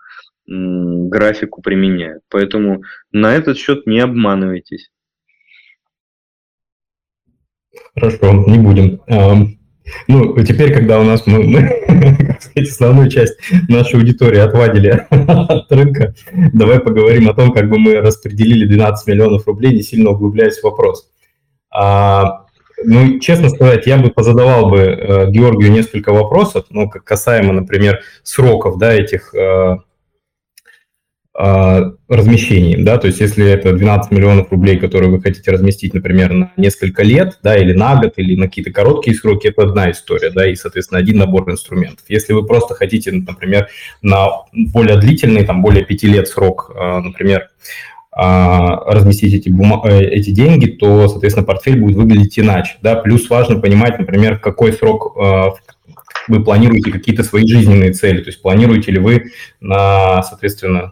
графику 0.47 1.61
применяют. 1.61 2.23
Поэтому 2.29 2.83
на 3.11 3.33
этот 3.33 3.57
счет 3.57 3.85
не 3.85 3.99
обманывайтесь. 3.99 4.91
Хорошо, 7.95 8.33
не 8.47 8.57
будем. 8.57 9.01
Ну, 10.07 10.35
теперь, 10.43 10.73
когда 10.73 10.99
у 10.99 11.03
нас 11.03 11.25
мы, 11.25 11.43
мы 11.43 11.83
как 12.27 12.41
сказать, 12.41 12.69
основную 12.69 13.09
часть 13.09 13.37
нашей 13.67 13.95
аудитории 13.99 14.39
отвадили 14.39 15.05
от 15.09 15.71
рынка, 15.71 16.13
давай 16.53 16.79
поговорим 16.79 17.29
о 17.29 17.33
том, 17.33 17.51
как 17.51 17.69
бы 17.69 17.77
мы 17.77 17.95
распределили 17.95 18.65
12 18.65 19.07
миллионов 19.07 19.47
рублей, 19.47 19.73
не 19.73 19.81
сильно 19.81 20.11
углубляясь 20.11 20.59
в 20.59 20.63
вопрос. 20.63 21.09
А, 21.73 22.45
ну, 22.83 23.19
честно 23.19 23.49
сказать, 23.49 23.87
я 23.87 23.97
бы 23.97 24.09
позадавал 24.09 24.69
бы 24.69 24.79
э, 24.79 25.31
Георгию 25.31 25.71
несколько 25.71 26.11
вопросов, 26.13 26.65
ну, 26.69 26.89
как 26.89 27.03
касаемо, 27.03 27.53
например, 27.53 28.01
сроков, 28.23 28.77
да, 28.77 28.93
этих 28.93 29.33
э, 29.35 29.77
а, 31.33 31.93
размещений, 32.09 32.83
да, 32.83 32.97
то 32.97 33.07
есть 33.07 33.21
если 33.21 33.49
это 33.49 33.71
12 33.71 34.11
миллионов 34.11 34.51
рублей, 34.51 34.77
которые 34.77 35.09
вы 35.09 35.21
хотите 35.21 35.49
разместить, 35.49 35.93
например, 35.93 36.33
на 36.33 36.51
несколько 36.57 37.03
лет, 37.03 37.39
да, 37.41 37.55
или 37.55 37.71
на 37.71 37.95
год, 37.95 38.13
или 38.17 38.35
на 38.35 38.47
какие-то 38.47 38.71
короткие 38.71 39.15
сроки, 39.15 39.47
это 39.47 39.63
одна 39.63 39.91
история, 39.91 40.29
да, 40.31 40.45
и, 40.45 40.55
соответственно, 40.55 40.99
один 40.99 41.19
набор 41.19 41.49
инструментов. 41.49 42.03
Если 42.09 42.33
вы 42.33 42.45
просто 42.45 42.73
хотите, 42.73 43.13
например, 43.13 43.69
на 44.01 44.27
более 44.51 44.97
длительный, 44.97 45.45
там, 45.45 45.61
более 45.61 45.85
пяти 45.85 46.07
лет 46.07 46.27
срок, 46.27 46.69
а, 46.75 46.99
например, 46.99 47.47
а, 48.11 48.93
разместить 48.93 49.33
эти, 49.33 49.47
бума- 49.47 49.87
э, 49.87 50.03
эти 50.03 50.31
деньги, 50.31 50.65
то, 50.65 51.07
соответственно, 51.07 51.45
портфель 51.45 51.79
будет 51.79 51.95
выглядеть 51.95 52.37
иначе, 52.39 52.75
да, 52.81 52.95
плюс 52.95 53.29
важно 53.29 53.57
понимать, 53.57 53.97
например, 53.97 54.37
какой 54.37 54.73
срок 54.73 55.15
вы 56.27 56.43
планируете 56.43 56.91
какие-то 56.91 57.23
свои 57.23 57.47
жизненные 57.47 57.93
цели, 57.93 58.19
то 58.19 58.27
есть 58.27 58.41
планируете 58.41 58.91
ли 58.91 58.99
вы 58.99 59.31
на, 59.61 60.21
соответственно, 60.23 60.91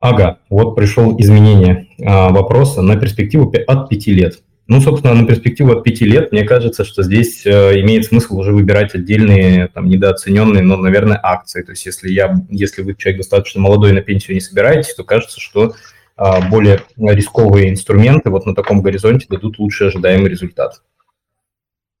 Ага, 0.00 0.38
вот 0.48 0.74
пришел 0.74 1.14
изменение 1.20 1.88
а, 2.02 2.30
вопроса 2.30 2.80
на 2.80 2.96
перспективу 2.96 3.52
от 3.66 3.88
5 3.90 4.06
лет. 4.08 4.42
Ну, 4.66 4.80
собственно, 4.80 5.14
на 5.14 5.26
перспективу 5.26 5.72
от 5.72 5.84
5 5.84 6.00
лет, 6.02 6.32
мне 6.32 6.44
кажется, 6.44 6.84
что 6.84 7.02
здесь 7.02 7.44
э, 7.44 7.80
имеет 7.80 8.06
смысл 8.06 8.38
уже 8.38 8.52
выбирать 8.52 8.94
отдельные, 8.94 9.66
там, 9.66 9.88
недооцененные, 9.88 10.62
но, 10.62 10.76
наверное, 10.76 11.18
акции. 11.20 11.62
То 11.62 11.72
есть, 11.72 11.84
если, 11.86 12.08
я, 12.08 12.36
если 12.48 12.82
вы 12.82 12.94
человек 12.94 13.22
достаточно 13.22 13.60
молодой 13.60 13.92
на 13.92 14.00
пенсию 14.00 14.34
не 14.34 14.40
собираетесь, 14.40 14.94
то 14.94 15.02
кажется, 15.02 15.40
что 15.40 15.74
а, 16.16 16.40
более 16.48 16.82
рисковые 16.96 17.68
инструменты 17.68 18.30
вот 18.30 18.46
на 18.46 18.54
таком 18.54 18.80
горизонте 18.80 19.26
дадут 19.28 19.58
лучший 19.58 19.88
ожидаемый 19.88 20.30
результат. 20.30 20.82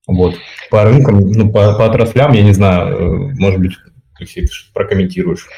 Вот. 0.06 0.36
По 0.70 0.84
рынкам, 0.84 1.18
ну, 1.18 1.50
по, 1.50 1.74
по 1.74 1.86
отраслям, 1.86 2.32
я 2.32 2.42
не 2.42 2.52
знаю, 2.54 2.96
э, 2.96 3.34
может 3.36 3.60
быть, 3.60 3.72
Алексей, 4.18 4.46
ты 4.46 4.52
что 4.52 4.72
прокомментируешь. 4.74 5.48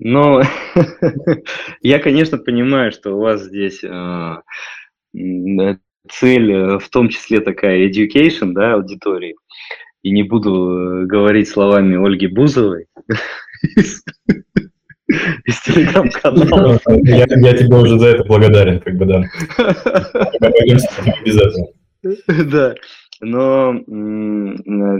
Ну, 0.00 0.40
я, 1.82 1.98
конечно, 1.98 2.38
понимаю, 2.38 2.92
что 2.92 3.16
у 3.16 3.20
вас 3.20 3.42
здесь 3.42 3.82
э, 3.82 4.36
цель, 6.08 6.52
э, 6.52 6.78
в 6.78 6.88
том 6.88 7.08
числе 7.08 7.40
такая 7.40 7.88
education, 7.88 8.52
да, 8.52 8.74
аудитории. 8.74 9.34
И 10.02 10.10
не 10.12 10.22
буду 10.22 11.02
э, 11.02 11.06
говорить 11.06 11.48
словами 11.48 11.96
Ольги 11.96 12.28
Бузовой 12.28 12.86
из 15.08 15.60
телеграм-канала. 15.64 16.78
Я, 17.02 17.26
я 17.28 17.56
тебе 17.56 17.76
уже 17.76 17.98
за 17.98 18.08
это 18.08 18.24
благодарен, 18.24 18.78
как 18.80 18.94
бы, 18.94 19.04
да. 19.06 19.24
Этого. 20.40 21.72
Да. 22.44 22.74
Но, 23.20 23.74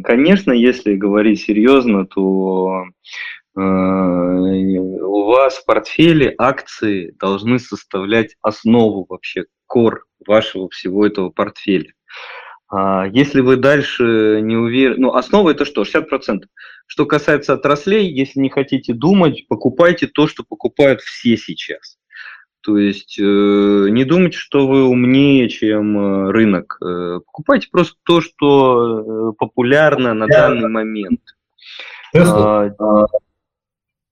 конечно, 0.02 0.50
если 0.50 0.96
говорить 0.96 1.40
серьезно, 1.40 2.04
то 2.04 2.86
у 3.60 5.24
вас 5.24 5.56
в 5.56 5.64
портфеле 5.64 6.34
акции 6.38 7.14
должны 7.18 7.58
составлять 7.58 8.36
основу 8.42 9.06
вообще, 9.08 9.44
кор 9.66 10.04
вашего 10.26 10.68
всего 10.70 11.06
этого 11.06 11.30
портфеля. 11.30 11.92
А 12.70 13.06
если 13.06 13.40
вы 13.40 13.56
дальше 13.56 14.40
не 14.42 14.56
уверены, 14.56 15.00
ну, 15.00 15.14
основа 15.14 15.50
это 15.50 15.64
что, 15.64 15.82
60%. 15.82 16.42
Что 16.86 17.06
касается 17.06 17.54
отраслей, 17.54 18.10
если 18.10 18.40
не 18.40 18.50
хотите 18.50 18.92
думать, 18.92 19.46
покупайте 19.48 20.06
то, 20.06 20.26
что 20.26 20.44
покупают 20.46 21.00
все 21.00 21.36
сейчас. 21.36 21.98
То 22.60 22.76
есть 22.76 23.18
э, 23.18 23.22
не 23.22 24.04
думайте, 24.04 24.36
что 24.36 24.66
вы 24.66 24.84
умнее, 24.84 25.48
чем 25.48 25.98
э, 25.98 26.30
рынок. 26.32 26.76
Э, 26.82 27.20
покупайте 27.24 27.68
просто 27.70 27.96
то, 28.04 28.20
что 28.20 29.30
э, 29.30 29.32
популярно 29.38 30.12
на 30.12 30.26
данный 30.26 30.68
момент. 30.68 31.20
А, 32.14 32.70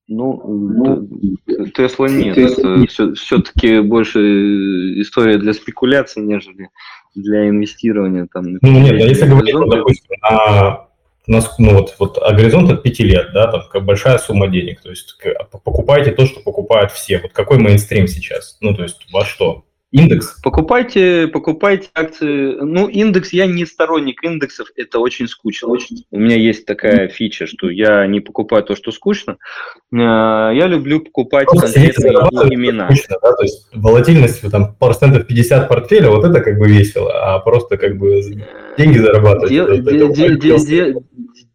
ну, 0.08 0.42
ну, 0.46 1.66
Тесла 1.74 2.08
нет. 2.08 2.38
Это 2.38 2.86
все, 2.86 3.14
все-таки 3.14 3.80
больше 3.80 5.00
история 5.00 5.38
для 5.38 5.52
спекуляции, 5.52 6.20
нежели 6.20 6.68
для 7.14 7.48
инвестирования. 7.48 8.28
Там, 8.32 8.58
ну, 8.62 8.80
нет, 8.80 8.92
а 8.92 8.94
если 8.96 9.26
говорить, 9.26 9.54
допустим, 9.54 10.16
на 10.22 10.86
нас, 11.26 11.58
ну 11.58 11.74
вот, 11.74 11.96
вот 11.98 12.18
а 12.22 12.32
горизонт 12.32 12.70
от 12.70 12.82
5 12.82 12.98
лет, 13.00 13.30
да, 13.32 13.50
там 13.50 13.62
как 13.70 13.84
большая 13.84 14.18
сумма 14.18 14.46
денег, 14.48 14.80
то 14.80 14.90
есть 14.90 15.18
покупайте 15.64 16.12
то, 16.12 16.24
что 16.24 16.40
покупают 16.40 16.92
все. 16.92 17.18
Вот 17.18 17.32
какой 17.32 17.58
мейнстрим 17.58 18.06
сейчас? 18.06 18.58
Ну, 18.60 18.74
то 18.74 18.84
есть 18.84 19.08
во 19.12 19.24
что? 19.24 19.64
Индекс? 19.96 20.36
Покупайте, 20.42 21.26
покупайте 21.26 21.88
акции. 21.94 22.54
Ну, 22.60 22.86
индекс, 22.86 23.32
я 23.32 23.46
не 23.46 23.64
сторонник 23.64 24.22
индексов, 24.22 24.68
это 24.76 24.98
очень 24.98 25.26
скучно. 25.26 25.68
Очень. 25.68 26.04
У 26.10 26.18
меня 26.18 26.36
есть 26.36 26.66
такая 26.66 27.08
фича, 27.08 27.46
что 27.46 27.70
я 27.70 28.06
не 28.06 28.20
покупаю 28.20 28.62
то, 28.62 28.76
что 28.76 28.92
скучно. 28.92 29.38
Э, 29.92 29.96
я 30.54 30.66
люблю 30.66 31.00
покупать 31.00 31.48
ну, 31.50 31.60
конкретные 31.60 32.12
имена. 32.54 32.86
Скучно, 32.86 33.16
да? 33.22 33.32
То 33.32 33.42
есть 33.42 33.68
волатильность 33.72 34.50
там 34.50 34.74
процентов 34.74 35.26
50 35.26 35.66
портфеля, 35.66 36.10
вот 36.10 36.26
это 36.26 36.40
как 36.42 36.58
бы 36.58 36.68
весело, 36.68 37.12
а 37.12 37.38
просто 37.38 37.78
как 37.78 37.96
бы 37.96 38.20
деньги 38.76 38.98
зарабатывать. 38.98 39.48
Де, 39.48 39.78
де, 39.78 40.36
де, 40.36 40.58
де, 40.58 40.94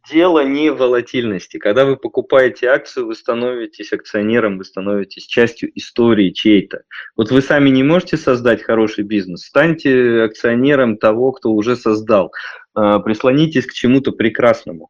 дело 0.09 0.43
не 0.43 0.71
в 0.71 0.77
волатильности. 0.77 1.57
Когда 1.57 1.85
вы 1.85 1.97
покупаете 1.97 2.67
акцию, 2.67 3.07
вы 3.07 3.15
становитесь 3.15 3.93
акционером, 3.93 4.57
вы 4.57 4.63
становитесь 4.63 5.25
частью 5.25 5.71
истории 5.77 6.31
чьей-то. 6.31 6.83
Вот 7.15 7.31
вы 7.31 7.41
сами 7.41 7.69
не 7.69 7.83
можете 7.83 8.17
создать 8.17 8.63
хороший 8.63 9.03
бизнес, 9.03 9.45
станьте 9.45 10.23
акционером 10.23 10.97
того, 10.97 11.31
кто 11.31 11.51
уже 11.51 11.75
создал. 11.75 12.31
А, 12.73 12.99
прислонитесь 12.99 13.65
к 13.65 13.73
чему-то 13.73 14.11
прекрасному. 14.11 14.89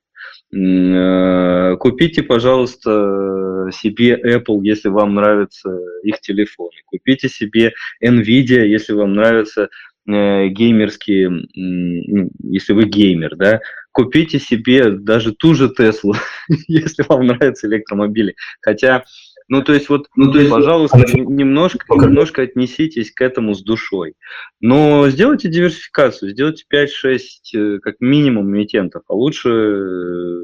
Э, 0.53 1.77
купите, 1.77 2.23
пожалуйста, 2.23 3.69
себе 3.71 4.19
Apple, 4.19 4.59
если 4.63 4.89
вам 4.89 5.15
нравятся 5.15 5.69
их 6.03 6.19
телефоны. 6.19 6.75
Купите 6.85 7.29
себе 7.29 7.73
Nvidia, 8.03 8.65
если 8.65 8.93
вам 8.93 9.13
нравятся 9.13 9.69
э, 10.07 10.47
геймерские, 10.47 11.29
ну, 11.29 12.29
если 12.43 12.73
вы 12.73 12.85
геймер, 12.85 13.35
да, 13.35 13.61
купите 13.91 14.39
себе 14.39 14.91
даже 14.91 15.33
ту 15.33 15.53
же 15.53 15.69
Теслу, 15.69 16.15
если 16.67 17.03
вам 17.07 17.27
нравятся 17.27 17.67
электромобили. 17.67 18.35
Хотя, 18.61 19.05
ну 19.47 19.61
то 19.61 19.73
есть 19.73 19.89
вот, 19.89 20.07
ну, 20.15 20.31
то 20.31 20.39
есть, 20.39 20.51
пожалуйста, 20.51 20.97
немножко, 21.13 21.85
немножко 21.93 22.43
отнеситесь 22.43 23.11
к 23.11 23.21
этому 23.21 23.53
с 23.53 23.63
душой. 23.63 24.15
Но 24.59 25.09
сделайте 25.09 25.49
диверсификацию, 25.49 26.31
сделайте 26.31 26.65
5-6 26.73 27.19
э, 27.55 27.79
как 27.79 27.95
минимум 27.99 28.49
эмитентов, 28.55 29.03
а 29.07 29.13
лучше 29.13 29.49
э, 29.49 30.41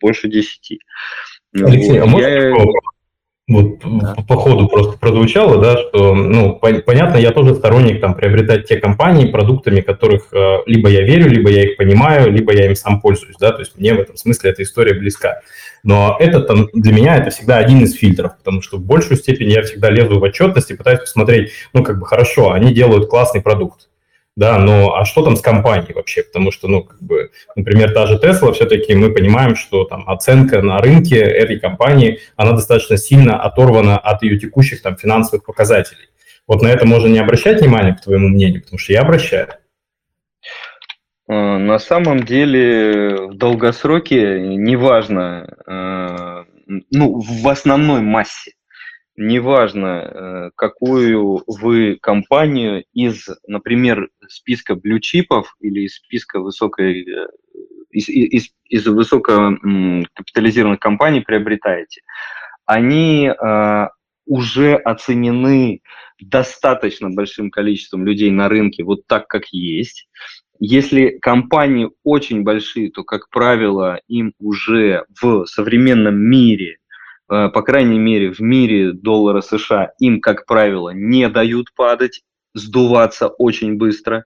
больше 0.00 0.28
10. 0.28 0.78
Алексей, 1.54 2.00
вот. 2.00 2.02
а 2.02 2.06
можно 2.06 2.26
я 2.26 2.56
вот 3.48 3.78
да. 3.82 4.14
по 4.28 4.36
ходу 4.36 4.68
просто 4.68 4.98
прозвучало, 4.98 5.58
да, 5.58 5.78
что, 5.78 6.14
ну, 6.14 6.56
по- 6.56 6.82
понятно, 6.82 7.16
я 7.16 7.32
тоже 7.32 7.54
сторонник 7.54 8.00
там 8.00 8.14
приобретать 8.14 8.68
те 8.68 8.76
компании, 8.76 9.30
продуктами 9.30 9.80
которых 9.80 10.28
э, 10.32 10.58
либо 10.66 10.90
я 10.90 11.02
верю, 11.02 11.30
либо 11.30 11.48
я 11.50 11.62
их 11.62 11.78
понимаю, 11.78 12.30
либо 12.30 12.52
я 12.52 12.66
им 12.66 12.76
сам 12.76 13.00
пользуюсь, 13.00 13.36
да, 13.40 13.52
то 13.52 13.60
есть 13.60 13.78
мне 13.78 13.94
в 13.94 14.00
этом 14.00 14.16
смысле 14.16 14.50
эта 14.50 14.62
история 14.62 14.92
близка. 14.92 15.40
Но 15.82 16.16
это 16.20 16.40
там 16.40 16.68
для 16.74 16.92
меня 16.92 17.16
это 17.16 17.30
всегда 17.30 17.56
один 17.56 17.82
из 17.82 17.94
фильтров, 17.94 18.36
потому 18.36 18.60
что 18.60 18.76
в 18.76 18.82
большую 18.82 19.16
степень 19.16 19.48
я 19.48 19.62
всегда 19.62 19.88
лезу 19.88 20.18
в 20.18 20.22
отчетность 20.22 20.70
и 20.70 20.76
пытаюсь 20.76 21.00
посмотреть, 21.00 21.52
ну, 21.72 21.82
как 21.82 21.98
бы 21.98 22.04
хорошо, 22.04 22.52
они 22.52 22.74
делают 22.74 23.08
классный 23.08 23.40
продукт, 23.40 23.88
да, 24.38 24.56
но 24.56 24.94
а 24.94 25.04
что 25.04 25.24
там 25.24 25.34
с 25.34 25.40
компанией 25.40 25.92
вообще? 25.94 26.22
Потому 26.22 26.52
что, 26.52 26.68
ну, 26.68 26.84
как 26.84 27.02
бы, 27.02 27.32
например, 27.56 27.92
та 27.92 28.06
же 28.06 28.18
Tesla, 28.18 28.52
все-таки 28.52 28.94
мы 28.94 29.12
понимаем, 29.12 29.56
что 29.56 29.82
там 29.82 30.08
оценка 30.08 30.62
на 30.62 30.78
рынке 30.78 31.18
этой 31.18 31.58
компании, 31.58 32.20
она 32.36 32.52
достаточно 32.52 32.96
сильно 32.96 33.42
оторвана 33.42 33.98
от 33.98 34.22
ее 34.22 34.38
текущих 34.38 34.80
там 34.80 34.96
финансовых 34.96 35.44
показателей. 35.44 36.06
Вот 36.46 36.62
на 36.62 36.68
это 36.68 36.86
можно 36.86 37.08
не 37.08 37.18
обращать 37.18 37.60
внимания, 37.60 37.94
по 37.94 38.02
твоему 38.02 38.28
мнению, 38.28 38.62
потому 38.62 38.78
что 38.78 38.92
я 38.92 39.00
обращаю. 39.00 39.48
Э, 41.28 41.58
на 41.58 41.80
самом 41.80 42.22
деле 42.22 43.16
в 43.16 43.34
долгосроке 43.34 44.38
неважно, 44.40 45.52
э, 45.66 46.44
ну, 46.92 47.20
в 47.20 47.48
основной 47.48 48.02
массе, 48.02 48.52
неважно, 49.18 49.86
э, 49.86 50.50
какую 50.54 51.42
вы 51.46 51.98
компанию 52.00 52.84
из, 52.92 53.28
например, 53.46 54.08
списка 54.28 54.76
блючипов 54.76 55.54
или 55.60 55.80
из 55.80 55.96
списка 55.96 56.40
высокой, 56.40 57.02
э, 57.02 57.26
из, 57.90 58.08
из, 58.08 58.50
из 58.68 58.86
высококапитализированных 58.86 60.78
компаний 60.78 61.20
приобретаете, 61.20 62.02
они 62.64 63.28
э, 63.28 63.86
уже 64.26 64.74
оценены 64.74 65.80
достаточно 66.20 67.10
большим 67.10 67.50
количеством 67.50 68.06
людей 68.06 68.30
на 68.30 68.48
рынке 68.48 68.84
вот 68.84 69.06
так, 69.06 69.26
как 69.26 69.46
есть. 69.48 70.08
Если 70.60 71.18
компании 71.20 71.90
очень 72.04 72.42
большие, 72.42 72.90
то, 72.90 73.04
как 73.04 73.30
правило, 73.30 74.00
им 74.06 74.32
уже 74.38 75.04
в 75.20 75.46
современном 75.46 76.18
мире 76.18 76.78
по 77.28 77.62
крайней 77.62 77.98
мере, 77.98 78.32
в 78.32 78.40
мире 78.40 78.92
доллара 78.92 79.42
США 79.42 79.92
им, 79.98 80.20
как 80.20 80.46
правило, 80.46 80.90
не 80.90 81.28
дают 81.28 81.74
падать, 81.74 82.22
сдуваться 82.54 83.28
очень 83.28 83.76
быстро. 83.76 84.24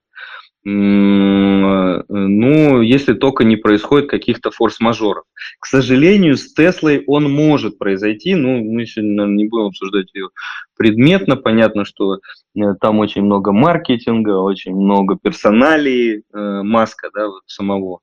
Э, 0.65 2.03
ну, 2.09 2.81
если 2.83 3.15
только 3.15 3.43
не 3.43 3.57
происходит 3.57 4.09
каких-то 4.09 4.53
форс-мажоров. 4.53 5.25
К 5.59 5.67
сожалению, 5.67 6.37
с 6.37 6.53
Теслой 6.55 7.03
он 7.07 7.31
может 7.31 7.79
произойти. 7.79 8.35
Ну, 8.37 8.63
мы 8.63 8.87
сегодня 8.87 9.15
наверное, 9.15 9.37
не 9.37 9.49
будем 9.49 9.67
обсуждать 9.67 10.15
ее 10.15 10.29
предметно. 10.77 11.37
Понятно, 11.37 11.85
что 11.85 12.15
э, 12.15 12.61
там 12.81 13.01
очень 13.01 13.23
много 13.23 13.53
маркетинга, 13.53 14.39
очень 14.39 14.75
много 14.75 15.19
персоналии 15.21 16.23
Маска, 16.33 17.11
да, 17.13 17.27
вот 17.27 17.43
самого. 17.47 18.01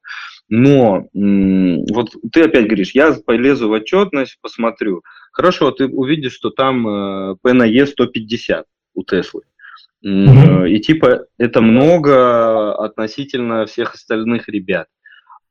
Но 0.50 1.08
вот 1.14 2.10
ты 2.32 2.44
опять 2.44 2.66
говоришь, 2.66 2.92
я 2.92 3.14
полезу 3.14 3.70
в 3.70 3.72
отчетность, 3.72 4.38
посмотрю. 4.42 5.04
Хорошо, 5.32 5.72
ты 5.72 5.88
увидишь, 5.88 6.34
что 6.34 6.50
там 6.50 6.88
э, 6.88 7.36
P 7.42 7.54
на 7.54 7.66
E 7.66 7.86
150 7.86 8.66
у 8.96 9.04
Теслы. 9.04 9.44
Mm-hmm. 10.04 10.70
И 10.70 10.80
типа 10.80 11.26
это 11.38 11.62
много 11.62 12.74
относительно 12.74 13.68
всех 13.68 13.94
остальных 13.94 14.50
ребят. 14.50 14.88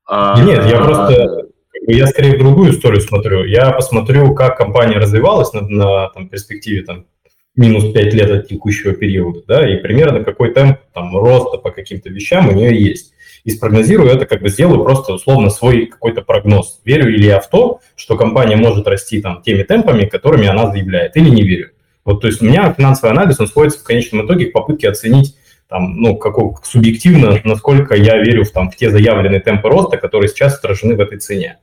А, 0.04 0.42
Нет, 0.42 0.64
я 0.66 0.78
просто 0.82 1.48
я 1.86 2.06
скорее 2.06 2.34
в 2.36 2.38
другую 2.38 2.72
историю 2.72 3.00
смотрю. 3.00 3.44
Я 3.44 3.70
посмотрю, 3.70 4.34
как 4.34 4.56
компания 4.56 4.98
развивалась 4.98 5.52
на, 5.52 5.60
на 5.60 6.08
там, 6.08 6.28
перспективе 6.28 6.82
там, 6.82 7.06
минус 7.54 7.92
5 7.92 8.14
лет 8.14 8.30
от 8.30 8.48
текущего 8.48 8.94
периода, 8.94 9.42
да, 9.46 9.68
и 9.68 9.76
примерно 9.76 10.24
какой 10.24 10.52
темп 10.52 10.78
там, 10.92 11.16
роста 11.16 11.58
по 11.58 11.70
каким-то 11.70 12.08
вещам 12.08 12.48
у 12.48 12.52
нее 12.52 12.82
есть 12.82 13.14
и 13.44 13.50
спрогнозирую 13.50 14.10
это, 14.10 14.26
как 14.26 14.42
бы 14.42 14.48
сделаю 14.48 14.82
просто 14.82 15.14
условно 15.14 15.50
свой 15.50 15.86
какой-то 15.86 16.22
прогноз. 16.22 16.80
Верю 16.84 17.10
ли 17.10 17.24
я 17.24 17.40
в 17.40 17.48
то, 17.48 17.80
что 17.96 18.16
компания 18.16 18.56
может 18.56 18.86
расти 18.86 19.20
там 19.20 19.42
теми 19.42 19.62
темпами, 19.62 20.06
которыми 20.06 20.46
она 20.46 20.70
заявляет, 20.70 21.16
или 21.16 21.28
не 21.28 21.42
верю. 21.42 21.70
Вот, 22.04 22.20
то 22.20 22.26
есть 22.26 22.40
у 22.40 22.46
меня 22.46 22.72
финансовый 22.72 23.10
анализ, 23.10 23.38
он 23.40 23.46
сводится 23.46 23.80
в 23.80 23.84
конечном 23.84 24.26
итоге 24.26 24.46
к 24.46 24.52
попытке 24.52 24.88
оценить 24.88 25.36
там, 25.68 26.00
ну, 26.00 26.16
какого, 26.16 26.58
субъективно, 26.64 27.40
насколько 27.44 27.94
я 27.94 28.16
верю 28.18 28.44
в, 28.44 28.50
там, 28.50 28.70
в 28.70 28.76
те 28.76 28.90
заявленные 28.90 29.40
темпы 29.40 29.68
роста, 29.68 29.98
которые 29.98 30.28
сейчас 30.28 30.58
отражены 30.58 30.96
в 30.96 31.00
этой 31.00 31.18
цене. 31.18 31.58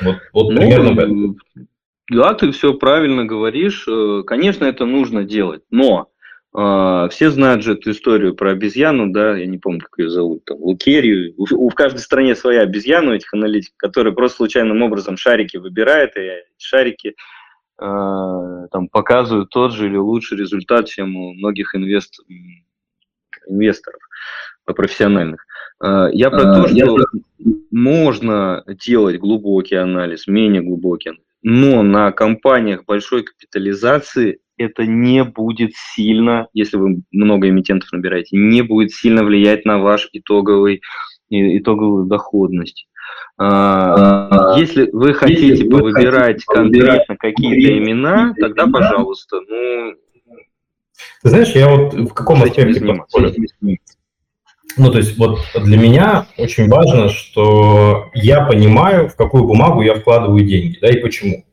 Вот, 0.00 0.16
вот 0.32 0.50
ну, 0.50 0.56
примерно 0.56 0.92
в 0.94 0.98
этом. 0.98 1.36
Да, 2.10 2.34
ты 2.34 2.52
все 2.52 2.74
правильно 2.74 3.24
говоришь. 3.24 3.86
Э, 3.88 4.22
конечно, 4.26 4.64
это 4.64 4.84
нужно 4.84 5.24
делать, 5.24 5.62
но 5.70 6.08
все 6.54 7.30
знают 7.30 7.64
же 7.64 7.72
эту 7.72 7.90
историю 7.90 8.36
про 8.36 8.52
обезьяну, 8.52 9.12
да, 9.12 9.36
я 9.36 9.46
не 9.46 9.58
помню, 9.58 9.80
как 9.80 9.98
ее 9.98 10.08
зовут, 10.08 10.44
там, 10.44 10.58
Лукерию. 10.58 11.34
У, 11.36 11.68
в 11.68 11.74
каждой 11.74 11.98
стране 11.98 12.36
своя 12.36 12.60
обезьяна 12.60 13.10
у 13.10 13.14
этих 13.14 13.34
аналитиков, 13.34 13.76
которая 13.76 14.14
просто 14.14 14.36
случайным 14.36 14.80
образом 14.82 15.16
шарики 15.16 15.56
выбирает, 15.56 16.16
и 16.16 16.30
шарики 16.56 17.08
э, 17.08 17.14
там 17.80 18.88
показывают 18.88 19.50
тот 19.50 19.72
же 19.72 19.86
или 19.86 19.96
лучший 19.96 20.38
результат, 20.38 20.86
чем 20.86 21.16
у 21.16 21.34
многих 21.34 21.74
инвест... 21.74 22.20
инвесторов 23.48 24.00
профессиональных. 24.72 25.44
А, 25.80 26.08
я 26.12 26.30
про 26.30 26.54
то, 26.54 26.68
что 26.68 26.96
можно 27.70 28.64
делать 28.66 29.18
глубокий 29.18 29.76
анализ, 29.76 30.26
менее 30.26 30.62
глубокий, 30.62 31.20
но 31.42 31.82
на 31.82 32.12
компаниях 32.12 32.84
большой 32.84 33.24
капитализации 33.24 34.40
это 34.56 34.86
не 34.86 35.24
будет 35.24 35.72
сильно, 35.74 36.48
если 36.52 36.76
вы 36.76 37.02
много 37.10 37.48
эмитентов 37.48 37.92
набираете, 37.92 38.36
не 38.36 38.62
будет 38.62 38.92
сильно 38.92 39.24
влиять 39.24 39.64
на 39.64 39.78
ваш 39.78 40.08
итоговый, 40.12 40.82
итоговую 41.28 42.06
доходность. 42.06 42.86
А, 43.36 44.54
если 44.56 44.88
вы 44.92 45.12
хотите 45.14 45.48
если 45.48 45.68
повыбирать 45.68 46.44
хотите 46.44 46.46
конкретно 46.46 47.16
какие-то 47.16 47.78
имена, 47.78 48.34
тогда, 48.38 48.66
пожалуйста, 48.66 49.40
ну... 49.48 49.94
Ты 51.22 51.28
знаешь, 51.28 51.50
я 51.50 51.68
вот 51.68 51.94
в 51.94 52.14
каком 52.14 52.42
аспекте 52.42 52.80
ну, 54.76 54.90
то 54.90 54.98
есть 54.98 55.16
вот 55.18 55.38
для 55.54 55.78
меня 55.78 56.26
очень 56.36 56.68
важно, 56.68 57.08
что 57.08 58.10
я 58.12 58.44
понимаю, 58.44 59.08
в 59.08 59.14
какую 59.14 59.44
бумагу 59.44 59.82
я 59.82 59.94
вкладываю 59.94 60.44
деньги, 60.44 60.78
да, 60.80 60.88
и 60.88 61.00
почему. 61.00 61.44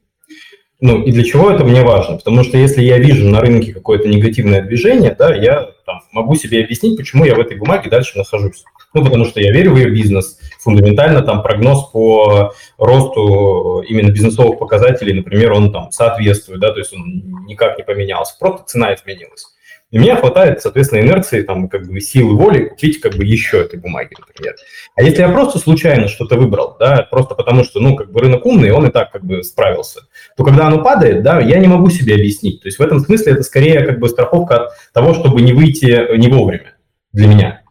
Ну, 0.81 1.03
и 1.03 1.11
для 1.11 1.23
чего 1.23 1.51
это 1.51 1.63
мне 1.63 1.83
важно? 1.83 2.17
Потому 2.17 2.43
что 2.43 2.57
если 2.57 2.81
я 2.81 2.97
вижу 2.97 3.29
на 3.29 3.39
рынке 3.39 3.71
какое-то 3.71 4.07
негативное 4.07 4.63
движение, 4.63 5.15
да, 5.17 5.33
я 5.33 5.69
там, 5.85 6.01
могу 6.11 6.35
себе 6.35 6.63
объяснить, 6.63 6.97
почему 6.97 7.23
я 7.23 7.35
в 7.35 7.39
этой 7.39 7.55
бумаге 7.55 7.87
дальше 7.87 8.17
нахожусь. 8.17 8.63
Ну, 8.95 9.05
потому 9.05 9.25
что 9.25 9.39
я 9.39 9.51
верю 9.53 9.73
в 9.73 9.77
ее 9.77 9.91
бизнес. 9.91 10.39
Фундаментально 10.59 11.21
там 11.21 11.43
прогноз 11.43 11.89
по 11.91 12.53
росту 12.79 13.83
именно 13.87 14.09
бизнесовых 14.09 14.57
показателей, 14.57 15.13
например, 15.13 15.53
он 15.53 15.71
там 15.71 15.91
соответствует, 15.91 16.59
да, 16.59 16.71
то 16.73 16.79
есть 16.79 16.91
он 16.93 17.45
никак 17.45 17.77
не 17.77 17.83
поменялся, 17.83 18.35
просто 18.39 18.63
цена 18.65 18.93
изменилась. 18.95 19.45
И 19.91 19.99
мне 19.99 20.15
хватает, 20.15 20.61
соответственно, 20.61 21.01
инерции, 21.01 21.41
там, 21.43 21.67
как 21.67 21.85
бы 21.85 21.99
силы 21.99 22.37
воли 22.37 22.69
купить 22.69 23.01
как 23.01 23.15
бы 23.15 23.25
еще 23.25 23.59
этой 23.59 23.77
бумаги, 23.77 24.15
например. 24.17 24.55
А 24.95 25.03
если 25.03 25.21
я 25.21 25.29
просто 25.29 25.59
случайно 25.59 26.07
что-то 26.07 26.37
выбрал, 26.37 26.77
да, 26.79 27.05
просто 27.11 27.35
потому 27.35 27.65
что, 27.65 27.81
ну, 27.81 27.97
как 27.97 28.09
бы 28.09 28.21
рынок 28.21 28.45
умный, 28.45 28.71
он 28.71 28.87
и 28.87 28.91
так 28.91 29.11
как 29.11 29.25
бы 29.25 29.43
справился, 29.43 30.07
то 30.37 30.45
когда 30.45 30.67
оно 30.67 30.81
падает, 30.81 31.23
да, 31.23 31.41
я 31.41 31.59
не 31.59 31.67
могу 31.67 31.89
себе 31.89 32.15
объяснить. 32.15 32.61
То 32.61 32.69
есть 32.69 32.79
в 32.79 32.81
этом 32.81 33.01
смысле 33.01 33.33
это 33.33 33.43
скорее 33.43 33.85
как 33.85 33.99
бы 33.99 34.07
страховка 34.07 34.67
от 34.67 34.71
того, 34.93 35.13
чтобы 35.13 35.41
не 35.41 35.51
выйти 35.51 36.17
не 36.17 36.29
вовремя 36.29 36.77
для 37.11 37.27
меня. 37.27 37.61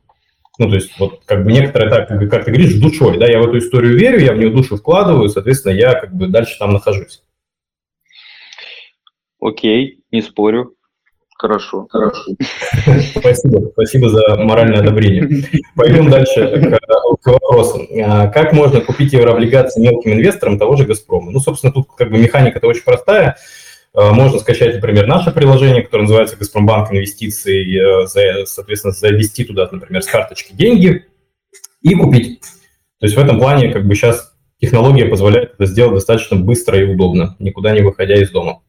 Ну, 0.58 0.68
то 0.68 0.74
есть 0.74 0.98
вот 0.98 1.22
как 1.24 1.42
бы 1.42 1.52
некоторые 1.52 1.88
так, 1.88 2.08
как 2.30 2.44
ты 2.44 2.50
говоришь, 2.50 2.74
душой, 2.74 3.18
да, 3.18 3.26
я 3.26 3.40
в 3.40 3.48
эту 3.48 3.56
историю 3.56 3.96
верю, 3.96 4.20
я 4.20 4.34
в 4.34 4.36
нее 4.36 4.50
душу 4.50 4.76
вкладываю, 4.76 5.30
соответственно, 5.30 5.72
я 5.72 5.94
как 5.94 6.14
бы 6.14 6.26
дальше 6.26 6.58
там 6.58 6.74
нахожусь. 6.74 7.22
Окей, 9.40 10.04
не 10.10 10.20
спорю. 10.20 10.76
Хорошо. 11.40 11.86
Хорошо. 11.88 12.32
Спасибо. 13.18 13.70
Спасибо 13.72 14.10
за 14.10 14.36
моральное 14.36 14.80
одобрение. 14.80 15.42
Пойдем 15.74 16.10
дальше 16.10 16.46
к, 16.46 17.22
к 17.22 17.26
вопросу. 17.26 17.80
А, 18.04 18.26
как 18.28 18.52
можно 18.52 18.82
купить 18.82 19.14
еврооблигации 19.14 19.80
мелким 19.80 20.12
инвесторам 20.12 20.58
того 20.58 20.76
же 20.76 20.84
«Газпрома»? 20.84 21.30
Ну, 21.30 21.40
собственно, 21.40 21.72
тут 21.72 21.88
как 21.96 22.10
бы 22.10 22.18
механика-то 22.18 22.66
очень 22.66 22.82
простая. 22.82 23.38
А, 23.94 24.12
можно 24.12 24.38
скачать, 24.38 24.74
например, 24.74 25.06
наше 25.06 25.30
приложение, 25.30 25.82
которое 25.82 26.02
называется 26.02 26.36
«Газпромбанк 26.36 26.92
инвестиции», 26.92 28.02
э, 28.04 28.44
соответственно, 28.44 28.92
завести 28.92 29.44
туда, 29.44 29.66
например, 29.72 30.02
с 30.02 30.08
карточки 30.08 30.52
деньги 30.52 31.06
и 31.80 31.94
купить. 31.94 32.42
То 32.98 33.06
есть 33.06 33.16
в 33.16 33.18
этом 33.18 33.38
плане 33.38 33.72
как 33.72 33.86
бы 33.86 33.94
сейчас 33.94 34.34
технология 34.60 35.06
позволяет 35.06 35.54
это 35.54 35.64
сделать 35.64 35.94
достаточно 35.94 36.36
быстро 36.36 36.78
и 36.78 36.84
удобно, 36.84 37.34
никуда 37.38 37.72
не 37.72 37.80
выходя 37.80 38.20
из 38.20 38.30
дома. 38.30 38.60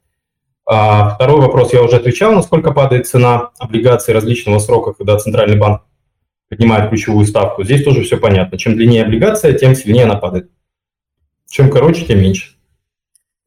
А 0.74 1.16
второй 1.16 1.42
вопрос 1.42 1.74
я 1.74 1.84
уже 1.84 1.98
отвечал, 1.98 2.32
насколько 2.32 2.72
падает 2.72 3.06
цена 3.06 3.50
облигаций 3.60 4.14
различного 4.14 4.58
срока, 4.60 4.94
когда 4.94 5.18
Центральный 5.18 5.58
банк 5.58 5.82
поднимает 6.48 6.90
ключевую 6.90 7.26
ставку. 7.26 7.66
Здесь 7.66 7.84
тоже 7.84 8.04
все 8.04 8.16
понятно. 8.16 8.58
Чем 8.58 8.78
длиннее 8.78 9.04
облигация, 9.04 9.52
тем 9.52 9.76
сильнее 9.76 10.06
она 10.06 10.16
падает. 10.16 10.50
Чем 11.50 11.70
короче, 11.70 12.06
тем 12.06 12.22
меньше. 12.22 12.56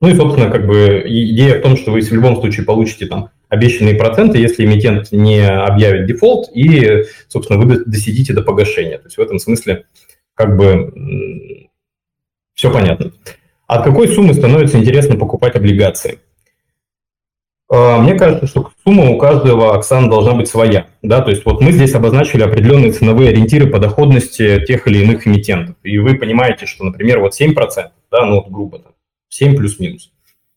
Ну 0.03 0.11
и, 0.11 0.15
собственно, 0.15 0.51
как 0.51 0.67
бы 0.67 1.03
идея 1.07 1.61
в 1.61 1.63
том, 1.63 1.79
что 1.79 1.93
вы 1.93 2.03
в 2.03 2.13
любом 2.13 2.37
случае 2.37 2.67
получите 2.67 3.07
там 3.07 3.31
обещанные 3.49 3.95
проценты, 3.95 4.37
если 4.37 4.67
эмитент 4.67 5.11
не 5.11 5.49
объявит 5.49 6.05
дефолт, 6.05 6.51
и, 6.55 7.05
собственно, 7.29 7.59
вы 7.59 7.87
досидите 7.87 8.35
до 8.35 8.43
погашения. 8.43 8.99
То 8.99 9.07
есть 9.07 9.17
в 9.17 9.23
этом 9.23 9.39
смысле 9.39 9.87
как 10.35 10.59
бы 10.59 11.71
все 12.53 12.71
понятно. 12.71 13.13
От 13.67 13.83
какой 13.83 14.09
суммы 14.09 14.35
становится 14.35 14.77
интересно 14.77 15.17
покупать 15.17 15.57
облигации? 15.57 16.19
А, 17.75 17.99
мне 17.99 18.15
кажется, 18.15 18.47
что 18.47 18.71
сумма 18.85 19.11
у 19.11 19.19
каждого 19.19 19.75
Оксана 19.75 20.09
должна 20.09 20.35
быть 20.35 20.49
своя. 20.49 20.87
Да? 21.03 21.21
То 21.23 21.31
есть 21.31 21.45
вот 21.45 21.61
мы 21.61 21.73
здесь 21.73 21.93
обозначили 21.95 22.43
определенные 22.43 22.93
ценовые 22.93 23.31
ориентиры 23.31 23.67
по 23.69 23.81
доходности 23.81 24.65
тех 24.65 24.87
или 24.87 25.03
иных 25.03 25.27
эмитентов. 25.27 25.75
И 25.83 25.99
вы 25.99 26.15
понимаете, 26.15 26.67
что, 26.67 26.85
например, 26.85 27.19
вот 27.19 27.33
7%, 27.39 27.55
да, 28.13 28.27
ну 28.27 28.37
вот 28.37 28.49
грубо, 28.49 28.79
там, 28.79 28.93
7 29.29 29.57
плюс-минус. 29.57 30.13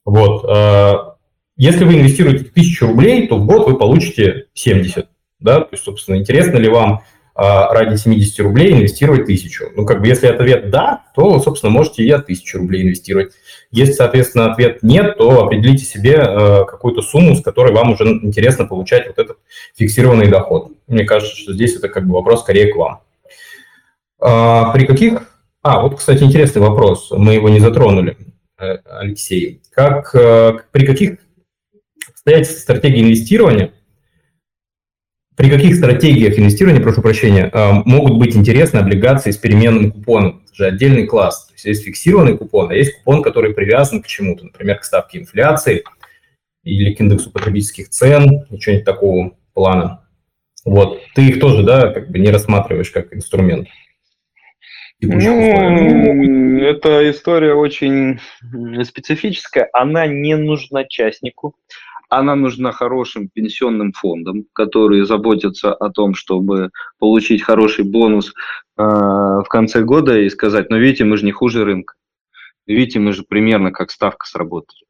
Вот. 0.06 0.46
А, 0.48 1.16
если 1.56 1.86
вы 1.86 1.96
инвестируете 1.96 2.46
1000 2.46 2.86
рублей, 2.86 3.28
то 3.28 3.38
в 3.38 3.48
год 3.48 3.68
вы 3.68 3.78
получите 3.78 4.46
70. 4.54 5.08
Да? 5.40 5.62
То 5.62 5.70
есть, 5.72 5.84
собственно, 5.84 6.18
интересно 6.18 6.58
ли 6.58 6.70
вам 6.70 7.02
ради 7.38 7.96
70 7.96 8.40
рублей 8.40 8.74
инвестировать 8.74 9.22
1000? 9.22 9.72
Ну, 9.76 9.86
как 9.86 10.02
бы, 10.02 10.08
если 10.08 10.28
ответ 10.28 10.72
«да», 10.72 11.04
то, 11.16 11.40
собственно, 11.40 11.72
можете 11.72 12.04
и 12.04 12.10
от 12.10 12.24
1000 12.24 12.58
рублей 12.58 12.84
инвестировать. 12.84 13.34
Если, 13.70 13.94
соответственно, 13.94 14.52
ответ 14.52 14.82
нет, 14.82 15.18
то 15.18 15.44
определите 15.44 15.84
себе 15.84 16.16
э, 16.16 16.66
какую-то 16.66 17.02
сумму, 17.02 17.36
с 17.36 17.44
которой 17.44 17.74
вам 17.74 17.92
уже 17.92 18.06
интересно 18.06 18.66
получать 18.66 19.08
вот 19.08 19.20
этот 19.20 19.38
фиксированный 19.76 20.30
доход. 20.30 20.72
Мне 20.88 21.04
кажется, 21.04 21.36
что 21.36 21.54
здесь 21.54 21.76
это 21.76 21.90
как 21.90 22.08
бы 22.08 22.14
вопрос 22.14 22.42
скорее 22.42 22.74
к 22.74 22.78
вам. 22.78 23.02
А, 24.20 24.72
при 24.72 24.86
каких... 24.86 25.22
А, 25.62 25.82
вот, 25.82 25.98
кстати, 25.98 26.24
интересный 26.24 26.62
вопрос. 26.62 27.12
Мы 27.12 27.34
его 27.34 27.50
не 27.50 27.60
затронули, 27.60 28.18
э, 28.58 28.78
Алексей. 28.86 29.62
Как, 29.72 30.16
э, 30.16 30.60
при 30.72 30.86
каких 30.86 31.18
обстоятельствах 32.10 32.62
стратегии 32.62 33.02
инвестирования 33.02 33.74
при 35.38 35.50
каких 35.50 35.76
стратегиях 35.76 36.38
инвестирования, 36.38 36.82
прошу 36.82 37.02
прощения, 37.02 37.50
могут 37.86 38.18
быть 38.18 38.36
интересны 38.36 38.80
облигации 38.80 39.32
с 39.32 39.38
переменным 39.38 39.92
купоном? 39.92 40.44
Это 40.46 40.56
же 40.56 40.66
отдельный 40.66 41.06
класс 41.06 41.48
есть 41.58 41.66
есть 41.66 41.86
фиксированный 41.86 42.38
купон, 42.38 42.70
а 42.70 42.76
есть 42.76 42.98
купон, 42.98 43.24
который 43.24 43.54
привязан 43.54 44.02
к 44.02 44.08
чему-то, 44.08 44.46
например, 44.46 44.80
к 44.80 44.84
ставке 44.84 45.20
инфляции 45.20 45.84
или 46.64 46.94
к 46.94 47.02
индексу 47.02 47.32
потребительских 47.32 47.90
цен, 47.90 48.46
ничего-нибудь 48.50 48.86
такого 48.86 49.38
плана. 49.54 50.08
Вот. 50.66 51.02
Ты 51.16 51.28
их 51.28 51.40
тоже, 51.40 51.64
да, 51.64 51.92
как 51.94 52.12
бы 52.12 52.20
не 52.20 52.30
рассматриваешь 52.30 52.92
как 52.92 53.14
инструмент. 53.14 53.68
Ну, 55.00 56.64
эта 56.64 57.10
история 57.10 57.54
очень 57.54 58.20
специфическая. 58.84 59.70
Она 59.72 60.08
не 60.08 60.36
нужна 60.36 60.86
частнику. 60.86 61.56
Она 62.10 62.36
нужна 62.36 62.72
хорошим 62.72 63.30
пенсионным 63.30 63.92
фондам, 63.92 64.46
которые 64.54 65.06
заботятся 65.06 65.74
о 65.74 65.90
том, 65.90 66.14
чтобы 66.16 66.70
получить 67.00 67.44
хороший 67.44 67.84
бонус 67.84 68.30
э, 68.30 68.84
в 68.84 69.46
конце 69.50 69.84
года 69.84 70.18
и 70.18 70.30
сказать, 70.30 70.70
ну 70.70 70.78
видите, 70.78 71.04
мы 71.04 71.18
же 71.18 71.26
не 71.26 71.32
хуже 71.32 71.66
рынка. 71.66 71.96
Видите, 72.66 73.00
мы 73.00 73.14
же 73.14 73.24
примерно 73.24 73.72
как 73.72 73.92
ставка 73.92 74.26
сработали. 74.26 74.82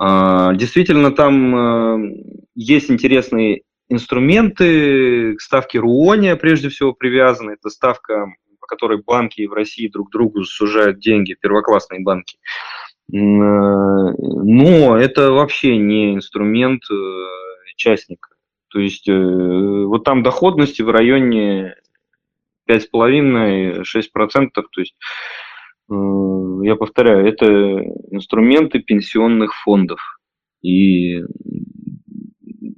Э, 0.00 0.50
действительно, 0.54 1.10
там 1.10 1.56
э, 1.56 2.14
есть 2.54 2.90
интересные 2.90 3.62
инструменты, 3.88 5.36
ставки 5.38 5.78
Руония 5.78 6.36
прежде 6.36 6.68
всего 6.68 6.92
привязаны. 6.92 7.52
Это 7.52 7.70
ставка, 7.70 8.26
по 8.60 8.66
которой 8.66 9.02
банки 9.02 9.46
в 9.46 9.52
России 9.52 9.88
друг 9.88 10.10
другу 10.10 10.44
сужают 10.44 11.00
деньги, 11.00 11.36
первоклассные 11.40 12.00
банки. 12.00 12.36
Э, 12.36 12.71
но 13.08 14.96
это 14.96 15.32
вообще 15.32 15.76
не 15.76 16.14
инструмент 16.14 16.82
э, 16.90 16.94
частника. 17.76 18.30
То 18.68 18.80
есть 18.80 19.08
э, 19.08 19.12
вот 19.12 20.04
там 20.04 20.22
доходности 20.22 20.82
в 20.82 20.90
районе 20.90 21.74
5,5-6%. 22.68 24.50
То 24.54 24.80
есть, 24.80 24.96
я 25.90 26.76
повторяю, 26.76 27.26
это 27.26 27.46
инструменты 28.10 28.78
пенсионных 28.78 29.54
фондов. 29.56 30.00
И 30.62 31.22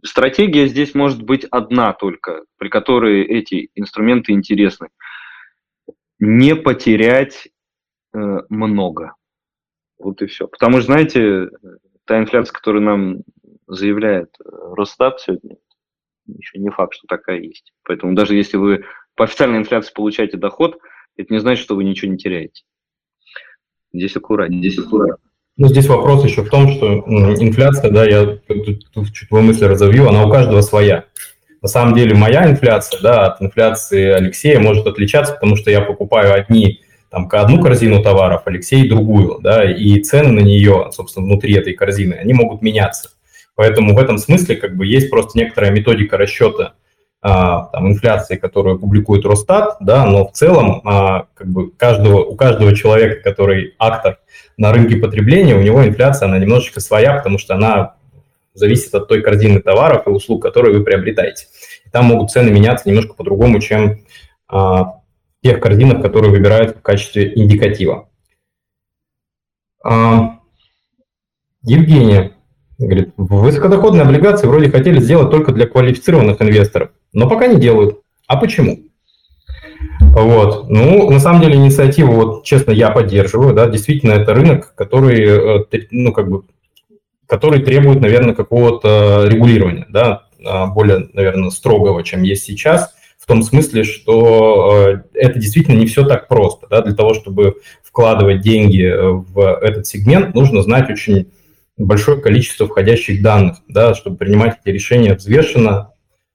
стратегия 0.02 0.66
здесь 0.66 0.94
может 0.94 1.22
быть 1.22 1.44
одна 1.44 1.92
только, 1.92 2.44
при 2.58 2.68
которой 2.68 3.22
эти 3.22 3.68
инструменты 3.74 4.32
интересны. 4.32 4.88
Не 6.18 6.56
потерять 6.56 7.48
много. 8.12 9.14
Вот 10.04 10.20
и 10.20 10.26
все. 10.26 10.46
Потому 10.46 10.76
что, 10.78 10.86
знаете, 10.86 11.48
та 12.04 12.18
инфляция, 12.18 12.52
которую 12.52 12.82
нам 12.82 13.16
заявляет 13.66 14.36
э, 14.38 14.48
Росстат 14.76 15.18
сегодня, 15.20 15.56
еще 16.26 16.58
не 16.58 16.68
факт, 16.68 16.94
что 16.94 17.06
такая 17.08 17.40
есть. 17.40 17.72
Поэтому 17.84 18.14
даже 18.14 18.36
если 18.36 18.58
вы 18.58 18.84
по 19.16 19.24
официальной 19.24 19.58
инфляции 19.58 19.94
получаете 19.94 20.36
доход, 20.36 20.78
это 21.16 21.32
не 21.32 21.40
значит, 21.40 21.64
что 21.64 21.74
вы 21.74 21.84
ничего 21.84 22.12
не 22.12 22.18
теряете. 22.18 22.64
Здесь 23.94 24.14
аккуратнее. 24.14 24.60
Здесь 24.60 24.84
аккуратнее. 24.84 25.16
Ну, 25.56 25.68
здесь 25.68 25.86
вопрос 25.86 26.24
еще 26.24 26.42
в 26.42 26.50
том, 26.50 26.68
что 26.68 26.98
инфляция, 27.40 27.90
да, 27.90 28.04
я 28.04 28.26
тут 28.92 29.12
чуть 29.12 29.28
твою 29.28 29.44
мысль 29.44 29.64
разовью, 29.64 30.08
она 30.08 30.26
у 30.26 30.30
каждого 30.30 30.60
своя. 30.60 31.06
на 31.62 31.68
самом 31.68 31.94
деле 31.94 32.14
моя 32.14 32.50
инфляция 32.50 33.00
да, 33.00 33.26
от 33.28 33.40
инфляции 33.40 34.10
Алексея 34.10 34.60
может 34.60 34.86
отличаться, 34.86 35.32
потому 35.32 35.56
что 35.56 35.70
я 35.70 35.80
покупаю 35.80 36.34
одни 36.34 36.83
там, 37.14 37.28
одну 37.30 37.62
корзину 37.62 38.02
товаров, 38.02 38.42
Алексей 38.46 38.88
другую, 38.88 39.38
да, 39.40 39.62
и 39.62 40.00
цены 40.00 40.32
на 40.32 40.40
нее, 40.40 40.88
собственно, 40.90 41.26
внутри 41.26 41.54
этой 41.54 41.72
корзины, 41.72 42.14
они 42.14 42.32
могут 42.32 42.60
меняться. 42.60 43.10
Поэтому 43.54 43.94
в 43.94 43.98
этом 44.00 44.18
смысле 44.18 44.56
как 44.56 44.76
бы 44.76 44.84
есть 44.84 45.10
просто 45.10 45.38
некоторая 45.38 45.70
методика 45.70 46.16
расчета 46.16 46.72
а, 47.22 47.66
там, 47.66 47.86
инфляции, 47.86 48.34
которую 48.34 48.80
публикует 48.80 49.24
Росстат, 49.24 49.76
да, 49.78 50.04
но 50.06 50.26
в 50.26 50.32
целом 50.32 50.80
а, 50.84 51.26
как 51.34 51.46
бы 51.46 51.70
каждого, 51.70 52.24
у 52.24 52.34
каждого 52.34 52.74
человека, 52.74 53.22
который 53.22 53.74
актор 53.78 54.18
на 54.56 54.72
рынке 54.72 54.96
потребления, 54.96 55.54
у 55.54 55.62
него 55.62 55.86
инфляция, 55.86 56.26
она 56.26 56.38
немножечко 56.38 56.80
своя, 56.80 57.14
потому 57.14 57.38
что 57.38 57.54
она 57.54 57.94
зависит 58.54 58.92
от 58.92 59.06
той 59.06 59.22
корзины 59.22 59.60
товаров 59.60 60.08
и 60.08 60.10
услуг, 60.10 60.42
которые 60.42 60.76
вы 60.76 60.82
приобретаете. 60.82 61.46
И 61.86 61.90
там 61.90 62.06
могут 62.06 62.32
цены 62.32 62.50
меняться 62.50 62.88
немножко 62.88 63.14
по-другому, 63.14 63.60
чем 63.60 64.00
а, 64.48 64.94
тех 65.44 65.60
корзинах, 65.60 66.00
которые 66.00 66.32
выбирают 66.32 66.78
в 66.78 66.82
качестве 66.82 67.32
индикатива. 67.36 68.08
А, 69.84 70.38
Евгения 71.62 72.32
говорит, 72.78 73.12
высокодоходные 73.16 74.02
облигации 74.02 74.46
вроде 74.46 74.70
хотели 74.70 74.98
сделать 75.00 75.30
только 75.30 75.52
для 75.52 75.66
квалифицированных 75.66 76.40
инвесторов, 76.40 76.90
но 77.12 77.28
пока 77.28 77.46
не 77.46 77.60
делают. 77.60 78.00
А 78.26 78.36
почему? 78.36 78.80
Вот. 80.00 80.70
Ну, 80.70 81.10
на 81.10 81.20
самом 81.20 81.42
деле 81.42 81.56
инициативу, 81.56 82.12
вот, 82.12 82.44
честно, 82.44 82.72
я 82.72 82.90
поддерживаю, 82.90 83.54
да, 83.54 83.68
действительно, 83.68 84.12
это 84.12 84.32
рынок, 84.32 84.74
который, 84.74 85.60
э, 85.60 85.86
ну, 85.90 86.12
как 86.12 86.30
бы, 86.30 86.44
который 87.26 87.60
требует, 87.60 88.00
наверное, 88.00 88.34
какого-то 88.34 89.26
регулирования, 89.28 89.86
да, 89.90 90.24
а, 90.44 90.66
более, 90.68 91.08
наверное, 91.12 91.50
строгого, 91.50 92.02
чем 92.02 92.22
есть 92.22 92.44
сейчас, 92.44 92.93
в 93.24 93.26
том 93.26 93.42
смысле, 93.42 93.84
что 93.84 94.86
э, 94.86 95.02
это 95.14 95.38
действительно 95.38 95.78
не 95.78 95.86
все 95.86 96.04
так 96.04 96.28
просто, 96.28 96.66
да, 96.68 96.82
для 96.82 96.94
того, 96.94 97.14
чтобы 97.14 97.54
вкладывать 97.82 98.42
деньги 98.42 98.92
в 98.94 99.58
этот 99.62 99.86
сегмент, 99.86 100.34
нужно 100.34 100.60
знать 100.60 100.90
очень 100.90 101.28
большое 101.78 102.20
количество 102.20 102.66
входящих 102.66 103.22
данных, 103.22 103.58
да, 103.66 103.94
чтобы 103.94 104.18
принимать 104.18 104.58
эти 104.62 104.74
решения 104.74 105.14
взвешенно, 105.14 105.92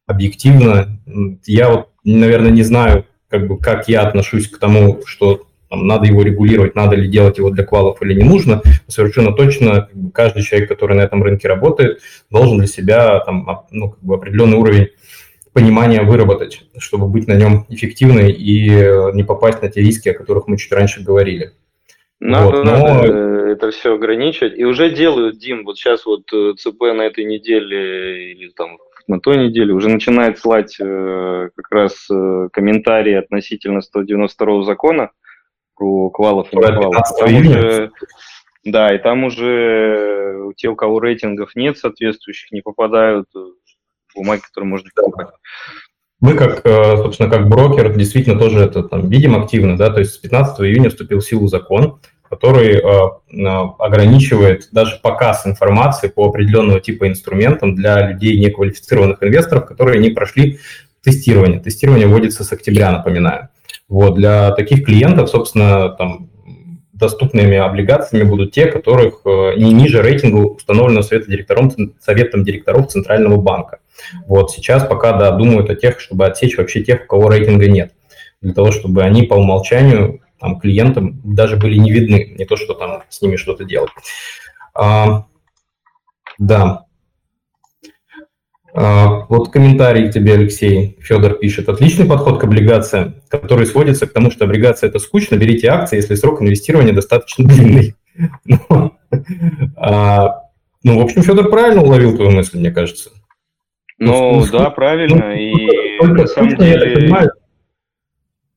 объективно. 0.07 0.99
Я 1.45 1.69
вот, 1.69 1.89
наверное, 2.03 2.49
не 2.49 2.63
знаю, 2.63 3.05
как, 3.27 3.47
бы, 3.47 3.59
как 3.59 3.87
я 3.87 4.01
отношусь 4.01 4.47
к 4.47 4.57
тому, 4.57 5.01
что 5.05 5.45
там, 5.69 5.85
надо 5.85 6.07
его 6.07 6.23
регулировать, 6.23 6.73
надо 6.73 6.95
ли 6.95 7.07
делать 7.07 7.37
его 7.37 7.51
для 7.51 7.63
квалов 7.63 8.01
или 8.01 8.15
не 8.15 8.27
нужно. 8.27 8.63
Совершенно 8.87 9.31
точно 9.31 9.81
как 9.81 9.95
бы, 9.95 10.09
каждый 10.09 10.41
человек, 10.41 10.69
который 10.69 10.97
на 10.97 11.01
этом 11.01 11.21
рынке 11.21 11.47
работает, 11.47 11.99
должен 12.31 12.57
для 12.57 12.65
себя 12.65 13.19
там, 13.19 13.65
ну, 13.69 13.91
как 13.91 14.01
бы 14.01 14.15
определенный 14.15 14.57
уровень 14.57 14.87
понимания 15.53 16.03
выработать, 16.03 16.63
чтобы 16.77 17.07
быть 17.07 17.27
на 17.27 17.33
нем 17.33 17.65
эффективной 17.69 18.31
и 18.31 18.69
э, 18.69 19.11
не 19.13 19.23
попасть 19.23 19.61
на 19.61 19.69
те 19.69 19.81
риски, 19.81 20.09
о 20.09 20.13
которых 20.13 20.47
мы 20.47 20.57
чуть 20.57 20.71
раньше 20.71 21.03
говорили. 21.03 21.51
Надо, 22.19 22.57
вот, 22.57 22.65
но... 22.65 22.71
надо 22.71 23.39
это 23.49 23.71
все 23.71 23.95
ограничивать. 23.95 24.57
И 24.57 24.63
уже 24.63 24.89
делают, 24.89 25.37
Дим, 25.37 25.65
вот 25.65 25.77
сейчас 25.77 26.05
вот 26.05 26.31
э, 26.33 26.53
ЦП 26.57 26.81
на 26.93 27.03
этой 27.03 27.25
неделе 27.25 28.31
или 28.31 28.49
там 28.49 28.77
на 29.07 29.19
той 29.19 29.37
неделе 29.37 29.73
уже 29.73 29.89
начинает 29.89 30.37
слать 30.37 30.77
э, 30.79 31.49
как 31.55 31.71
раз 31.71 32.07
э, 32.11 32.49
комментарии 32.53 33.13
относительно 33.13 33.81
192 33.81 34.63
закона 34.63 35.11
про 35.75 36.09
квалов 36.09 36.53
и 36.53 36.55
не 36.55 36.61
квалов. 36.61 37.03
Там 37.17 37.35
уже, 37.35 37.91
да, 38.65 38.93
и 38.93 38.99
там 38.99 39.23
уже 39.23 40.53
те, 40.57 40.69
у 40.69 40.75
кого 40.75 40.99
рейтингов 40.99 41.55
нет 41.55 41.77
соответствующих, 41.77 42.51
не 42.51 42.61
попадают 42.61 43.27
в 43.33 43.58
бумаги, 44.15 44.41
которые 44.41 44.69
можно 44.69 44.89
покупать. 44.95 45.29
Мы, 46.21 46.33
как, 46.33 46.65
э, 46.65 46.97
собственно, 46.97 47.29
как 47.29 47.47
брокер, 47.47 47.95
действительно 47.95 48.37
тоже 48.37 48.59
это 48.59 48.83
там 48.83 49.09
видим 49.09 49.41
активно, 49.41 49.77
да, 49.77 49.89
то 49.89 49.99
есть 49.99 50.15
с 50.15 50.17
15 50.17 50.59
июня 50.61 50.89
вступил 50.89 51.19
в 51.19 51.25
силу 51.25 51.47
закон, 51.47 52.01
который 52.29 52.75
э, 52.75 52.81
э, 52.81 53.47
ограничивает 53.79 54.67
даже 54.73 54.99
показ 55.01 55.47
информации 55.47 56.09
по 56.09 56.27
определенного 56.27 56.81
типа 56.81 57.07
инструментам 57.07 57.73
для 57.73 58.09
людей 58.09 58.37
неквалифицированных 58.37 59.23
инвесторов, 59.23 59.65
которые 59.65 60.01
не 60.01 60.09
прошли 60.09 60.59
тестирование. 61.01 61.61
Тестирование 61.61 62.07
вводится 62.07 62.43
с 62.43 62.51
октября, 62.51 62.91
напоминаю. 62.91 63.47
Вот, 63.87 64.15
для 64.15 64.51
таких 64.51 64.85
клиентов, 64.85 65.29
собственно, 65.29 65.89
там, 65.89 66.29
доступными 66.91 67.55
облигациями 67.55 68.27
будут 68.27 68.51
те, 68.51 68.65
которых 68.65 69.21
не 69.25 69.71
ниже 69.71 70.01
рейтинга, 70.01 70.39
установленного 70.39 71.01
Советом 71.01 71.31
директоров, 71.31 71.73
Советом 72.01 72.43
директоров 72.43 72.89
Центрального 72.89 73.37
банка. 73.37 73.79
Вот 74.27 74.51
сейчас 74.51 74.85
пока 74.85 75.13
да, 75.17 75.31
думают 75.31 75.69
о 75.69 75.75
тех, 75.75 75.99
чтобы 75.99 76.25
отсечь 76.25 76.57
вообще 76.57 76.83
тех, 76.83 77.03
у 77.03 77.07
кого 77.07 77.29
рейтинга 77.29 77.67
нет, 77.67 77.93
для 78.41 78.53
того, 78.53 78.71
чтобы 78.71 79.03
они 79.03 79.23
по 79.23 79.35
умолчанию 79.35 80.21
там, 80.39 80.59
клиентам 80.59 81.21
даже 81.23 81.57
были 81.57 81.75
не 81.75 81.91
видны, 81.91 82.35
не 82.37 82.45
то, 82.45 82.55
что 82.55 82.73
там 82.73 83.03
с 83.09 83.21
ними 83.21 83.35
что-то 83.35 83.65
делать. 83.65 83.91
А, 84.73 85.25
да. 86.37 86.85
А, 88.73 89.25
вот 89.27 89.51
комментарий 89.51 90.11
тебе, 90.11 90.33
Алексей. 90.35 90.97
Федор 91.01 91.33
пишет. 91.33 91.67
Отличный 91.67 92.05
подход 92.05 92.39
к 92.39 92.43
облигациям, 92.43 93.15
который 93.27 93.65
сводится 93.65 94.07
к 94.07 94.13
тому, 94.13 94.31
что 94.31 94.45
облигация– 94.45 94.87
это 94.89 94.99
скучно, 94.99 95.35
берите 95.35 95.67
акции, 95.67 95.97
если 95.97 96.15
срок 96.15 96.41
инвестирования 96.41 96.93
достаточно 96.93 97.45
длинный. 97.45 97.95
Ну, 98.43 98.91
а, 99.77 100.41
ну, 100.83 100.99
в 100.99 101.03
общем, 101.03 101.23
Федор 101.23 101.49
правильно 101.49 101.81
уловил 101.81 102.15
твою 102.17 102.31
мысль, 102.31 102.59
мне 102.59 102.69
кажется. 102.69 103.11
Ну, 103.99 104.45
да, 104.51 104.69
правильно. 104.69 105.33
И 105.33 106.05
на 106.05 106.27
самом 106.27 106.55
деле... 106.55 107.11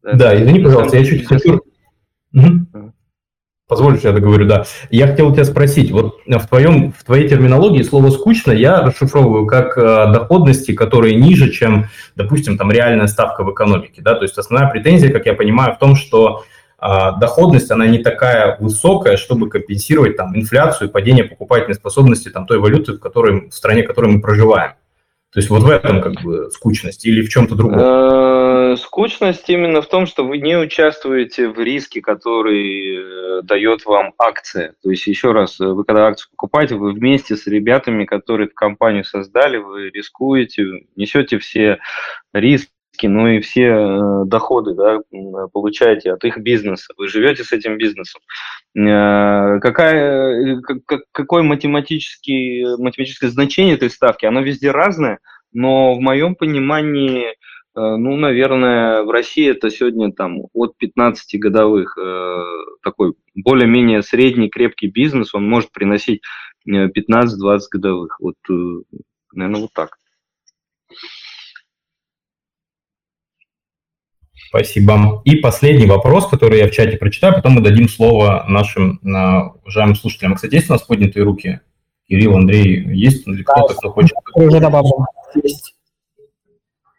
Да, 0.02 0.36
извини, 0.36 0.60
пожалуйста, 0.60 0.98
я 0.98 1.04
чуть 1.04 1.28
цензуру. 1.28 1.62
Угу. 2.34 2.92
Позволишь, 3.68 4.00
я 4.02 4.12
договорю, 4.12 4.46
да. 4.46 4.64
Я 4.90 5.06
хотел 5.06 5.28
у 5.28 5.32
тебя 5.32 5.44
спросить, 5.44 5.92
вот 5.92 6.18
в, 6.26 6.46
твоем, 6.46 6.92
в 6.92 7.04
твоей 7.04 7.28
терминологии 7.28 7.82
слово 7.82 8.10
«скучно» 8.10 8.52
я 8.52 8.82
расшифровываю 8.82 9.46
как 9.46 9.78
э, 9.78 10.12
доходности, 10.12 10.74
которые 10.74 11.14
ниже, 11.14 11.50
чем, 11.50 11.86
допустим, 12.14 12.58
там 12.58 12.70
реальная 12.70 13.06
ставка 13.06 13.44
в 13.44 13.52
экономике, 13.52 14.02
да, 14.02 14.14
то 14.14 14.24
есть 14.24 14.36
основная 14.36 14.68
претензия, 14.68 15.10
как 15.10 15.24
я 15.24 15.32
понимаю, 15.32 15.74
в 15.74 15.78
том, 15.78 15.96
что 15.96 16.44
э, 16.80 16.86
доходность, 17.18 17.70
она 17.70 17.86
не 17.86 17.98
такая 17.98 18.58
высокая, 18.60 19.16
чтобы 19.16 19.48
компенсировать 19.48 20.18
там 20.18 20.36
инфляцию 20.36 20.88
и 20.88 20.92
падение 20.92 21.24
покупательной 21.24 21.74
способности 21.74 22.28
там 22.28 22.46
той 22.46 22.58
валюты, 22.58 22.92
в, 22.92 22.98
которой, 22.98 23.48
в 23.48 23.54
стране, 23.54 23.84
в 23.84 23.86
которой 23.86 24.10
мы 24.10 24.20
проживаем. 24.20 24.72
То 25.32 25.40
есть 25.40 25.48
вот 25.48 25.62
в 25.62 25.70
этом 25.70 26.02
как 26.02 26.20
бы 26.22 26.50
скучность 26.50 27.06
или 27.06 27.22
в 27.22 27.30
чем-то 27.30 27.54
другом? 27.54 27.78
Э, 27.80 28.76
скучность 28.76 29.48
именно 29.48 29.80
в 29.80 29.88
том, 29.88 30.06
что 30.06 30.26
вы 30.26 30.36
не 30.36 30.58
участвуете 30.58 31.48
в 31.48 31.58
риске, 31.58 32.02
который 32.02 33.38
э, 33.38 33.42
дает 33.42 33.86
вам 33.86 34.12
акция. 34.18 34.74
То 34.82 34.90
есть 34.90 35.06
еще 35.06 35.32
раз, 35.32 35.58
э, 35.58 35.64
вы 35.64 35.84
когда 35.84 36.08
акцию 36.08 36.32
покупаете, 36.32 36.74
вы 36.74 36.92
вместе 36.92 37.36
с 37.36 37.46
ребятами, 37.46 38.04
которые 38.04 38.48
компанию 38.48 39.04
создали, 39.04 39.56
вы 39.56 39.88
рискуете, 39.88 40.84
несете 40.96 41.38
все 41.38 41.78
риски 42.34 42.68
ну 43.02 43.26
и 43.26 43.40
все 43.40 43.62
э, 43.62 44.24
доходы 44.26 44.74
да, 44.74 45.00
получаете 45.52 46.12
от 46.12 46.24
их 46.24 46.38
бизнеса, 46.38 46.92
вы 46.96 47.08
живете 47.08 47.44
с 47.44 47.52
этим 47.52 47.78
бизнесом. 47.78 48.20
Э, 48.76 49.58
какая, 49.60 50.60
как, 50.60 51.02
какое 51.10 51.42
математический, 51.42 52.76
математическое 52.76 53.28
значение 53.28 53.74
этой 53.74 53.90
ставки? 53.90 54.26
Оно 54.26 54.40
везде 54.42 54.70
разное, 54.70 55.18
но 55.52 55.94
в 55.94 56.00
моем 56.00 56.34
понимании, 56.34 57.28
э, 57.28 57.34
ну, 57.74 58.16
наверное, 58.16 59.02
в 59.02 59.10
России 59.10 59.50
это 59.50 59.70
сегодня 59.70 60.12
там 60.12 60.42
от 60.52 60.76
15 60.76 61.40
годовых 61.40 61.96
э, 61.98 62.42
такой 62.82 63.14
более-менее 63.34 64.02
средний 64.02 64.48
крепкий 64.48 64.88
бизнес, 64.88 65.34
он 65.34 65.48
может 65.48 65.72
приносить 65.72 66.22
15-20 66.68 67.60
годовых. 67.70 68.20
Вот, 68.20 68.36
э, 68.50 68.52
наверное, 69.32 69.62
вот 69.62 69.72
так. 69.72 69.98
Спасибо. 74.52 75.22
И 75.24 75.36
последний 75.36 75.86
вопрос, 75.86 76.28
который 76.28 76.58
я 76.58 76.68
в 76.68 76.72
чате 76.72 76.98
прочитаю, 76.98 77.32
потом 77.32 77.54
мы 77.54 77.62
дадим 77.62 77.88
слово 77.88 78.44
нашим 78.46 79.00
uh, 79.02 79.52
уважаемым 79.62 79.96
слушателям. 79.96 80.34
Кстати, 80.34 80.56
есть 80.56 80.68
у 80.68 80.74
нас 80.74 80.82
поднятые 80.82 81.24
руки? 81.24 81.60
Кирилл, 82.06 82.36
Андрей, 82.36 82.84
есть 82.94 83.26
или 83.26 83.44
кто-то, 83.44 83.72
кто 83.72 83.90
хочет? 83.90 84.12
Уже 84.34 84.60
добавлено. 84.60 85.06
Есть. 85.42 85.74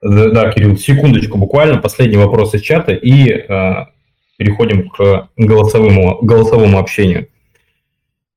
Да, 0.02 0.30
да, 0.32 0.52
Кирилл, 0.52 0.78
секундочку, 0.78 1.38
буквально 1.38 1.78
последний 1.78 2.18
вопрос 2.18 2.56
из 2.56 2.62
чата 2.62 2.92
и 2.92 3.30
э, 3.30 3.86
переходим 4.38 4.90
к 4.90 5.30
голосовому, 5.38 6.24
голосовому 6.24 6.80
общению. 6.80 7.28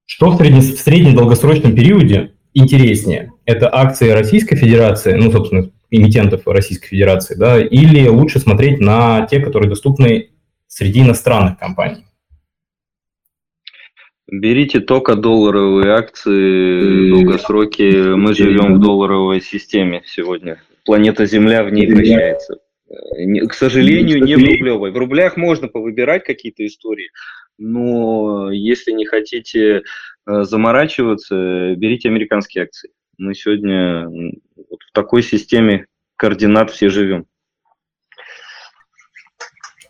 Что 0.05 0.29
в, 0.29 0.37
средне, 0.37 0.61
в 0.61 0.79
среднем 0.79 1.15
долгосрочном 1.15 1.75
периоде 1.75 2.33
интереснее? 2.53 3.33
Это 3.47 3.75
акции 3.75 4.11
Российской 4.11 4.57
Федерации, 4.57 5.15
ну, 5.15 5.33
собственно, 5.33 5.71
эмитентов 5.91 6.47
Российской 6.47 6.89
Федерации, 6.89 7.37
да, 7.37 7.61
или 7.61 8.09
лучше 8.09 8.39
смотреть 8.39 8.81
на 8.81 9.27
те, 9.27 9.41
которые 9.41 9.69
доступны 9.69 10.31
среди 10.67 11.03
иностранных 11.03 11.59
компаний? 11.59 12.05
Берите 14.29 14.81
только 14.81 15.15
долларовые 15.15 15.93
акции, 15.93 17.11
долгосроки. 17.11 18.15
Мы 18.17 18.35
живем 18.35 18.75
в 18.75 18.81
долларовой 18.81 19.41
системе 19.41 20.03
сегодня. 20.05 20.61
планета 20.87 21.27
Земля 21.27 21.63
в 21.65 21.71
ней 21.71 21.93
вращается. 21.93 22.59
К 22.89 23.53
сожалению, 23.53 24.25
не 24.25 24.37
в 24.37 24.39
рублевой. 24.39 24.93
В 24.93 24.97
рублях 24.97 25.37
можно 25.37 25.69
повыбирать 25.69 26.25
какие-то 26.25 26.65
истории, 26.65 27.11
но 27.59 28.51
если 28.51 28.93
не 28.93 29.05
хотите 29.05 29.83
заморачиваться, 30.25 31.75
берите 31.77 32.09
американские 32.09 32.65
акции. 32.65 32.91
Мы 33.19 33.35
сегодня 33.35 34.09
вот 34.71 34.81
в 34.83 34.93
такой 34.93 35.23
системе 35.23 35.87
координат 36.17 36.71
все 36.71 36.89
живем. 36.89 37.27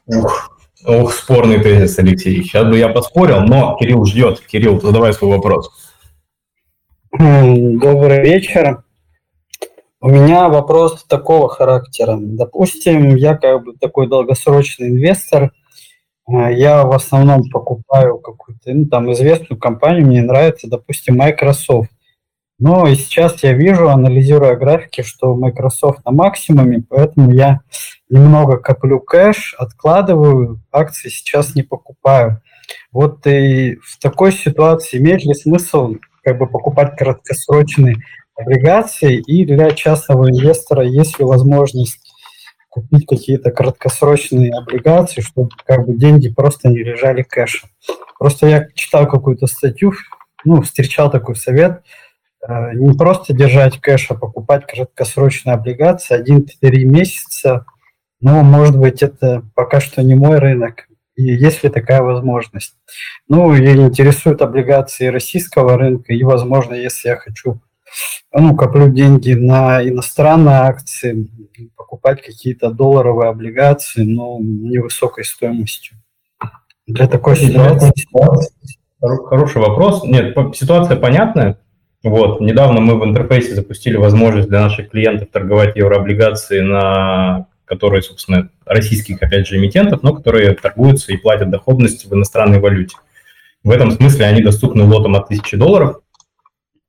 Ух, 0.06 0.58
ух, 0.86 1.12
спорный 1.12 1.60
тезис, 1.60 1.98
Алексей. 1.98 2.42
Сейчас 2.42 2.64
бы 2.64 2.78
я 2.78 2.88
поспорил, 2.88 3.40
но 3.40 3.76
Кирилл 3.78 4.04
ждет. 4.04 4.40
Кирилл, 4.40 4.80
задавай 4.80 5.12
свой 5.12 5.36
вопрос. 5.36 5.70
Добрый 7.18 8.20
вечер. 8.20 8.84
У 10.00 10.08
меня 10.10 10.48
вопрос 10.48 11.04
такого 11.04 11.48
характера. 11.48 12.16
Допустим, 12.20 13.16
я 13.16 13.34
как 13.36 13.64
бы 13.64 13.72
такой 13.72 14.06
долгосрочный 14.06 14.88
инвестор, 14.88 15.52
э, 16.28 16.52
я 16.52 16.84
в 16.84 16.92
основном 16.92 17.48
покупаю 17.50 18.18
какую-то 18.18 18.72
ну, 18.74 18.86
там 18.86 19.10
известную 19.12 19.58
компанию, 19.58 20.06
мне 20.06 20.22
нравится, 20.22 20.68
допустим, 20.68 21.16
Microsoft. 21.16 21.90
Но 22.58 22.88
и 22.88 22.94
сейчас 22.94 23.42
я 23.42 23.52
вижу, 23.52 23.90
анализируя 23.90 24.56
графики, 24.56 25.02
что 25.02 25.34
Microsoft 25.34 26.04
на 26.06 26.10
максимуме, 26.10 26.82
поэтому 26.88 27.30
я 27.30 27.60
немного 28.08 28.56
коплю 28.56 28.98
кэш, 28.98 29.54
откладываю, 29.58 30.62
акции 30.72 31.10
сейчас 31.10 31.54
не 31.54 31.62
покупаю. 31.62 32.40
Вот 32.92 33.26
и 33.26 33.76
в 33.82 33.98
такой 34.00 34.32
ситуации 34.32 34.96
имеет 34.96 35.24
ли 35.24 35.34
смысл 35.34 35.96
как 36.24 36.38
бы 36.38 36.46
покупать 36.46 36.96
краткосрочные 36.96 37.96
облигации 38.34 39.18
и 39.18 39.44
для 39.44 39.70
частного 39.72 40.30
инвестора 40.30 40.82
есть 40.82 41.18
ли 41.18 41.24
возможность 41.26 42.00
купить 42.70 43.06
какие-то 43.06 43.50
краткосрочные 43.50 44.52
облигации, 44.52 45.20
чтобы 45.20 45.50
как 45.66 45.86
бы 45.86 45.94
деньги 45.94 46.28
просто 46.28 46.70
не 46.70 46.78
лежали 46.78 47.22
кэшем. 47.22 47.68
Просто 48.18 48.46
я 48.48 48.66
читал 48.74 49.06
какую-то 49.06 49.46
статью, 49.46 49.92
ну, 50.44 50.62
встречал 50.62 51.10
такой 51.10 51.36
совет– 51.36 51.82
не 52.74 52.96
просто 52.96 53.32
держать 53.32 53.80
кэш, 53.80 54.10
а 54.10 54.14
покупать 54.14 54.66
краткосрочные 54.66 55.54
облигации 55.54 56.22
1-3 56.22 56.84
месяца. 56.84 57.66
Но, 58.20 58.42
может 58.42 58.78
быть, 58.78 59.02
это 59.02 59.42
пока 59.54 59.80
что 59.80 60.02
не 60.02 60.14
мой 60.14 60.38
рынок. 60.38 60.88
И 61.16 61.22
есть 61.22 61.64
ли 61.64 61.70
такая 61.70 62.02
возможность? 62.02 62.76
Ну, 63.28 63.54
и 63.54 63.64
интересуют 63.76 64.42
облигации 64.42 65.06
российского 65.06 65.76
рынка. 65.76 66.12
И, 66.12 66.22
возможно, 66.22 66.74
если 66.74 67.08
я 67.08 67.16
хочу, 67.16 67.60
ну, 68.32 68.54
коплю 68.54 68.88
деньги 68.90 69.32
на 69.32 69.82
иностранные 69.82 70.56
акции, 70.56 71.28
покупать 71.76 72.22
какие-то 72.22 72.70
долларовые 72.70 73.30
облигации, 73.30 74.04
но 74.04 74.38
невысокой 74.40 75.24
стоимостью. 75.24 75.96
Для 76.86 77.08
такой 77.08 77.36
ситуации... 77.36 77.92
Хороший 79.00 79.60
вопрос. 79.60 80.04
Нет, 80.04 80.36
ситуация 80.54 80.96
понятная. 80.96 81.58
Вот. 82.06 82.40
Недавно 82.40 82.80
мы 82.80 83.00
в 83.00 83.04
интерфейсе 83.04 83.56
запустили 83.56 83.96
возможность 83.96 84.48
для 84.48 84.60
наших 84.60 84.90
клиентов 84.90 85.28
торговать 85.32 85.74
еврооблигации 85.74 86.60
на 86.60 87.48
которые, 87.64 88.00
собственно, 88.00 88.48
российских, 88.64 89.20
опять 89.20 89.48
же, 89.48 89.56
эмитентов, 89.56 90.04
но 90.04 90.14
которые 90.14 90.54
торгуются 90.54 91.12
и 91.12 91.16
платят 91.16 91.50
доходность 91.50 92.04
в 92.04 92.14
иностранной 92.14 92.60
валюте. 92.60 92.96
В 93.64 93.72
этом 93.72 93.90
смысле 93.90 94.26
они 94.26 94.40
доступны 94.40 94.84
лотом 94.84 95.16
от 95.16 95.24
1000 95.24 95.56
долларов, 95.56 96.00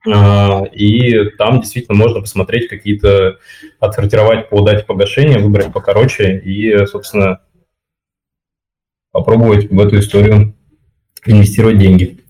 а, 0.07 0.65
и 0.72 1.32
там 1.32 1.61
действительно 1.61 1.97
можно 1.97 2.22
посмотреть 2.22 2.68
какие-то, 2.68 3.39
отсортировать 3.80 4.49
по 4.49 4.61
дате 4.61 4.86
погашения, 4.86 5.39
выбрать 5.39 5.74
покороче 5.74 6.38
и, 6.38 6.86
собственно, 6.86 7.41
попробовать 9.11 9.72
в 9.72 9.80
эту 9.80 9.97
историю 9.97 10.53
инвестировать 11.26 11.80
деньги. 11.80 12.24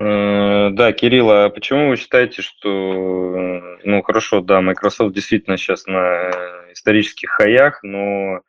Э, 0.00 0.57
да, 0.70 0.92
Кирилл, 0.92 1.30
а 1.30 1.48
почему 1.50 1.88
вы 1.88 1.96
считаете, 1.96 2.42
что, 2.42 2.68
э, 2.68 3.78
ну 3.84 4.02
хорошо, 4.02 4.40
да, 4.40 4.60
Microsoft 4.60 5.14
действительно 5.14 5.56
сейчас 5.56 5.86
на 5.86 6.30
э, 6.30 6.72
исторических 6.72 7.30
хаях, 7.30 7.82
но 7.82 8.40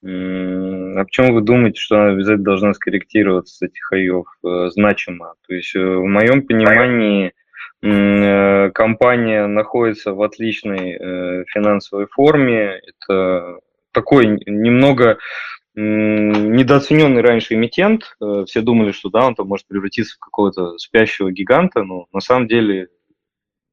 а 0.00 1.04
почему 1.04 1.34
вы 1.34 1.40
думаете, 1.40 1.80
что 1.80 1.96
она 1.96 2.12
обязательно 2.12 2.44
должна 2.44 2.74
скорректироваться 2.74 3.56
с 3.56 3.62
этих 3.62 3.82
хаев 3.82 4.26
значимо? 4.70 5.34
То 5.46 5.54
есть 5.54 5.74
в 5.74 6.04
моем 6.04 6.46
понимании 6.46 7.32
компания 7.80 9.46
находится 9.48 10.12
в 10.12 10.22
отличной 10.22 11.44
финансовой 11.48 12.06
форме. 12.06 12.80
Это 12.86 13.58
такой 13.92 14.26
немного 14.46 15.18
недооцененный 15.80 17.22
раньше 17.22 17.54
эмитент. 17.54 18.16
Э, 18.20 18.44
все 18.46 18.62
думали, 18.62 18.92
что 18.92 19.10
да, 19.10 19.26
он 19.26 19.34
там 19.34 19.46
может 19.46 19.66
превратиться 19.66 20.16
в 20.16 20.18
какого-то 20.18 20.76
спящего 20.78 21.30
гиганта, 21.30 21.84
но 21.84 22.06
на 22.12 22.20
самом 22.20 22.48
деле 22.48 22.88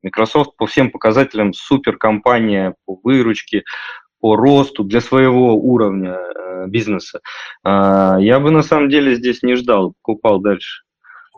Microsoft 0.03 0.55
по 0.55 0.67
всем 0.67 0.91
показателям 0.91 1.53
суперкомпания 1.53 2.75
по 2.85 2.99
выручке, 3.03 3.63
по 4.19 4.35
росту 4.35 4.83
для 4.83 5.01
своего 5.01 5.55
уровня 5.55 6.13
э, 6.13 6.67
бизнеса. 6.67 7.21
Э, 7.63 8.17
я 8.19 8.39
бы 8.39 8.51
на 8.51 8.61
самом 8.61 8.89
деле 8.89 9.15
здесь 9.15 9.41
не 9.41 9.55
ждал, 9.55 9.95
покупал 10.03 10.39
дальше. 10.39 10.84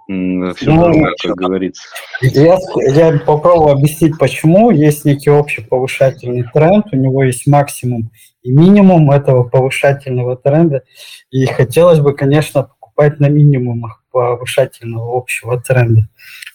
Все 0.08 0.72
ну, 0.72 0.82
должно, 0.82 1.10
как 1.22 1.36
говорится. 1.36 1.84
Я, 2.22 2.58
я 2.78 3.20
попробую 3.20 3.74
объяснить, 3.74 4.18
почему. 4.18 4.72
Есть 4.72 5.04
некий 5.04 5.30
общий 5.30 5.62
повышательный 5.62 6.46
тренд, 6.54 6.86
у 6.94 6.96
него 6.96 7.24
есть 7.24 7.46
максимум 7.46 8.10
и 8.42 8.52
минимум 8.52 9.12
этого 9.12 9.44
повышательного 9.44 10.38
тренда. 10.38 10.84
И 11.30 11.46
хотелось 11.46 12.00
бы, 12.00 12.14
конечно, 12.14 12.64
покупать 12.64 13.20
на 13.20 13.28
минимумах 13.28 14.04
повышательного 14.10 15.18
общего 15.18 15.60
тренда. 15.60 16.08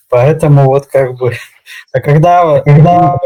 Поэтому 0.09 0.65
вот 0.65 0.87
как 0.87 1.19
бы, 1.19 1.35
а 1.93 2.01
когда, 2.01 2.61
когда 2.61 3.19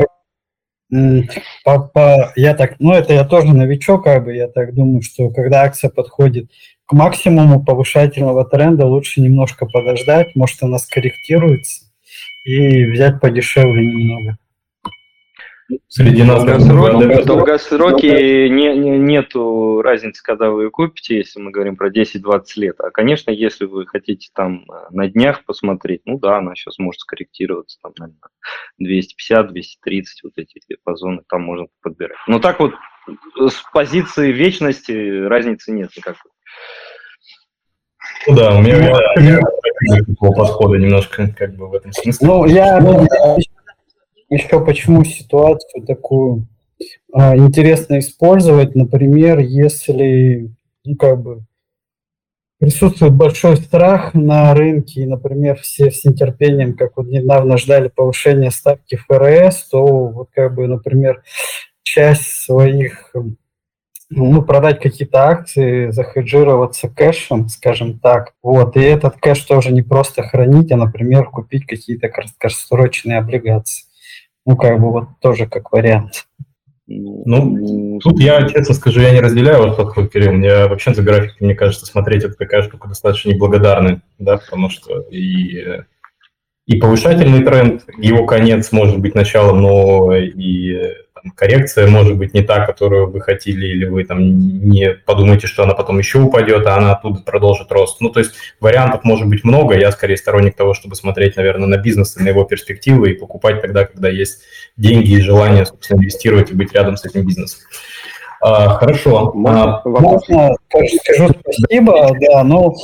по, 1.64 1.78
по, 1.80 2.32
я 2.36 2.54
так, 2.54 2.76
ну 2.80 2.92
это 2.92 3.12
я 3.12 3.24
тоже 3.24 3.48
новичок, 3.54 4.04
как 4.04 4.24
бы, 4.24 4.34
я 4.34 4.48
так 4.48 4.74
думаю, 4.74 5.02
что 5.02 5.30
когда 5.30 5.62
акция 5.62 5.90
подходит 5.90 6.50
к 6.86 6.92
максимуму 6.92 7.64
повышательного 7.64 8.44
тренда, 8.44 8.86
лучше 8.86 9.20
немножко 9.20 9.66
подождать, 9.66 10.34
может 10.36 10.62
она 10.62 10.78
скорректируется 10.78 11.86
и 12.44 12.84
взять 12.84 13.20
подешевле 13.20 13.84
немного. 13.84 14.38
Среди 15.88 16.22
нас 16.22 16.44
долгосроки, 16.44 17.24
долгосроки 17.24 18.48
не, 18.48 18.76
не, 18.76 18.98
нету 18.98 19.82
разницы, 19.82 20.22
когда 20.22 20.50
вы 20.50 20.70
купите, 20.70 21.16
если 21.16 21.40
мы 21.40 21.50
говорим 21.50 21.76
про 21.76 21.90
10-20 21.90 22.42
лет. 22.56 22.76
А, 22.78 22.90
конечно, 22.90 23.32
если 23.32 23.64
вы 23.64 23.84
хотите 23.84 24.28
там 24.32 24.64
э, 24.70 24.86
на 24.90 25.08
днях 25.08 25.44
посмотреть, 25.44 26.02
ну 26.04 26.20
да, 26.20 26.38
она 26.38 26.54
сейчас 26.54 26.78
может 26.78 27.00
скорректироваться 27.00 27.78
там 27.82 27.92
на 27.98 28.12
250, 28.78 29.48
230, 29.48 30.22
вот 30.22 30.32
эти 30.36 30.60
диапазоны 30.68 31.22
там 31.28 31.42
можно 31.42 31.66
подбирать. 31.82 32.18
Но 32.28 32.38
так 32.38 32.60
вот 32.60 32.72
с 33.36 33.60
позиции 33.72 34.30
вечности 34.30 35.26
разницы 35.26 35.72
нет 35.72 35.90
никакой. 35.96 36.30
Ну 38.26 38.34
да, 38.34 38.56
у 38.56 38.62
меня, 38.62 38.76
у 39.16 39.20
меня 39.20 39.40
подхода 40.18 40.78
немножко 40.78 41.28
как 41.36 41.54
бы 41.56 41.68
в 41.68 41.74
этом 41.74 41.92
смысле. 41.92 42.26
Ну, 42.26 42.46
я 42.46 42.78
еще 44.28 44.64
почему 44.64 45.04
ситуацию 45.04 45.84
такую 45.86 46.48
а, 47.12 47.36
интересно 47.36 47.98
использовать, 47.98 48.74
например, 48.74 49.38
если, 49.38 50.50
ну, 50.84 50.96
как 50.96 51.22
бы, 51.22 51.44
присутствует 52.58 53.14
большой 53.14 53.56
страх 53.56 54.14
на 54.14 54.54
рынке, 54.54 55.02
и, 55.02 55.06
например, 55.06 55.56
все 55.56 55.90
с 55.90 56.04
нетерпением, 56.04 56.76
как 56.76 56.96
вот 56.96 57.06
недавно 57.06 57.58
ждали 57.58 57.88
повышения 57.88 58.50
ставки 58.50 58.96
ФРС, 58.96 59.68
то 59.68 59.84
вот 59.84 60.28
как 60.32 60.54
бы, 60.54 60.66
например, 60.66 61.22
часть 61.82 62.44
своих, 62.44 63.14
ну, 64.08 64.42
продать 64.42 64.80
какие-то 64.80 65.28
акции, 65.28 65.90
захеджироваться 65.90 66.88
кэшем, 66.88 67.48
скажем 67.48 67.98
так, 67.98 68.32
вот, 68.42 68.76
и 68.76 68.80
этот 68.80 69.16
кэш 69.16 69.40
тоже 69.40 69.72
не 69.72 69.82
просто 69.82 70.22
хранить, 70.22 70.70
а, 70.70 70.76
например, 70.76 71.24
купить 71.26 71.66
какие-то 71.66 72.08
краткосрочные 72.08 73.18
облигации. 73.18 73.86
Ну, 74.44 74.56
как 74.56 74.80
бы 74.80 74.92
вот 74.92 75.08
тоже 75.20 75.46
как 75.46 75.72
вариант. 75.72 76.26
Ну, 76.86 77.98
тут 77.98 78.20
я, 78.20 78.48
честно 78.48 78.72
скажу, 78.74 79.00
я 79.00 79.10
не 79.10 79.20
разделяю 79.20 79.60
ваш 79.60 79.76
подход, 79.76 80.12
Кирилл. 80.12 80.34
Мне 80.34 80.66
вообще 80.66 80.94
за 80.94 81.02
графики, 81.02 81.42
мне 81.42 81.56
кажется, 81.56 81.84
смотреть 81.84 82.22
это 82.22 82.34
такая 82.34 82.62
штука 82.62 82.86
достаточно 82.86 83.30
неблагодарная, 83.30 84.02
да, 84.20 84.36
потому 84.36 84.70
что 84.70 85.00
и, 85.10 85.82
и 86.66 86.76
повышательный 86.78 87.42
тренд, 87.42 87.82
его 87.98 88.24
конец 88.24 88.70
может 88.70 89.00
быть 89.00 89.16
началом, 89.16 89.62
но 89.62 90.14
и 90.14 90.94
коррекция 91.34 91.88
может 91.88 92.16
быть 92.16 92.34
не 92.34 92.42
та, 92.42 92.64
которую 92.64 93.10
вы 93.10 93.20
хотели, 93.20 93.66
или 93.66 93.84
вы 93.84 94.04
там 94.04 94.20
не 94.20 94.90
подумаете, 94.90 95.46
что 95.46 95.62
она 95.62 95.74
потом 95.74 95.98
еще 95.98 96.20
упадет, 96.20 96.66
а 96.66 96.76
она 96.76 96.92
оттуда 96.92 97.20
продолжит 97.22 97.72
рост. 97.72 98.00
Ну, 98.00 98.10
то 98.10 98.20
есть 98.20 98.32
вариантов 98.60 99.04
может 99.04 99.26
быть 99.28 99.44
много. 99.44 99.78
Я 99.78 99.92
скорее 99.92 100.16
сторонник 100.16 100.56
того, 100.56 100.74
чтобы 100.74 100.96
смотреть, 100.96 101.36
наверное, 101.36 101.66
на 101.66 101.78
бизнес 101.78 102.16
и 102.16 102.22
на 102.22 102.28
его 102.28 102.44
перспективы 102.44 103.10
и 103.10 103.14
покупать 103.14 103.62
тогда, 103.62 103.84
когда 103.84 104.08
есть 104.08 104.42
деньги 104.76 105.12
и 105.12 105.20
желание, 105.20 105.66
собственно, 105.66 105.98
инвестировать 105.98 106.50
и 106.50 106.54
быть 106.54 106.72
рядом 106.72 106.96
с 106.96 107.04
этим 107.04 107.26
бизнесом. 107.26 107.60
А, 108.40 108.70
хорошо. 108.70 109.32
Можно, 109.34 109.78
а, 109.78 109.88
можно 109.88 110.56
скажу 111.02 111.30
спасибо, 111.40 112.10
да, 112.20 112.44
но 112.44 112.74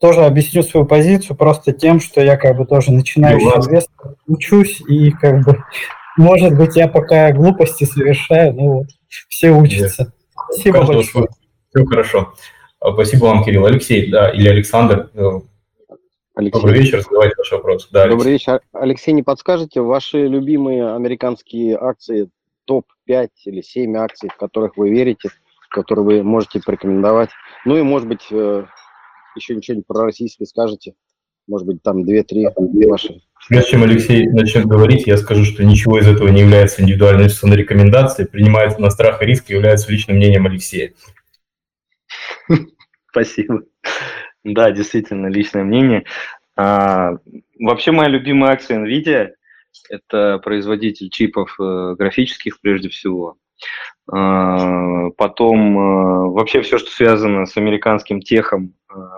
тоже 0.00 0.24
объясню 0.24 0.62
свою 0.62 0.84
позицию 0.84 1.36
просто 1.36 1.72
тем, 1.72 2.00
что 2.00 2.20
я 2.20 2.36
как 2.36 2.56
бы 2.56 2.66
тоже 2.66 2.92
начинающий 2.92 3.46
инвестор, 3.46 4.16
учусь, 4.26 4.82
и 4.86 5.10
как 5.10 5.44
бы, 5.44 5.64
может 6.16 6.56
быть, 6.56 6.76
я 6.76 6.88
пока 6.88 7.32
глупости 7.32 7.84
совершаю, 7.84 8.54
но 8.54 8.64
вот 8.78 8.86
все 9.28 9.50
учатся. 9.50 10.12
Спасибо 10.50 10.78
Каждого 10.78 10.96
большое. 10.96 11.28
Все 11.74 11.84
хорошо. 11.86 12.34
А, 12.80 12.92
спасибо 12.92 13.24
вам, 13.24 13.44
Кирилл. 13.44 13.66
Алексей, 13.66 14.10
да, 14.10 14.30
или 14.30 14.48
Александр, 14.48 15.10
э, 15.14 15.40
Алексей. 16.36 16.60
Добрый 16.60 16.80
вечер, 16.80 17.00
задавайте 17.00 17.34
ваш 17.38 17.52
вопрос. 17.52 17.88
Да, 17.90 18.08
Добрый 18.08 18.32
Алексей. 18.32 18.52
вечер. 18.52 18.60
Алексей, 18.72 19.12
не 19.12 19.22
подскажете, 19.22 19.80
ваши 19.80 20.26
любимые 20.26 20.94
американские 20.94 21.76
акции, 21.76 22.28
топ-5 22.64 23.28
или 23.46 23.60
7 23.60 23.96
акций, 23.96 24.28
в 24.28 24.36
которых 24.36 24.76
вы 24.76 24.90
верите, 24.90 25.30
которые 25.70 26.04
вы 26.04 26.22
можете 26.22 26.60
порекомендовать? 26.60 27.30
Ну 27.64 27.76
и, 27.76 27.82
может 27.82 28.08
быть, 28.08 28.26
э, 28.30 28.64
еще 29.36 29.54
ничего-нибудь 29.54 29.86
про 29.86 30.04
российские 30.04 30.46
скажете? 30.46 30.94
Может 31.46 31.66
быть, 31.66 31.82
там 31.82 32.02
2-3 32.04 32.52
ваши. 32.88 33.20
Прежде 33.48 33.70
чем 33.72 33.82
Алексей 33.82 34.26
начнет 34.26 34.66
говорить, 34.66 35.06
я 35.06 35.16
скажу, 35.18 35.44
что 35.44 35.64
ничего 35.64 35.98
из 35.98 36.08
этого 36.08 36.28
не 36.28 36.40
является 36.40 36.82
индивидуальной 36.82 37.24
инвестиционной 37.24 37.56
рекомендацией, 37.56 38.28
принимается 38.28 38.80
на 38.80 38.90
страх 38.90 39.22
и 39.22 39.26
риск 39.26 39.50
и 39.50 39.54
является 39.54 39.92
личным 39.92 40.16
мнением 40.16 40.46
Алексея. 40.46 40.94
Спасибо. 43.10 43.62
Да, 44.44 44.70
действительно, 44.70 45.26
личное 45.26 45.62
мнение. 45.62 46.04
А, 46.56 47.12
вообще, 47.58 47.92
моя 47.92 48.08
любимая 48.08 48.52
акция 48.52 48.78
NVIDIA– 48.78 49.32
это 49.90 50.38
производитель 50.38 51.10
чипов 51.10 51.56
э, 51.60 51.94
графических 51.98 52.60
прежде 52.60 52.88
всего. 52.88 53.36
А, 54.10 55.10
потом 55.16 55.78
э, 55.78 56.30
вообще 56.30 56.62
все, 56.62 56.78
что 56.78 56.90
связано 56.90 57.46
с 57.46 57.56
американским 57.56 58.20
техом, 58.20 58.74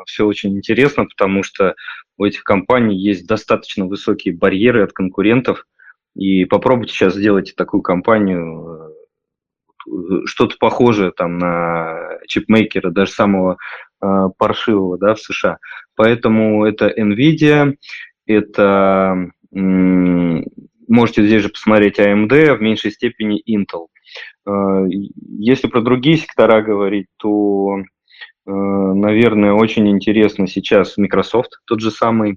все 0.07 0.27
очень 0.27 0.57
интересно, 0.57 1.05
потому 1.07 1.43
что 1.43 1.75
у 2.19 2.25
этих 2.25 2.45
компаний 2.45 2.99
есть 2.99 3.27
достаточно 3.27 3.87
высокие 3.87 4.35
барьеры 4.35 4.83
от 4.85 4.93
конкурентов. 4.93 5.67
И 6.15 6.45
попробуйте 6.47 6.95
сейчас 6.95 7.15
сделать 7.15 7.55
такую 7.57 7.83
компанию, 7.83 8.95
что-то 10.25 10.57
похожее 10.59 11.13
там 11.13 11.39
на 11.39 12.19
чипмейкера, 12.27 12.91
даже 12.91 13.13
самого 13.13 13.59
э, 14.03 14.07
паршивого 14.39 14.99
да, 14.99 15.15
в 15.15 15.21
США. 15.21 15.59
Поэтому 15.95 16.65
это 16.65 16.89
NVIDIA, 16.89 17.75
это 18.27 19.31
можете 20.89 21.27
здесь 21.27 21.43
же 21.43 21.49
посмотреть 21.49 21.99
AMD, 21.99 22.57
в 22.57 22.61
меньшей 22.61 22.91
степени 22.91 23.43
Intel. 23.49 23.89
Э, 24.47 24.87
если 25.39 25.69
про 25.69 25.81
другие 25.81 26.17
сектора 26.17 26.63
говорить, 26.63 27.07
то, 27.17 27.79
э, 27.79 27.83
наверное, 28.47 29.53
очень 29.53 29.89
интересно 29.89 30.47
сейчас 30.47 30.97
Microsoft, 30.97 31.61
тот 31.67 31.81
же 31.81 31.91
самый, 31.91 32.37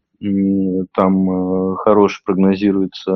там 0.93 1.29
э, 1.29 1.75
хороший 1.77 2.23
прогнозируется, 2.25 3.11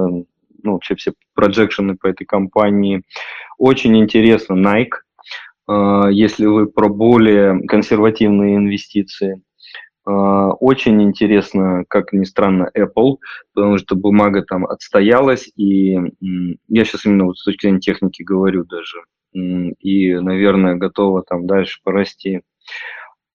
ну, 0.61 0.71
вообще 0.71 0.95
все 0.95 1.13
проекшены 1.33 1.97
по 1.97 2.07
этой 2.07 2.25
компании. 2.25 3.03
Очень 3.57 3.97
интересно 3.97 4.53
Nike, 4.53 6.11
если 6.11 6.45
вы 6.45 6.67
про 6.67 6.87
более 6.87 7.65
консервативные 7.67 8.55
инвестиции. 8.57 9.41
Очень 10.05 11.01
интересно, 11.01 11.85
как 11.87 12.11
ни 12.11 12.25
странно, 12.25 12.69
Apple, 12.77 13.17
потому 13.53 13.77
что 13.77 13.95
бумага 13.95 14.43
там 14.43 14.65
отстоялась, 14.65 15.49
и 15.55 15.97
я 16.67 16.85
сейчас 16.85 17.05
именно 17.05 17.25
вот 17.25 17.37
с 17.37 17.43
точки 17.45 17.67
зрения 17.67 17.79
техники 17.79 18.21
говорю 18.21 18.65
даже, 18.65 19.03
и, 19.33 20.13
наверное, 20.13 20.75
готова 20.75 21.23
там 21.23 21.47
дальше 21.47 21.79
порасти. 21.83 22.41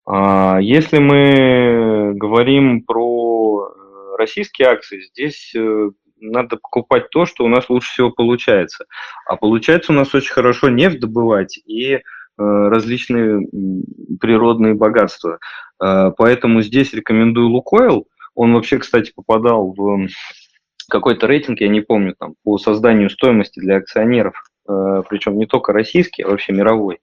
А, 0.07 0.59
если 0.61 0.99
мы 0.99 2.15
говорим 2.15 2.83
про 2.83 3.69
э, 3.69 4.17
российские 4.17 4.69
акции, 4.69 5.03
здесь 5.03 5.53
э, 5.55 5.91
надо 6.21 6.57
покупать 6.57 7.11
то, 7.11 7.27
что 7.27 7.45
у 7.45 7.49
нас 7.49 7.69
лучше 7.69 7.91
всего 7.91 8.11
получается. 8.11 8.87
А 9.27 9.37
получается 9.37 9.93
у 9.93 9.95
нас 9.95 10.15
очень 10.15 10.33
хорошо 10.33 10.69
нефть 10.69 11.01
добывать 11.01 11.59
и 11.59 12.01
Э, 12.39 12.69
различные 12.69 13.49
природные 14.21 14.75
богатства. 14.75 15.41
Э, 15.83 16.13
поэтому 16.17 16.63
здесь 16.63 16.93
рекомендую 16.93 17.49
Лукойл. 17.49 18.07
Он 18.37 18.55
вообще, 18.55 18.79
кстати, 18.79 19.13
попадал 19.13 19.75
в 19.77 20.07
какой-то 20.89 21.27
рейтинг, 21.27 21.61
я 21.61 21.69
не 21.69 21.81
помню, 21.81 22.15
там, 22.17 22.35
по 22.45 22.57
созданию 22.59 23.11
стоимости 23.11 23.59
для 23.59 23.77
акционеров, 23.77 24.43
причем 24.65 25.37
не 25.37 25.47
только 25.47 25.73
российский, 25.73 26.23
а 26.23 26.29
вообще 26.29 26.53
мировой. 26.53 27.01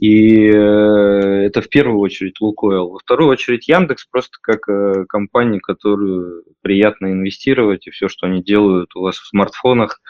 И 0.00 0.44
это 0.44 1.60
в 1.60 1.68
первую 1.68 1.98
очередь 2.00 2.40
Лукойл. 2.40 2.90
Во 2.90 2.98
вторую 2.98 3.30
очередь 3.30 3.68
Яндекс 3.68 4.06
просто 4.06 4.38
как 4.40 4.60
компания, 5.08 5.60
которую 5.60 6.44
приятно 6.62 7.12
инвестировать, 7.12 7.86
и 7.86 7.90
все, 7.90 8.08
что 8.08 8.26
они 8.26 8.42
делают 8.42 8.94
у 8.94 9.00
вас 9.00 9.16
в 9.16 9.26
смартфонах 9.26 10.00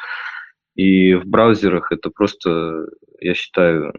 и 0.74 1.14
в 1.14 1.26
браузерах, 1.26 1.90
это 1.90 2.10
просто, 2.10 2.86
я 3.20 3.34
считаю, 3.34 3.92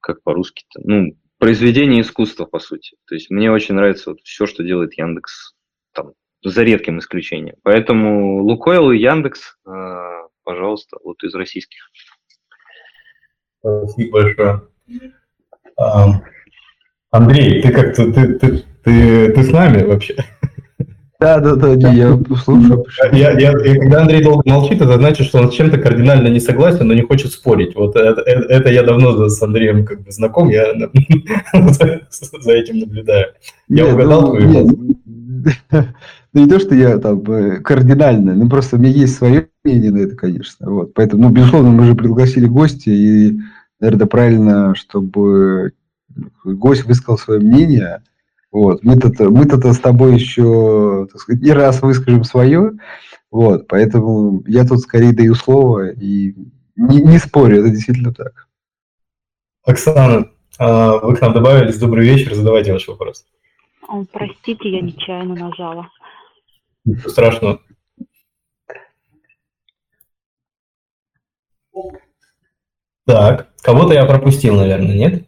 как 0.00 0.22
по-русски-то, 0.22 0.80
ну, 0.84 1.16
произведение 1.38 2.00
искусства, 2.00 2.46
по 2.46 2.58
сути. 2.58 2.96
То 3.06 3.14
есть 3.14 3.28
мне 3.30 3.52
очень 3.52 3.74
нравится 3.74 4.10
вот 4.10 4.20
все, 4.22 4.46
что 4.46 4.64
делает 4.64 4.96
Яндекс, 4.96 5.54
там, 5.92 6.12
за 6.42 6.62
редким 6.62 6.98
исключением. 6.98 7.56
Поэтому 7.62 8.42
Лукойл 8.42 8.90
и 8.90 8.98
Яндекс, 8.98 9.56
э, 9.66 9.70
пожалуйста, 10.44 10.96
вот 11.04 11.22
из 11.22 11.34
российских. 11.34 11.90
Спасибо 13.60 14.20
большое. 14.20 14.62
Андрей, 17.10 17.62
ты 17.62 17.72
как-то 17.72 18.12
ты, 18.12 18.34
ты, 18.34 18.64
ты, 18.84 19.32
ты 19.32 19.42
с 19.42 19.50
нами 19.50 19.82
вообще? 19.82 20.16
Да, 21.20 21.40
да, 21.40 21.56
да, 21.56 21.74
не, 21.74 21.96
я 21.96 22.16
слушаю. 22.44 22.86
Я, 23.12 23.32
я, 23.32 23.50
я, 23.50 23.80
когда 23.80 24.02
Андрей 24.02 24.22
долго 24.22 24.48
молчит, 24.48 24.80
это 24.80 24.98
значит, 24.98 25.26
что 25.26 25.38
он 25.38 25.50
с 25.50 25.54
чем-то 25.54 25.78
кардинально 25.78 26.28
не 26.28 26.38
согласен, 26.38 26.86
но 26.86 26.94
не 26.94 27.02
хочет 27.02 27.32
спорить. 27.32 27.74
Вот 27.74 27.96
это, 27.96 28.20
это, 28.20 28.44
это 28.48 28.70
я 28.70 28.84
давно 28.84 29.28
с 29.28 29.42
Андреем 29.42 29.84
как 29.84 30.02
бы 30.02 30.12
знаком, 30.12 30.48
я 30.48 30.72
за 31.52 32.52
этим 32.52 32.78
наблюдаю. 32.78 33.32
Я 33.68 33.84
нет, 33.84 33.94
угадал 33.94 34.22
ну, 34.22 34.36
твою 34.36 34.96
ну, 36.32 36.42
не 36.42 36.48
то, 36.48 36.58
что 36.58 36.74
я 36.74 36.98
там 36.98 37.22
э, 37.30 37.60
кардинально, 37.60 38.34
ну 38.34 38.48
просто 38.48 38.76
у 38.76 38.78
меня 38.78 38.90
есть 38.90 39.16
свое 39.16 39.48
мнение 39.64 39.90
на 39.90 39.98
это, 39.98 40.16
конечно. 40.16 40.70
Вот. 40.70 40.94
Поэтому, 40.94 41.24
ну, 41.24 41.30
безусловно, 41.30 41.70
мы 41.70 41.84
же 41.84 41.94
пригласили 41.94 42.46
гостя, 42.46 42.90
и, 42.90 43.38
наверное, 43.80 44.06
правильно, 44.06 44.74
чтобы 44.74 45.72
гость 46.44 46.84
высказал 46.84 47.18
свое 47.18 47.40
мнение, 47.40 48.02
вот. 48.50 48.82
Мы-то, 48.82 49.30
мы-то 49.30 49.72
с 49.72 49.78
тобой 49.78 50.14
еще, 50.14 51.06
так 51.12 51.20
сказать, 51.20 51.42
не 51.42 51.52
раз 51.52 51.82
выскажем 51.82 52.24
свое. 52.24 52.72
Вот. 53.30 53.68
Поэтому 53.68 54.42
я 54.46 54.66
тут 54.66 54.80
скорее 54.80 55.12
даю 55.12 55.34
слово 55.34 55.90
и 55.90 56.34
не, 56.76 57.02
не 57.02 57.18
спорю, 57.18 57.60
это 57.60 57.70
действительно 57.70 58.14
так. 58.14 58.46
Оксана, 59.64 60.30
а, 60.58 60.96
вы 60.98 61.14
к 61.14 61.20
нам 61.20 61.34
добавились. 61.34 61.78
Добрый 61.78 62.08
вечер, 62.08 62.34
задавайте 62.34 62.72
ваш 62.72 62.88
вопрос. 62.88 63.26
Простите, 64.12 64.70
я 64.70 64.80
нечаянно 64.80 65.34
нажала. 65.34 65.88
Ничего 66.88 67.10
страшного. 67.10 67.60
Так, 73.04 73.48
кого-то 73.62 73.92
я 73.92 74.06
пропустил, 74.06 74.56
наверное, 74.56 74.96
нет? 74.96 75.24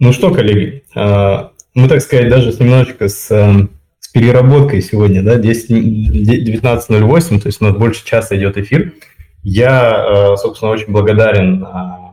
Ну 0.00 0.12
что, 0.12 0.32
коллеги, 0.32 0.84
а, 0.94 1.52
мы, 1.74 1.88
так 1.88 2.02
сказать, 2.02 2.28
даже 2.28 2.52
немножечко 2.52 3.08
с, 3.08 3.32
эм, 3.32 3.70
с 3.98 4.08
переработкой 4.08 4.80
сегодня, 4.80 5.24
да, 5.24 5.38
19.08, 5.38 7.40
то 7.40 7.48
есть 7.48 7.60
у 7.60 7.64
нас 7.64 7.76
больше 7.76 8.04
часа 8.04 8.36
идет 8.36 8.56
эфир. 8.58 8.94
Я, 9.42 10.34
э, 10.34 10.36
собственно, 10.36 10.70
очень 10.70 10.92
благодарен 10.92 11.64
а, 11.64 12.07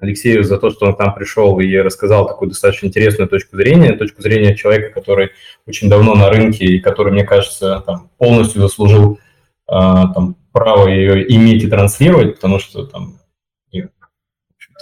Алексею 0.00 0.44
за 0.44 0.58
то, 0.58 0.70
что 0.70 0.86
он 0.86 0.94
к 0.94 0.98
нам 0.98 1.14
пришел 1.14 1.60
и 1.60 1.76
рассказал 1.76 2.26
такую 2.26 2.48
достаточно 2.48 2.86
интересную 2.86 3.28
точку 3.28 3.56
зрения, 3.56 3.92
точку 3.92 4.22
зрения 4.22 4.56
человека, 4.56 4.92
который 4.92 5.30
очень 5.66 5.88
давно 5.88 6.14
на 6.14 6.30
рынке 6.30 6.64
и 6.64 6.80
который, 6.80 7.12
мне 7.12 7.24
кажется, 7.24 7.82
там, 7.86 8.10
полностью 8.18 8.62
заслужил 8.62 9.18
а, 9.66 10.12
там, 10.12 10.36
право 10.52 10.88
ее 10.88 11.30
иметь 11.34 11.62
и 11.62 11.68
транслировать, 11.68 12.36
потому 12.36 12.58
что 12.58 12.86
там 12.86 13.20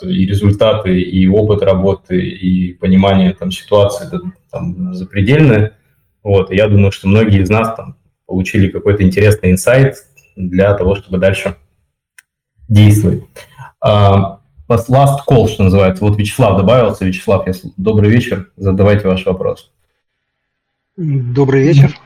и 0.03 0.27
результаты, 0.27 1.01
и 1.01 1.27
опыт 1.27 1.63
работы, 1.63 2.21
и 2.21 2.75
понимание 2.75 3.35
там, 3.35 3.51
ситуации 3.51 4.07
это, 4.07 4.21
там, 4.51 4.95
запредельное. 4.95 5.77
Вот, 6.23 6.51
и 6.51 6.57
я 6.57 6.69
думаю, 6.69 6.93
что 6.93 7.09
многие 7.09 7.43
из 7.43 7.51
нас 7.51 7.75
там, 7.75 7.97
получили 8.27 8.69
какой-то 8.69 9.03
интересный 9.03 9.51
инсайт 9.51 9.97
для 10.37 10.75
того, 10.75 10.95
чтобы 10.95 11.19
дальше 11.19 11.57
действовать. 12.69 13.25
А, 13.81 14.38
last 14.69 15.21
call, 15.29 15.49
что 15.49 15.65
называется. 15.65 16.05
Вот 16.05 16.19
Вячеслав 16.19 16.59
добавился. 16.59 17.05
Вячеслав, 17.05 17.47
если... 17.47 17.71
добрый 17.77 18.11
вечер, 18.11 18.51
задавайте 18.57 19.09
ваш 19.09 19.25
вопрос. 19.27 19.71
Добрый 20.97 21.63
вечер. 21.63 21.97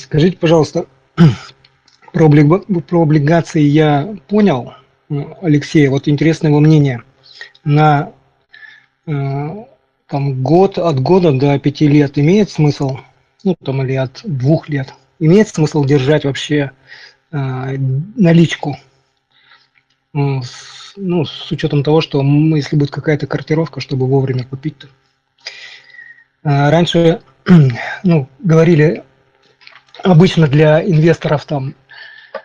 Скажите, 0.00 0.38
пожалуйста, 0.38 0.86
про, 2.12 2.26
облиг... 2.26 2.66
про 2.86 3.02
облигации 3.02 3.62
я 3.62 4.16
понял, 4.28 4.72
Алексей, 5.42 5.86
вот 5.88 6.08
интересное 6.08 6.50
его 6.50 6.60
мнение. 6.60 7.02
На 7.64 8.12
э, 9.06 9.64
там, 10.08 10.42
год, 10.42 10.78
от 10.78 11.00
года 11.00 11.32
до 11.32 11.58
пяти 11.58 11.86
лет 11.88 12.18
имеет 12.18 12.50
смысл, 12.50 12.98
ну 13.44 13.54
там 13.62 13.82
или 13.82 13.94
от 13.94 14.22
двух 14.24 14.68
лет, 14.68 14.94
имеет 15.18 15.48
смысл 15.48 15.84
держать 15.84 16.24
вообще 16.24 16.70
э, 17.32 17.76
наличку? 18.16 18.76
С, 20.16 20.94
ну, 20.96 21.26
с 21.26 21.52
учетом 21.52 21.82
того, 21.82 22.00
что 22.00 22.22
мы, 22.22 22.58
если 22.58 22.76
будет 22.76 22.90
какая-то 22.90 23.26
картировка, 23.26 23.80
чтобы 23.80 24.06
вовремя 24.06 24.44
купить-то. 24.44 24.88
Э, 26.42 26.70
раньше 26.70 27.20
ну, 28.02 28.28
говорили 28.38 29.04
обычно 30.02 30.48
для 30.48 30.82
инвесторов 30.82 31.44
там 31.44 31.74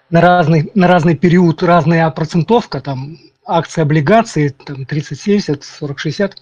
на 0.10 0.19
разный, 0.19 0.69
на 0.76 0.88
разный 0.88 1.15
период 1.15 1.64
разная 1.64 2.10
процентовка, 2.11 2.81
там 2.81 3.18
акции, 3.45 3.81
облигации, 3.81 4.49
там 4.49 4.85
30, 4.85 5.19
70, 5.19 5.64
40, 5.64 5.99
60. 5.99 6.38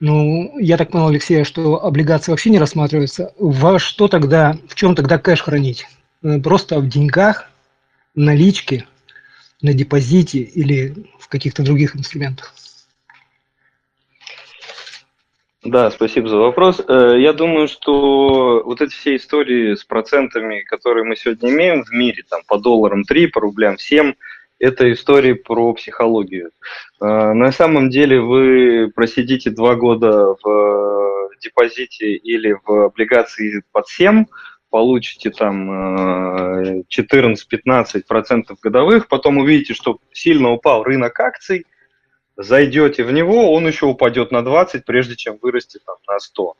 Ну, 0.00 0.58
я 0.58 0.76
так 0.76 0.90
понял, 0.90 1.08
Алексей, 1.08 1.44
что 1.44 1.84
облигации 1.84 2.32
вообще 2.32 2.50
не 2.50 2.58
рассматриваются. 2.58 3.32
Во 3.38 3.78
что 3.78 4.08
тогда, 4.08 4.56
в 4.68 4.74
чем 4.74 4.94
тогда 4.96 5.18
кэш 5.18 5.42
хранить? 5.42 5.86
Э, 6.22 6.40
просто 6.40 6.80
в 6.80 6.88
деньгах, 6.88 7.50
наличке, 8.16 8.86
на 9.62 9.74
депозите 9.74 10.38
или 10.38 10.94
в 11.18 11.28
каких-то 11.28 11.62
других 11.62 11.96
инструментах? 11.96 12.54
Да, 15.62 15.90
спасибо 15.90 16.28
за 16.28 16.36
вопрос. 16.36 16.80
Э, 16.88 17.16
я 17.18 17.34
думаю, 17.34 17.68
что 17.68 18.62
вот 18.64 18.80
эти 18.80 18.92
все 18.92 19.16
истории 19.16 19.74
с 19.74 19.84
процентами, 19.84 20.62
которые 20.62 21.04
мы 21.04 21.16
сегодня 21.16 21.50
имеем 21.50 21.84
в 21.84 21.92
мире, 21.92 22.24
там 22.28 22.40
по 22.48 22.58
долларам 22.58 23.04
3, 23.04 23.26
по 23.26 23.42
рублям 23.42 23.76
7, 23.76 24.14
это 24.58 24.90
истории 24.90 25.34
про 25.34 25.74
психологию. 25.74 26.50
Э, 27.00 27.34
на 27.34 27.52
самом 27.52 27.90
деле 27.90 28.20
вы 28.20 28.90
просидите 28.94 29.50
два 29.50 29.74
года 29.74 30.34
в 30.42 31.30
депозите 31.42 32.14
или 32.14 32.56
в 32.64 32.86
облигации 32.86 33.62
под 33.70 33.86
7, 33.86 34.24
получите 34.70 35.30
там 35.30 36.82
14-15% 36.82 36.84
э, 36.94 38.54
годовых, 38.62 39.08
потом 39.08 39.38
увидите, 39.38 39.74
что 39.74 39.98
сильно 40.12 40.50
упал 40.50 40.84
рынок 40.84 41.18
акций– 41.20 41.66
зайдете 42.42 43.04
в 43.04 43.12
него, 43.12 43.52
он 43.52 43.66
еще 43.66 43.86
упадет 43.86 44.30
на 44.30 44.42
20, 44.42 44.84
прежде 44.84 45.16
чем 45.16 45.38
вырасти 45.40 45.78
там, 45.84 45.96
на 46.08 46.18
100. 46.18 46.54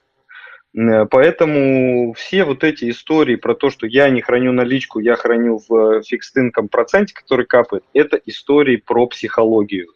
Э, 0.74 1.06
поэтому 1.06 2.12
все 2.14 2.44
вот 2.44 2.64
эти 2.64 2.90
истории 2.90 3.36
про 3.36 3.54
то, 3.54 3.70
что 3.70 3.86
я 3.86 4.10
не 4.10 4.20
храню 4.20 4.52
наличку, 4.52 5.00
я 5.00 5.16
храню 5.16 5.60
в 5.68 6.02
фикс 6.02 6.36
инком 6.36 6.68
проценте, 6.68 7.14
который 7.14 7.46
капает, 7.46 7.84
это 7.94 8.20
истории 8.26 8.76
про 8.76 9.06
психологию. 9.06 9.88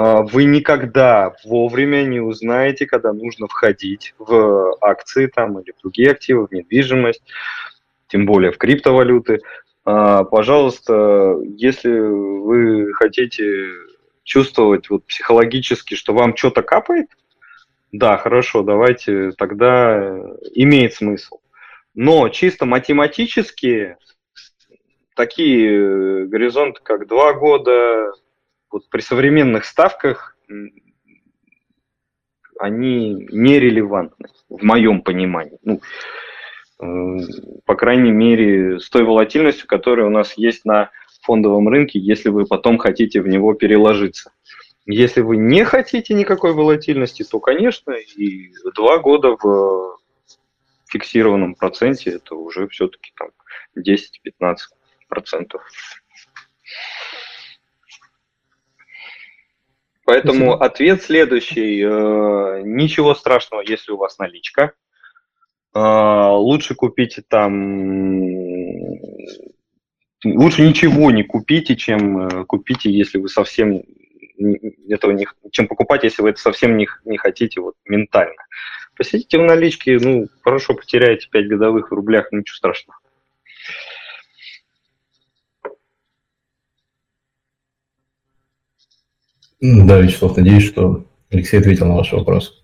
А, 0.00 0.22
вы 0.22 0.44
никогда 0.44 1.34
вовремя 1.44 2.04
не 2.04 2.20
узнаете, 2.20 2.86
когда 2.86 3.12
нужно 3.12 3.48
входить 3.48 4.14
в 4.18 4.76
акции 4.80 5.26
там, 5.26 5.58
или 5.58 5.72
в 5.72 5.80
другие 5.82 6.12
активы, 6.12 6.46
в 6.46 6.52
недвижимость, 6.52 7.24
тем 8.06 8.24
более 8.24 8.52
в 8.52 8.58
криптовалюты. 8.58 9.40
А, 9.84 10.22
пожалуйста, 10.22 11.36
если 11.56 11.98
вы 11.98 12.92
хотите 12.94 13.70
чувствовать 14.22 14.88
вот 14.88 15.04
психологически, 15.04 15.96
что 15.96 16.14
вам 16.14 16.36
что-то 16.36 16.62
капает, 16.62 17.08
да, 17.90 18.18
хорошо, 18.18 18.62
давайте, 18.62 19.32
тогда 19.32 19.98
имеет 20.54 20.94
смысл. 20.94 21.38
Но 21.96 22.28
чисто 22.28 22.66
математически 22.66 23.96
такие 25.16 26.26
горизонты, 26.26 26.82
как 26.84 27.08
два 27.08 27.32
года, 27.32 28.12
вот 28.70 28.88
при 28.90 29.00
современных 29.00 29.64
ставках, 29.64 30.36
они 32.58 33.28
нерелевантны, 33.30 34.28
в 34.48 34.62
моем 34.62 35.02
понимании. 35.02 35.58
Ну, 35.62 35.80
э, 36.80 37.24
по 37.64 37.74
крайней 37.76 38.10
мере, 38.10 38.80
с 38.80 38.90
той 38.90 39.04
волатильностью, 39.04 39.68
которая 39.68 40.06
у 40.06 40.10
нас 40.10 40.34
есть 40.36 40.64
на 40.64 40.90
фондовом 41.22 41.68
рынке, 41.68 41.98
если 41.98 42.30
вы 42.30 42.46
потом 42.46 42.78
хотите 42.78 43.20
в 43.20 43.28
него 43.28 43.54
переложиться. 43.54 44.32
Если 44.86 45.20
вы 45.20 45.36
не 45.36 45.64
хотите 45.64 46.14
никакой 46.14 46.54
волатильности, 46.54 47.22
то, 47.22 47.40
конечно, 47.40 47.92
и 47.92 48.50
два 48.74 48.98
года 48.98 49.36
в 49.36 49.98
фиксированном 50.88 51.54
проценте 51.54 52.12
это 52.12 52.34
уже 52.34 52.66
все-таки 52.68 53.12
там 53.16 53.28
10-15 53.78 54.56
процентов. 55.08 55.62
Поэтому 60.08 60.56
Спасибо. 60.56 60.64
ответ 60.64 61.02
следующий. 61.02 61.82
Э, 61.82 62.62
ничего 62.64 63.14
страшного, 63.14 63.60
если 63.60 63.92
у 63.92 63.98
вас 63.98 64.18
наличка. 64.18 64.72
Э, 65.74 66.30
лучше 66.30 66.74
купите 66.74 67.22
там 67.28 68.22
лучше 70.24 70.62
ничего 70.62 71.10
не 71.10 71.24
купите, 71.24 71.76
чем 71.76 72.20
э, 72.26 72.44
купите, 72.46 72.90
если 72.90 73.18
вы 73.18 73.28
совсем 73.28 73.82
этого 74.88 75.10
не, 75.10 75.26
чем 75.50 75.68
покупать, 75.68 76.04
если 76.04 76.22
вы 76.22 76.30
это 76.30 76.40
совсем 76.40 76.78
не, 76.78 76.88
не 77.04 77.18
хотите 77.18 77.60
вот 77.60 77.74
ментально. 77.84 78.42
Посидите 78.96 79.36
в 79.36 79.42
наличке, 79.42 79.98
ну, 80.00 80.28
хорошо, 80.40 80.72
потеряете 80.72 81.28
5 81.30 81.48
годовых 81.48 81.90
в 81.90 81.94
рублях, 81.94 82.32
ничего 82.32 82.56
страшного. 82.56 82.98
Да, 89.60 90.00
Вячеслав, 90.00 90.36
надеюсь, 90.36 90.66
что 90.66 91.04
Алексей 91.30 91.58
ответил 91.58 91.86
на 91.86 91.96
ваш 91.96 92.12
вопрос. 92.12 92.62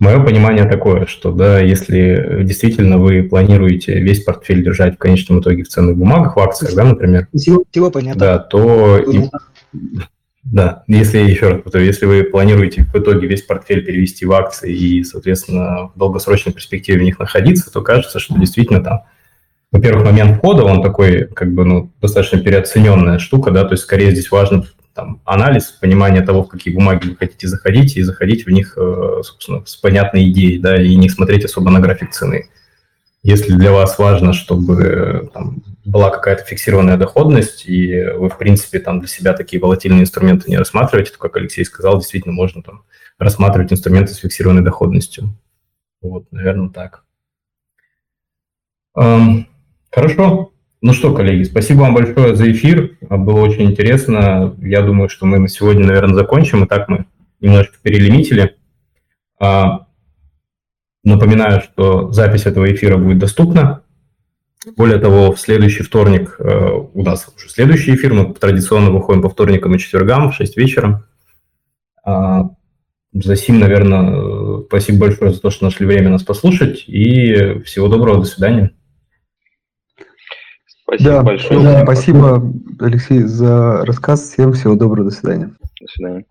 Мое 0.00 0.22
понимание 0.22 0.64
такое, 0.64 1.06
что 1.06 1.30
да, 1.30 1.60
если 1.60 2.42
действительно 2.42 2.98
вы 2.98 3.22
планируете 3.22 4.00
весь 4.00 4.24
портфель 4.24 4.62
держать 4.62 4.96
в 4.96 4.98
конечном 4.98 5.40
итоге 5.40 5.62
в 5.62 5.68
ценных 5.68 5.96
бумагах, 5.96 6.36
в 6.36 6.40
акциях, 6.40 6.74
да, 6.74 6.84
например, 6.84 7.28
всего, 7.32 7.62
всего 7.70 7.90
понятно. 7.90 8.20
Да, 8.20 8.38
то 8.38 8.98
и, 8.98 9.28
да, 10.42 10.82
если 10.88 11.18
еще 11.18 11.48
раз 11.48 11.62
повторю, 11.62 11.86
если 11.86 12.06
вы 12.06 12.24
планируете 12.24 12.84
в 12.92 12.96
итоге 12.98 13.28
весь 13.28 13.42
портфель 13.42 13.84
перевести 13.84 14.26
в 14.26 14.32
акции 14.32 14.74
и, 14.74 15.04
соответственно, 15.04 15.90
в 15.94 15.98
долгосрочной 15.98 16.52
перспективе 16.52 16.98
в 16.98 17.02
них 17.04 17.18
находиться, 17.20 17.72
то 17.72 17.80
кажется, 17.80 18.18
что 18.18 18.38
действительно 18.38 18.82
там, 18.82 19.04
во-первых, 19.70 20.04
момент 20.04 20.38
входа, 20.38 20.64
он 20.64 20.82
такой, 20.82 21.28
как 21.28 21.54
бы, 21.54 21.64
ну, 21.64 21.92
достаточно 22.02 22.40
переоцененная 22.40 23.18
штука, 23.20 23.52
да, 23.52 23.64
то 23.64 23.72
есть 23.72 23.84
скорее 23.84 24.10
здесь 24.10 24.30
важно 24.30 24.64
там, 24.94 25.20
анализ, 25.24 25.66
понимание 25.66 26.22
того, 26.22 26.44
в 26.44 26.48
какие 26.48 26.72
бумаги 26.72 27.08
вы 27.08 27.16
хотите 27.16 27.48
заходить, 27.48 27.96
и 27.96 28.02
заходить 28.02 28.46
в 28.46 28.50
них, 28.50 28.74
э, 28.76 29.20
собственно, 29.22 29.64
с 29.66 29.76
понятной 29.76 30.28
идеей, 30.30 30.58
да, 30.58 30.80
и 30.80 30.94
не 30.94 31.08
смотреть 31.08 31.44
особо 31.44 31.70
на 31.70 31.80
график 31.80 32.12
цены. 32.12 32.48
Если 33.22 33.54
для 33.54 33.72
вас 33.72 33.98
важно, 33.98 34.32
чтобы 34.32 35.30
там, 35.32 35.62
была 35.84 36.10
какая-то 36.10 36.44
фиксированная 36.44 36.96
доходность, 36.96 37.66
и 37.66 38.04
вы, 38.16 38.28
в 38.28 38.38
принципе, 38.38 38.78
там 38.78 39.00
для 39.00 39.08
себя 39.08 39.32
такие 39.32 39.60
волатильные 39.60 40.02
инструменты 40.02 40.50
не 40.50 40.58
рассматриваете, 40.58 41.12
то, 41.12 41.18
как 41.18 41.36
Алексей 41.36 41.64
сказал, 41.64 41.98
действительно 41.98 42.34
можно 42.34 42.62
там 42.62 42.84
рассматривать 43.18 43.72
инструменты 43.72 44.12
с 44.12 44.18
фиксированной 44.18 44.62
доходностью. 44.62 45.34
Вот, 46.02 46.30
наверное, 46.32 46.68
так. 46.68 47.04
Эм, 48.96 49.48
хорошо. 49.90 50.53
Ну 50.86 50.92
что, 50.92 51.14
коллеги, 51.14 51.44
спасибо 51.44 51.80
вам 51.80 51.94
большое 51.94 52.36
за 52.36 52.52
эфир. 52.52 52.98
Было 53.08 53.40
очень 53.40 53.70
интересно. 53.70 54.54
Я 54.60 54.82
думаю, 54.82 55.08
что 55.08 55.24
мы 55.24 55.38
на 55.38 55.48
сегодня, 55.48 55.86
наверное, 55.86 56.14
закончим. 56.14 56.62
И 56.62 56.66
так 56.66 56.90
мы 56.90 57.06
немножко 57.40 57.76
перелимитили. 57.80 58.56
А, 59.40 59.86
напоминаю, 61.02 61.62
что 61.62 62.12
запись 62.12 62.44
этого 62.44 62.70
эфира 62.70 62.98
будет 62.98 63.18
доступна. 63.18 63.80
Более 64.76 64.98
того, 64.98 65.32
в 65.32 65.40
следующий 65.40 65.84
вторник 65.84 66.36
э, 66.38 66.70
у 66.92 67.02
нас 67.02 67.32
уже 67.34 67.48
следующий 67.48 67.94
эфир. 67.94 68.12
Мы 68.12 68.34
традиционно 68.34 68.90
выходим 68.90 69.22
по 69.22 69.30
вторникам 69.30 69.74
и 69.74 69.78
четвергам 69.78 70.32
в 70.32 70.34
6 70.34 70.54
вечера. 70.58 71.08
А, 72.04 72.50
за 73.14 73.36
сим, 73.36 73.58
наверное, 73.58 74.64
спасибо 74.66 75.06
большое 75.06 75.32
за 75.32 75.40
то, 75.40 75.48
что 75.48 75.64
нашли 75.64 75.86
время 75.86 76.10
нас 76.10 76.24
послушать. 76.24 76.84
И 76.88 77.62
всего 77.64 77.88
доброго, 77.88 78.18
до 78.18 78.24
свидания. 78.26 78.72
Спасибо 80.84 81.10
да, 81.10 81.22
большое. 81.22 81.62
Да, 81.62 81.82
спасибо, 81.82 82.52
Алексей, 82.78 83.20
за 83.20 83.84
рассказ. 83.86 84.20
Всем 84.20 84.52
всего 84.52 84.74
доброго. 84.74 85.08
До 85.08 85.16
свидания. 85.16 85.54
До 85.80 85.86
свидания. 85.88 86.24